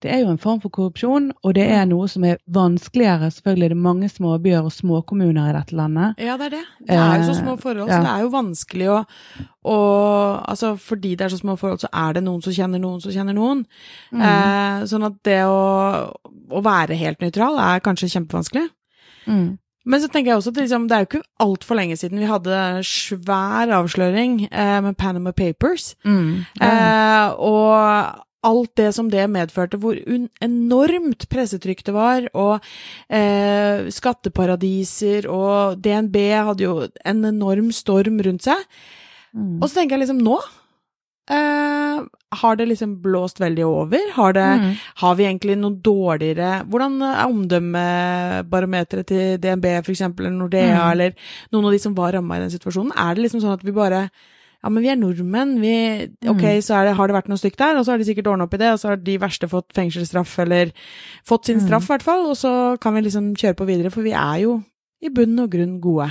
det 0.03 0.11
er 0.15 0.23
jo 0.23 0.31
en 0.33 0.41
form 0.41 0.61
for 0.63 0.73
korrupsjon, 0.73 1.29
og 1.45 1.55
det 1.59 1.67
er 1.69 1.85
noe 1.89 2.07
som 2.09 2.25
er 2.25 2.39
vanskeligere. 2.49 3.29
Selvfølgelig 3.35 3.67
er 3.67 3.75
det 3.75 3.85
mange 3.85 4.09
småbyer 4.09 4.65
og 4.65 4.73
småkommuner 4.73 5.51
i 5.51 5.55
dette 5.57 5.77
landet. 5.77 6.21
Ja, 6.23 6.39
det 6.41 6.49
er 6.49 6.55
det. 6.57 6.63
Det 6.89 6.97
er 6.97 7.21
jo 7.21 7.27
så 7.29 7.37
små 7.37 7.55
eh, 7.59 7.61
forhold, 7.61 7.91
ja. 7.91 7.99
så 7.99 8.07
det 8.07 8.15
er 8.15 8.25
jo 8.25 8.33
vanskelig 8.33 8.91
å, 8.95 8.99
å, 9.69 9.79
Altså 10.51 10.73
fordi 10.81 11.15
det 11.19 11.27
er 11.27 11.35
så 11.35 11.41
små 11.43 11.57
forhold, 11.61 11.83
så 11.85 11.91
er 11.93 12.17
det 12.17 12.25
noen 12.25 12.41
som 12.45 12.55
kjenner 12.57 12.81
noen 12.81 13.03
som 13.05 13.13
kjenner 13.13 13.37
noen. 13.37 13.65
Mm. 14.15 14.23
Eh, 14.31 14.87
sånn 14.89 15.09
at 15.11 15.19
det 15.29 15.43
å, 15.45 15.59
å 16.49 16.63
være 16.65 16.97
helt 17.01 17.21
nøytral 17.21 17.61
er 17.61 17.85
kanskje 17.85 18.13
kjempevanskelig. 18.15 18.71
Mm. 19.29 19.59
Men 19.91 20.01
så 20.01 20.09
tenker 20.13 20.33
jeg 20.33 20.41
også 20.41 20.53
at 20.53 20.57
det, 20.57 20.65
liksom, 20.67 20.89
det 20.89 20.97
er 20.97 21.05
jo 21.05 21.11
ikke 21.11 21.23
altfor 21.45 21.79
lenge 21.79 21.97
siden 21.97 22.21
vi 22.21 22.29
hadde 22.29 22.57
svær 22.87 23.73
avsløring 23.81 24.43
eh, 24.49 24.81
med 24.85 24.97
Panama 25.01 25.33
Papers. 25.37 25.95
Mm. 26.05 26.45
Eh, 26.61 27.29
og 27.37 28.27
alt 28.47 28.73
det 28.81 28.89
som 28.97 29.11
det 29.13 29.27
medførte, 29.31 29.79
hvor 29.81 29.99
enormt 30.45 31.27
pressetrykk 31.33 31.85
det 31.87 31.95
var, 31.97 32.29
og 32.33 32.65
eh, 33.13 33.91
skatteparadiser, 33.93 35.29
og 35.29 35.83
DNB 35.85 36.17
hadde 36.49 36.65
jo 36.65 36.79
en 37.05 37.27
enorm 37.29 37.69
storm 37.77 38.21
rundt 38.25 38.49
seg. 38.49 38.65
Mm. 39.37 39.61
Og 39.61 39.69
så 39.69 39.81
tenker 39.81 39.99
jeg 39.99 40.07
liksom 40.07 40.25
nå 40.25 40.41
Uh, 41.31 42.01
har 42.43 42.57
det 42.59 42.65
liksom 42.67 42.97
blåst 43.05 43.39
veldig 43.39 43.63
over? 43.63 44.09
Har, 44.17 44.33
det, 44.35 44.47
mm. 44.59 44.73
har, 45.03 45.15
vi 45.15 45.27
egentlig 45.29 45.55
noe 45.61 45.77
dårligere 45.79 46.65
Hvordan 46.67 46.97
er 47.07 47.21
omdømmebarometeret 47.29 49.07
til 49.07 49.37
DNB 49.39 49.69
f.eks., 49.77 50.03
eller 50.09 50.35
Nordea, 50.35 50.81
mm. 50.81 50.91
eller 50.91 51.15
noen 51.53 51.69
av 51.69 51.77
de 51.77 51.81
som 51.85 51.95
var 51.95 52.17
ramma 52.17 52.41
i 52.41 52.43
den 52.43 52.51
situasjonen? 52.51 52.91
Er 52.99 53.15
det 53.15 53.23
liksom 53.23 53.45
sånn 53.45 53.55
at 53.55 53.63
vi 53.63 53.77
bare 53.77 54.09
ja, 54.61 54.69
men 54.69 54.85
vi 54.85 54.91
er 54.93 54.99
nordmenn. 55.01 55.55
Vi, 55.63 55.75
ok, 56.29 56.43
mm. 56.45 56.63
så 56.67 56.83
det, 56.85 56.97
har 56.99 57.09
det 57.09 57.17
vært 57.17 57.31
noe 57.33 57.41
stygt 57.41 57.61
der, 57.63 57.79
og 57.79 57.87
så 57.87 57.95
har 57.95 58.01
de 58.01 58.09
sikkert 58.09 58.29
ordna 58.33 58.49
opp 58.49 58.57
i 58.57 58.61
det, 58.61 58.73
og 58.75 58.81
så 58.83 58.93
har 58.93 59.05
de 59.05 59.19
verste 59.23 59.49
fått 59.49 59.73
fengselsstraff, 59.77 60.35
eller 60.45 60.75
fått 61.27 61.49
sin 61.49 61.63
straff, 61.63 61.87
mm. 61.87 61.89
i 61.89 61.95
hvert 61.95 62.09
fall, 62.09 62.27
og 62.29 62.37
så 62.39 62.55
kan 62.83 62.97
vi 62.97 63.07
liksom 63.07 63.33
kjøre 63.41 63.57
på 63.57 63.69
videre, 63.71 63.93
for 63.95 64.05
vi 64.07 64.17
er 64.17 64.43
jo 64.45 64.59
i 65.01 65.13
bunn 65.15 65.39
og 65.41 65.55
grunn 65.55 65.79
gode. 65.81 66.11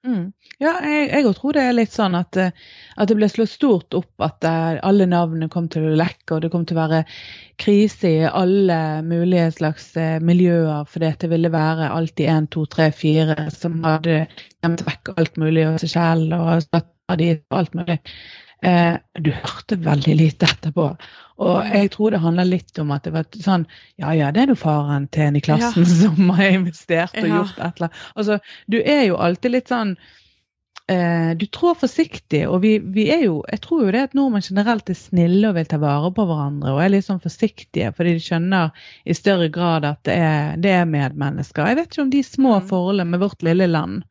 Mm. 0.00 0.30
Ja, 0.60 0.78
jeg, 0.80 1.26
òg 1.28 1.34
tror 1.36 1.56
det 1.56 1.62
er 1.68 1.74
litt 1.76 1.92
sånn 1.92 2.14
at, 2.16 2.36
eh, 2.40 2.54
at 2.96 3.10
det 3.10 3.16
ble 3.18 3.26
slått 3.28 3.52
stort 3.52 3.96
opp 3.98 4.24
at 4.24 4.46
alle 4.48 5.04
navnene 5.08 5.50
kom 5.52 5.66
til 5.72 5.90
å 5.90 5.96
lekke, 6.00 6.36
og 6.36 6.44
det 6.44 6.50
kom 6.52 6.64
til 6.68 6.78
å 6.78 6.82
være 6.86 7.00
krise 7.60 8.08
i 8.08 8.22
alle 8.28 8.78
mulige 9.04 9.50
slags 9.58 9.90
uh, 10.00 10.16
miljøer, 10.24 10.86
fordi 10.88 11.12
det 11.20 11.28
ville 11.32 11.52
være 11.52 11.90
alltid 11.92 12.32
én, 12.32 12.48
to, 12.52 12.64
tre, 12.72 12.88
fire 12.96 13.50
som 13.52 13.76
hadde 13.84 14.22
gjemt 14.24 14.86
vekk 14.88 15.12
alt 15.20 15.36
mulig 15.40 15.66
av 15.68 15.76
seg 15.82 15.92
selv 15.92 16.36
og 16.38 16.64
satt 16.64 16.88
dit 17.18 17.42
og 17.50 17.58
alt 17.58 17.74
mulig. 17.74 17.98
Eh, 18.62 18.94
du 19.18 19.30
hørte 19.32 19.78
veldig 19.80 20.14
lite 20.18 20.48
etterpå. 20.50 20.86
Og 21.40 21.72
jeg 21.72 21.90
tror 21.94 22.12
det 22.12 22.20
handler 22.20 22.48
litt 22.48 22.78
om 22.82 22.90
at 22.92 23.06
det 23.06 23.14
var 23.14 23.28
sånn 23.32 23.64
Ja 24.00 24.12
ja, 24.12 24.28
det 24.36 24.42
er 24.42 24.52
jo 24.52 24.60
faren 24.60 25.06
til 25.08 25.30
en 25.30 25.38
i 25.38 25.44
klassen 25.44 25.86
ja. 25.86 25.98
som 26.02 26.32
har 26.36 26.56
investert 26.58 27.16
og 27.16 27.28
ja. 27.28 27.38
gjort 27.40 27.56
et 27.56 27.78
eller 27.80 27.88
annet. 27.88 28.08
Altså, 28.14 28.40
du 28.68 28.80
er 28.82 29.06
jo 29.08 29.16
alltid 29.16 29.54
litt 29.54 29.72
sånn 29.72 29.94
eh, 30.92 31.32
Du 31.40 31.46
trår 31.48 31.78
forsiktig, 31.80 32.42
og 32.50 32.60
vi, 32.66 32.74
vi, 32.84 33.08
er 33.14 33.24
jo 33.24 33.40
Jeg 33.48 33.64
tror 33.64 33.86
jo 33.86 33.94
det 33.96 34.04
at 34.10 34.18
nordmenn 34.18 34.44
generelt 34.44 34.92
er 34.92 35.00
snille 35.00 35.48
og 35.48 35.56
vil 35.56 35.70
ta 35.72 35.80
vare 35.80 36.12
på 36.12 36.28
hverandre 36.28 36.76
og 36.76 36.84
er 36.84 36.92
litt 36.92 37.08
sånn 37.08 37.24
forsiktige 37.24 37.94
fordi 37.96 38.18
de 38.18 38.26
skjønner 38.26 38.84
i 39.08 39.16
større 39.16 39.48
grad 39.54 39.88
at 39.88 40.04
det 40.04 40.20
er, 40.20 40.60
det 40.60 40.76
er 40.76 40.90
medmennesker. 40.90 41.72
Jeg 41.72 41.80
vet 41.80 41.94
ikke 41.94 42.04
om 42.04 42.12
de 42.12 42.26
små 42.26 42.58
mm. 42.58 42.68
forholdene 42.74 43.14
med 43.14 43.24
vårt 43.24 43.48
lille 43.48 43.72
land, 43.72 44.04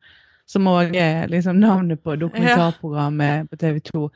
som 0.50 0.66
òg 0.66 0.96
er 0.98 1.28
liksom 1.30 1.60
navnet 1.62 2.02
på 2.02 2.16
dokumentarprogrammet 2.18 3.50
på 3.50 3.60
TV 3.60 3.78
2 3.92 4.08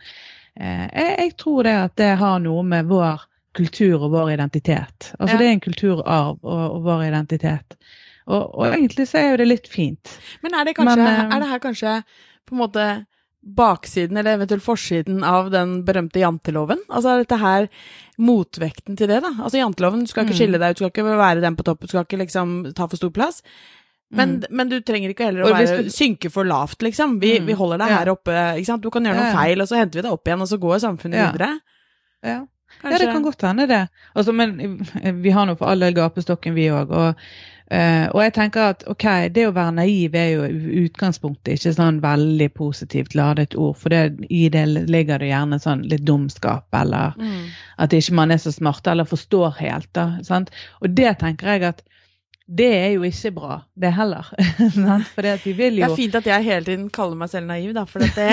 Eh, 0.61 0.87
jeg, 1.19 1.33
tror 1.37 1.67
det 1.67 1.75
at 1.75 1.97
det 1.99 2.13
har 2.21 2.43
noe 2.43 2.63
med 2.67 2.91
vår 2.91 3.25
kultur 3.55 4.07
og 4.07 4.13
vår 4.15 4.35
identitet. 4.37 5.11
Altså. 5.19 5.39
Det 5.39 5.47
er 5.47 5.55
en 5.55 5.65
kulturarv 5.65 6.39
og, 6.43 6.63
og 6.77 6.85
vår 6.87 7.09
identitet. 7.09 7.77
Og, 8.25 8.55
og, 8.55 8.69
egentlig 8.71 9.09
så 9.11 9.21
er 9.21 9.33
jo 9.33 9.41
det 9.43 9.49
litt 9.51 9.67
fint. 9.71 10.15
Men 10.43 10.57
er 10.57 10.69
det, 10.69 10.77
kanskje, 10.79 11.03
Men, 11.03 11.35
er 11.35 11.43
det 11.43 11.51
her 11.51 11.61
kanskje 11.63 11.99
på 12.47 12.57
en 12.57 12.63
måte 12.63 12.87
baksiden, 13.45 14.17
eller 14.17 14.39
eventuelt 14.39 14.65
forsiden 14.65 15.21
av 15.29 15.51
den 15.53 15.83
berømte 15.85 16.23
janteloven? 16.23 16.81
Altså 16.89 17.13
er 17.13 17.25
dette 17.25 17.39
her 17.43 17.69
motvekten 18.17 18.97
til 18.97 19.11
det, 19.11 19.21
da? 19.27 19.35
Altså 19.37 19.61
janteloven, 19.61 20.07
du 20.07 20.11
skal 20.11 20.25
ikke 20.25 20.33
mm. 20.33 20.41
skille 20.41 20.61
deg 20.63 20.73
ut, 20.73 20.79
du 20.79 20.85
skal 20.87 20.95
ikke 20.95 21.19
være 21.21 21.45
den 21.45 21.59
på 21.59 21.67
toppen, 21.67 21.91
du 21.91 21.93
skal 21.93 22.07
ikke 22.07 22.23
liksom 22.23 22.55
ta 22.79 22.89
for 22.89 23.01
stor 23.01 23.13
plass. 23.15 23.43
Men, 24.15 24.39
mm. 24.39 24.51
men, 24.51 24.71
du 24.71 24.79
trenger 24.87 25.13
ikke 25.13 25.29
heller 25.29 25.49
å 25.49 25.53
være, 25.55 25.85
synke 25.93 26.31
for 26.33 26.47
lavt, 26.49 26.83
liksom. 26.87 27.19
Vi, 27.23 27.37
mm. 27.41 27.47
vi 27.51 27.59
holder 27.59 27.83
deg 27.83 27.95
ja. 27.95 28.01
her 28.03 28.13
oppe. 28.15 28.35
ikke 28.59 28.71
sant? 28.71 28.85
Du 28.85 28.93
kan 28.95 29.07
gjøre 29.07 29.21
noe 29.21 29.31
ja. 29.31 29.39
feil, 29.39 29.65
og 29.65 29.71
så 29.71 29.81
henter 29.81 30.01
vi 30.01 30.05
deg 30.07 30.17
opp 30.17 30.31
igjen, 30.31 30.45
og 30.45 30.51
så 30.51 30.61
går 30.63 30.83
samfunnet 30.85 31.21
ja. 31.21 31.31
videre. 31.33 31.51
Ja. 32.25 32.37
ja. 32.83 33.01
det 33.01 33.09
kan 33.11 33.25
godt 33.25 33.43
hende, 33.49 33.67
det. 33.71 33.83
Altså, 34.15 34.37
men 34.37 34.79
vi 35.25 35.35
har 35.35 35.49
nå 35.49 35.59
for 35.59 35.73
all 35.73 35.83
del 35.85 35.97
gapestokken, 35.97 36.55
vi 36.57 36.69
òg. 36.75 36.95
Og, 36.95 37.25
uh, 37.75 38.07
og 38.13 38.21
jeg 38.23 38.35
tenker 38.39 38.69
at 38.75 38.85
ok, 38.91 39.07
det 39.35 39.49
å 39.49 39.55
være 39.57 39.77
naiv 39.81 40.19
er 40.21 40.29
jo 40.33 40.47
i 40.47 40.85
utgangspunktet 40.85 41.57
ikke 41.57 41.75
sånn 41.77 41.99
veldig 42.05 42.51
positivt 42.57 43.17
ladet 43.19 43.57
ord. 43.59 43.75
For 43.81 43.95
det, 43.95 44.29
i 44.31 44.47
det 44.53 44.67
ligger 44.91 45.23
det 45.23 45.33
gjerne 45.33 45.59
sånn 45.63 45.83
litt 45.91 46.07
dumskap, 46.07 46.69
eller 46.77 47.19
mm. 47.19 47.41
at 47.83 47.97
ikke 47.97 48.21
man 48.21 48.35
er 48.35 48.43
så 48.43 48.55
smart, 48.55 48.87
eller 48.91 49.09
forstår 49.11 49.59
helt. 49.59 49.91
da, 49.99 50.13
sant? 50.27 50.55
Og 50.83 50.95
det 50.95 51.17
tenker 51.25 51.57
jeg 51.57 51.67
at 51.73 51.85
det 52.47 52.77
er 52.77 52.89
jo 52.93 53.03
ikke 53.03 53.31
bra, 53.33 53.55
det 53.75 53.93
heller. 53.97 54.27
for 55.15 55.45
vi 55.45 55.53
vil 55.53 55.79
jo... 55.79 55.85
det 55.85 55.93
er 55.93 55.97
fint 55.97 56.15
at 56.15 56.27
jeg 56.27 56.45
hele 56.45 56.65
tiden 56.65 56.91
kaller 56.93 57.17
meg 57.17 57.31
selv 57.33 57.47
naiv, 57.47 57.73
da, 57.73 57.85
for 57.89 58.05
at 58.05 58.13
det 58.17 58.27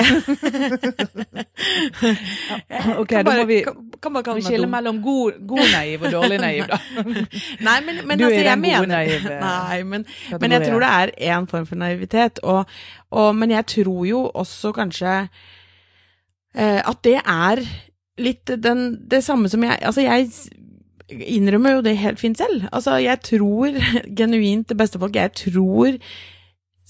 ja, 2.69 2.81
Ok, 2.99 3.09
da 3.09 3.35
må 3.37 3.45
vi, 3.47 3.61
kan, 4.03 4.23
kan 4.23 4.35
vi 4.35 4.43
skille 4.43 4.67
mellom 4.67 4.99
god, 5.03 5.39
god, 5.47 5.63
naiv 5.77 6.03
og 6.03 6.11
dårlig 6.11 6.41
naiv, 6.43 6.67
da. 6.67 6.79
Nei, 7.67 7.77
men, 7.87 8.01
men 8.07 8.19
du 8.19 8.25
altså, 8.27 8.39
er 8.41 8.49
den 8.49 8.65
gode 8.67 8.91
naiv. 8.91 9.29
Nei, 9.29 9.83
men, 9.83 10.05
men, 10.41 10.51
jeg 10.57 10.67
tror 10.67 10.83
det 10.83 10.91
er 10.91 11.15
én 11.37 11.47
form 11.47 11.65
for 11.69 11.79
naivitet. 11.79 12.43
Og, 12.43 12.65
og, 13.11 13.35
men 13.35 13.51
jeg 13.51 13.65
tror 13.65 14.05
jo 14.05 14.25
også 14.27 14.73
kanskje 14.75 15.13
eh, 16.55 16.81
at 16.83 16.99
det 17.07 17.19
er 17.23 17.63
litt 18.19 18.51
den, 18.59 19.07
det 19.11 19.23
samme 19.23 19.49
som 19.49 19.63
jeg 19.63 19.79
Altså, 19.81 20.01
jeg 20.01 20.27
innrømmer 21.11 21.77
jo 21.77 21.85
det 21.85 21.97
helt 22.01 22.21
fint 22.21 22.39
selv. 22.39 22.67
Altså, 22.71 22.97
jeg 23.03 23.21
tror 23.27 23.79
genuint 24.19 24.69
det 24.69 24.77
beste 24.79 25.01
folk 25.01 25.17
Jeg 25.17 25.33
tror 25.37 25.97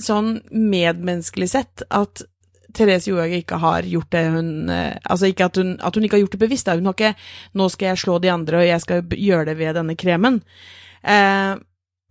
sånn 0.02 0.36
medmenneskelig 0.50 1.52
sett 1.52 1.84
at 1.94 2.24
Therese 2.74 3.10
Johaug 3.12 3.34
ikke 3.36 3.60
har 3.62 3.88
gjort 3.88 4.14
det 4.16 4.22
hun 4.32 4.70
eh, 4.72 4.96
Altså 5.04 5.28
ikke 5.30 5.50
at 5.50 5.58
hun, 5.60 5.74
at 5.84 5.96
hun 5.96 6.06
ikke 6.08 6.18
har 6.18 6.24
gjort 6.24 6.38
det 6.38 6.44
bevisst. 6.46 6.70
Da. 6.70 6.78
Hun 6.80 6.88
har 6.90 6.96
ikke 6.96 7.16
'nå 7.54 7.68
skal 7.70 7.92
jeg 7.92 8.04
slå 8.04 8.20
de 8.20 8.32
andre, 8.32 8.62
og 8.62 8.68
jeg 8.68 8.82
skal 8.82 9.04
gjøre 9.04 9.46
det 9.52 9.58
ved 9.60 9.76
denne 9.76 9.98
kremen'. 10.00 10.42
Eh, 11.04 11.60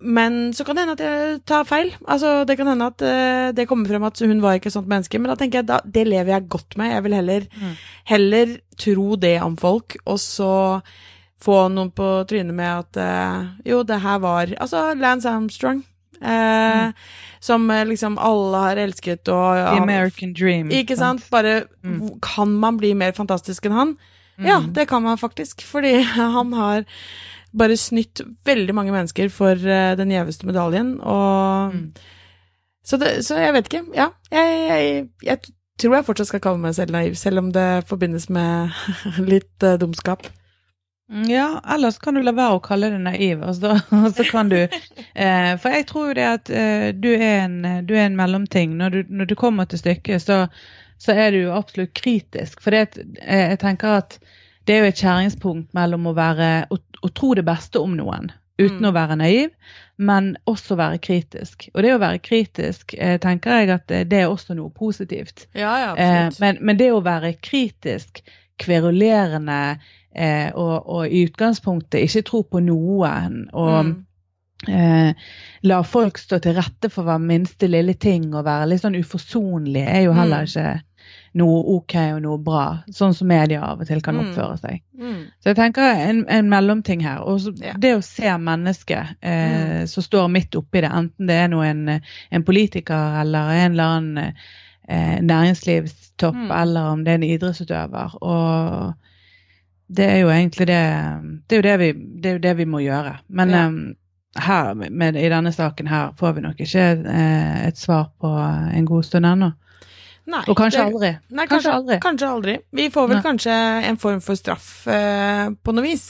men 0.00 0.54
så 0.56 0.64
kan 0.64 0.76
det 0.76 0.82
hende 0.82 0.96
at 0.96 1.04
jeg 1.04 1.40
tar 1.44 1.66
feil. 1.68 1.90
Altså, 2.08 2.44
det 2.48 2.56
kan 2.56 2.70
hende 2.72 2.86
at 2.88 3.02
uh, 3.04 3.52
det 3.52 3.66
kommer 3.68 3.88
frem 3.88 4.02
at 4.08 4.18
hun 4.24 4.40
var 4.40 4.56
ikke 4.56 4.70
et 4.72 4.72
sånt 4.72 4.88
menneske. 4.88 5.18
Men 5.20 5.28
da 5.28 5.36
tenker 5.36 5.60
jeg 5.60 5.68
da, 5.68 5.80
det 5.84 6.06
lever 6.08 6.32
jeg 6.32 6.48
godt 6.48 6.76
med. 6.80 6.94
Jeg 6.94 7.04
vil 7.04 7.16
heller, 7.18 7.44
mm. 7.52 7.74
heller 8.08 8.54
tro 8.80 9.16
det 9.20 9.34
om 9.44 9.58
folk, 9.60 9.98
og 10.06 10.16
så 10.22 10.80
få 11.44 11.62
noen 11.72 11.90
på 11.96 12.08
trynet 12.28 12.54
med 12.56 12.84
at 12.84 13.00
uh, 13.00 13.48
jo, 13.64 13.82
det 13.86 14.00
her 14.02 14.20
var 14.22 14.52
Altså 14.60 14.90
Lance 14.94 15.28
Armstrong. 15.28 15.82
Uh, 16.20 16.28
mm. 16.28 16.92
Som 17.40 17.70
uh, 17.70 17.84
liksom 17.88 18.18
alle 18.20 18.60
har 18.66 18.80
elsket 18.82 19.28
og 19.32 19.56
The 19.56 19.80
American 19.80 20.34
Dream. 20.36 20.70
Ikke 20.70 20.96
sant? 20.96 21.24
Bare 21.32 21.62
mm. 21.82 22.20
Kan 22.22 22.52
man 22.60 22.76
bli 22.80 22.92
mer 22.94 23.16
fantastisk 23.16 23.66
enn 23.66 23.76
han? 23.76 23.94
Mm. 24.36 24.48
Ja, 24.48 24.60
det 24.74 24.88
kan 24.88 25.02
man 25.02 25.18
faktisk. 25.18 25.64
Fordi 25.64 26.00
han 26.36 26.52
har 26.52 26.84
bare 27.56 27.76
snytt 27.76 28.20
veldig 28.46 28.74
mange 28.76 28.92
mennesker 28.94 29.32
for 29.32 29.58
den 29.98 30.12
gjeveste 30.12 30.46
medaljen, 30.46 30.92
og 31.02 31.72
mm. 31.74 31.80
så, 32.86 32.96
det, 33.00 33.08
så, 33.26 33.40
jeg 33.42 33.56
vet 33.56 33.66
ikke. 33.66 33.80
Ja, 33.96 34.06
jeg, 34.30 34.60
jeg, 34.68 35.08
jeg, 35.26 35.56
tror 35.82 35.96
jeg 35.96 36.06
fortsatt 36.06 36.30
skal 36.30 36.44
kalle 36.44 36.62
meg 36.62 36.76
selv 36.78 36.94
naiv, 36.94 37.16
selv 37.18 37.42
om 37.42 37.48
det 37.50 37.88
forbindes 37.90 38.28
med 38.30 38.70
litt 39.32 39.66
dumskap. 39.82 40.28
Mm, 41.10 41.30
ja, 41.30 41.60
ellers 41.74 41.98
kan 41.98 42.14
du 42.14 42.22
la 42.22 42.32
være 42.36 42.58
å 42.58 42.62
kalle 42.62 42.92
det 42.92 43.00
naiv. 43.02 43.42
Og 43.48 44.12
så 44.14 44.26
kan 44.30 44.50
du 44.52 44.58
eh, 44.60 45.52
For 45.60 45.74
jeg 45.74 45.86
tror 45.90 46.10
jo 46.10 46.18
det 46.18 46.26
at 46.28 46.52
eh, 46.54 46.90
du, 46.94 47.10
er 47.16 47.46
en, 47.46 47.56
du, 47.86 47.96
er 47.96 48.06
en, 48.06 48.18
mellomting. 48.18 48.76
Når 48.78 48.94
du, 48.94 49.00
når 49.20 49.32
du 49.32 49.34
kommer 49.38 49.66
til 49.70 49.82
stykket, 49.82 50.22
så, 50.22 50.44
så, 51.02 51.16
er 51.16 51.34
du 51.34 51.42
jo 51.42 51.56
absolutt 51.56 51.94
kritisk. 51.98 52.62
For 52.62 52.76
det, 52.76 53.02
eh, 53.24 53.50
jeg 53.52 53.62
tenker 53.64 54.00
at 54.02 54.20
det 54.68 54.76
er 54.76 54.84
jo 54.84 54.92
et 54.92 55.02
skjæringspunkt 55.02 55.74
mellom 55.74 56.06
å, 56.06 56.14
være, 56.14 56.50
å, 56.70 56.78
å 56.78 57.12
tro 57.16 57.34
det 57.34 57.46
beste 57.48 57.82
om 57.82 57.96
noen 57.98 58.30
uten 58.60 58.82
mm. 58.84 58.90
å 58.90 58.92
være 58.92 59.16
naiv, 59.16 59.52
men 60.00 60.34
også 60.50 60.76
være 60.76 61.00
kritisk. 61.02 61.66
Og 61.74 61.84
det 61.84 61.94
å 61.94 62.00
være 62.02 62.20
kritisk 62.22 62.94
eh, 62.98 63.16
tenker 63.20 63.62
jeg 63.62 63.72
at 63.74 63.88
det 63.88 64.18
er 64.20 64.28
også 64.28 64.56
noe 64.58 64.70
positivt. 64.76 65.46
Ja, 65.56 65.72
ja, 65.80 65.94
eh, 65.96 66.28
men, 66.42 66.60
men 66.60 66.78
det 66.80 66.90
å 66.92 67.02
være 67.04 67.34
kritisk, 67.40 68.22
kverulerende 68.60 69.78
eh, 70.14 70.50
og, 70.54 70.76
og, 70.86 71.02
i 71.08 71.24
utgangspunktet 71.28 72.04
ikke 72.06 72.26
tro 72.26 72.42
på 72.42 72.62
noen. 72.64 73.42
og 73.52 73.78
mm. 73.86 73.96
eh, 74.68 75.26
la 75.62 75.80
folk 75.82 76.18
stå 76.18 76.40
til 76.42 76.56
rette 76.58 76.90
for 76.92 77.08
hver 77.08 77.22
minste 77.22 77.70
lille 77.70 77.94
ting 77.94 78.30
og 78.34 78.46
være 78.48 78.70
litt 78.70 78.84
sånn 78.84 78.98
uforsonlig, 79.00 79.84
er 79.86 80.06
jo 80.08 80.16
heller 80.16 80.46
mm. 80.46 80.50
ikke 80.50 80.70
noe 81.38 81.60
OK 81.76 81.94
og 82.16 82.22
noe 82.24 82.38
bra, 82.42 82.64
sånn 82.94 83.14
som 83.14 83.28
media 83.30 83.62
av 83.68 83.82
og 83.82 83.88
til 83.88 84.02
kan 84.02 84.16
mm. 84.16 84.22
oppføre 84.24 84.56
seg. 84.60 84.80
Mm. 84.98 85.20
Så 85.38 85.52
jeg 85.52 85.58
tenker 85.60 86.02
en, 86.08 86.24
en 86.32 86.48
mellomting 86.50 87.04
her. 87.06 87.22
Og 87.22 87.62
ja. 87.62 87.76
det 87.78 87.94
å 87.96 88.04
se 88.04 88.32
mennesket 88.42 89.14
eh, 89.20 89.84
mm. 89.84 89.90
som 89.90 90.06
står 90.06 90.30
midt 90.32 90.58
oppi 90.58 90.82
det, 90.82 90.90
enten 90.90 91.30
det 91.30 91.38
er 91.44 91.52
noen, 91.52 91.84
en, 91.86 92.08
en 92.34 92.46
politiker 92.46 93.20
eller 93.22 93.52
en 93.60 93.76
eller 93.76 93.94
annen 94.00 94.32
eh, 94.88 95.20
næringslivstopp, 95.22 96.42
mm. 96.48 96.50
eller 96.62 96.90
om 96.96 97.06
det 97.06 97.14
er 97.14 97.22
en 97.22 97.30
idrettsutøver. 97.30 98.18
og 98.20 98.98
det 99.96 100.06
er 100.06 100.20
jo 100.22 100.28
egentlig 100.30 100.66
det 100.70 100.82
Det 101.48 101.56
er 101.56 101.60
jo 101.60 101.66
det 101.66 101.78
vi, 101.78 101.92
det 102.22 102.36
jo 102.36 102.42
det 102.44 102.56
vi 102.56 102.66
må 102.68 102.82
gjøre. 102.84 103.16
Men 103.28 103.50
ja. 103.50 103.64
um, 103.66 103.80
her, 104.38 104.74
med, 104.74 105.16
i 105.16 105.28
denne 105.28 105.52
saken 105.52 105.88
her 105.90 106.12
får 106.18 106.36
vi 106.36 106.44
nok 106.44 106.60
ikke 106.62 106.84
eh, 107.10 107.66
et 107.66 107.78
svar 107.78 108.12
på 108.20 108.30
en 108.30 108.86
god 108.86 109.02
stund 109.02 109.26
ennå. 109.26 109.50
Nei, 110.30 110.44
og 110.46 110.54
kanskje 110.54 110.78
det, 110.78 110.86
aldri. 110.92 111.10
Nei, 111.34 111.46
kanskje, 111.48 111.50
kanskje, 111.50 111.72
aldri. 111.74 111.98
Kanskje 112.04 112.28
aldri. 112.28 112.54
Vi 112.76 112.86
får 112.94 113.08
vel 113.08 113.18
nei. 113.18 113.24
kanskje 113.24 113.56
en 113.88 113.98
form 113.98 114.20
for 114.22 114.38
straff 114.38 114.68
eh, 114.86 115.48
på 115.50 115.74
noe 115.74 115.82
vis. 115.82 116.04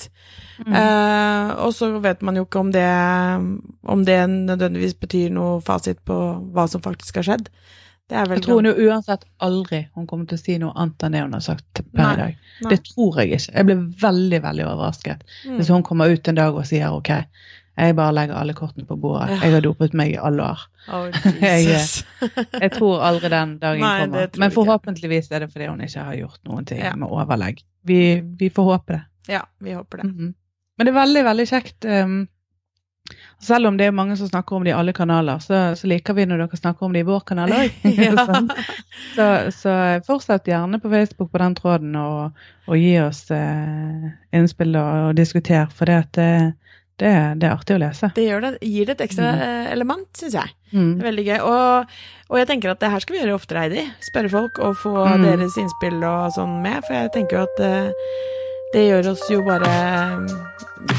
Mm. 0.61 0.75
Eh, 0.77 1.53
og 1.65 1.73
så 1.73 1.89
vet 2.05 2.21
man 2.27 2.37
jo 2.37 2.45
ikke 2.45 2.61
om 2.61 2.73
det, 2.75 2.89
om 3.89 4.05
det 4.05 4.19
nødvendigvis 4.35 4.99
betyr 5.01 5.33
noe 5.33 5.63
fasit 5.65 6.03
på 6.05 6.19
hva 6.53 6.67
som 6.69 6.85
faktisk 6.85 7.23
har 7.23 7.31
skjedd 7.31 7.49
jeg 8.11 8.43
tror 8.45 8.61
hun 8.61 8.69
jo 8.71 8.89
uansett 8.89 9.25
aldri 9.45 9.85
hun 9.95 10.07
kommer 10.11 10.27
til 10.31 10.39
å 10.39 10.43
si 10.43 10.57
noe 10.61 10.75
annet 10.75 11.07
enn 11.07 11.17
det 11.17 11.23
hun 11.25 11.37
har 11.37 11.45
sagt 11.45 11.83
per 11.95 12.13
i 12.13 12.19
dag. 12.21 12.51
Det 12.71 12.81
tror 12.91 13.21
jeg 13.21 13.37
ikke. 13.37 13.55
Jeg 13.55 13.69
blir 13.69 13.85
veldig 14.03 14.41
veldig 14.45 14.67
overrasket 14.67 15.25
mm. 15.25 15.57
hvis 15.57 15.71
hun 15.73 15.87
kommer 15.87 16.13
ut 16.13 16.29
en 16.29 16.39
dag 16.41 16.57
og 16.57 16.67
sier 16.69 16.93
OK, 16.93 17.13
jeg 17.81 17.97
bare 17.97 18.15
legger 18.17 18.37
alle 18.37 18.55
kortene 18.57 18.85
på 18.89 18.97
bordet. 19.01 19.39
Jeg 19.41 19.55
har 19.55 19.63
dopet 19.65 19.95
meg 19.97 20.13
i 20.13 20.19
alle 20.21 20.49
år. 20.53 20.65
Oh, 20.91 21.07
jeg, 21.45 21.69
jeg, 21.71 22.73
tror 22.75 23.05
aldri 23.07 23.31
den 23.33 23.55
dagen 23.63 23.85
Nei, 23.85 23.95
kommer. 24.03 24.35
Men 24.43 24.53
forhåpentligvis 24.55 25.31
er 25.31 25.47
det 25.47 25.53
fordi 25.53 25.71
hun 25.71 25.81
ikke 25.87 26.05
har 26.11 26.19
gjort 26.19 26.43
noen 26.51 26.69
ting 26.69 26.83
ja. 26.83 26.93
med 26.99 27.09
overlegg. 27.09 27.63
Vi, 27.89 28.03
vi, 28.41 28.51
får 28.53 28.69
håpe 28.73 28.99
det. 28.99 29.01
Ja, 29.31 29.45
vi 29.63 29.77
håper 29.79 30.03
det. 30.03 30.11
Mm 30.11 30.19
-hmm. 30.19 30.35
Men 30.77 30.87
det 30.87 30.93
er 30.93 31.01
veldig, 31.01 31.25
veldig 31.25 31.47
kjekt 31.49 31.85
um, 31.85 32.21
Selv 33.41 33.71
om 33.71 33.77
det 33.77 33.87
er 33.89 33.95
mange 33.97 34.17
som 34.21 34.29
snakker 34.29 34.57
om 34.57 34.65
det 34.65 34.75
i 34.75 34.77
alle 34.77 34.93
kanaler, 34.93 35.41
så, 35.41 35.73
så 35.77 35.89
liker 35.89 36.17
vi 36.17 36.27
når 36.29 36.43
dere 36.43 36.59
snakker 36.61 36.87
om 36.87 36.93
det 36.93 37.01
i 37.01 37.09
vår 37.09 37.23
kanal 37.25 37.55
òg. 37.57 37.77
så, 39.17 39.29
så, 39.57 39.77
fortsett 40.05 40.51
gjerne 40.51 40.81
på 40.83 40.91
Facebook 40.93 41.31
på 41.33 41.41
den 41.41 41.57
tråden 41.57 41.97
og, 41.97 42.43
og 42.69 42.77
gi 42.77 42.99
oss 43.01 43.23
eh, 43.33 44.11
innspill 44.37 44.77
og, 44.77 45.07
og 45.09 45.15
diskuter, 45.17 45.71
for 45.73 45.89
det, 45.89 46.03
det, 46.19 46.29
det, 47.01 47.13
det, 47.41 47.49
er 47.49 47.55
artig 47.55 47.79
å 47.79 47.81
lese. 47.81 48.11
Det 48.19 48.27
det. 48.45 48.53
Gir 48.61 48.91
det 48.91 48.99
et 48.99 49.07
ekstra 49.09 49.31
mm. 49.33 49.45
Eh, 49.47 49.71
element, 49.73 50.09
syns 50.21 50.37
jeg. 50.37 50.53
Mm. 50.75 50.93
Veldig 51.01 51.25
gøy. 51.31 51.39
Og, 51.41 51.95
og, 52.29 52.37
jeg 52.43 52.51
tenker 52.51 52.75
at 52.75 52.85
det 52.85 52.93
her 52.93 53.07
skal 53.07 53.17
vi 53.17 53.23
gjøre 53.23 53.39
oftere, 53.39 53.65
Heidi. 53.65 53.87
Spørre 54.05 54.35
folk 54.37 54.61
og 54.61 54.77
få 54.83 54.93
mm. 55.01 55.25
deres 55.25 55.57
innspill 55.65 55.97
og 56.05 56.29
sånn 56.37 56.61
med, 56.61 56.85
for 56.85 56.99
jeg 56.99 57.15
tenker 57.17 57.41
jo 57.41 57.49
at 57.49 57.65
uh, 57.65 58.13
det 58.73 58.85
gjør 58.87 59.11
oss 59.13 59.25
jo 59.31 59.41
bare 59.47 59.71
mm, 60.21 60.29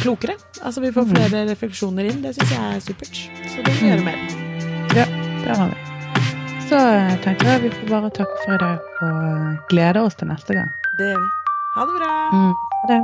klokere. 0.02 0.36
Altså 0.62 0.82
vi 0.84 0.92
får 0.92 1.08
mm. 1.08 1.14
flere 1.16 1.46
refleksjoner 1.52 2.10
inn. 2.10 2.20
Det 2.24 2.34
syns 2.36 2.52
jeg 2.52 2.76
er 2.76 2.84
supert. 2.84 3.22
Så 3.48 3.64
det 3.64 3.72
må 3.72 3.78
vi 3.80 3.94
gjøre 3.94 4.04
mer. 4.10 4.20
Ja, 4.98 5.08
det 5.46 5.56
har 5.62 5.72
vi. 5.72 5.80
Så 6.68 6.82
eh, 6.82 7.16
tenker 7.24 7.54
jeg 7.54 7.64
vi 7.66 7.72
får 7.78 7.90
bare 7.96 8.12
takke 8.20 8.44
for 8.44 8.58
i 8.58 8.60
dag 8.66 9.08
og 9.08 9.72
glede 9.72 10.04
oss 10.04 10.20
til 10.20 10.32
neste 10.32 10.60
gang. 10.60 10.70
Det 11.00 11.10
gjør 11.14 11.24
vi. 11.24 11.34
Ha 11.78 11.88
det 11.88 11.98
bra. 12.02 12.14
Mm. 12.36 12.54
Ha 12.82 12.94
det. 12.94 13.02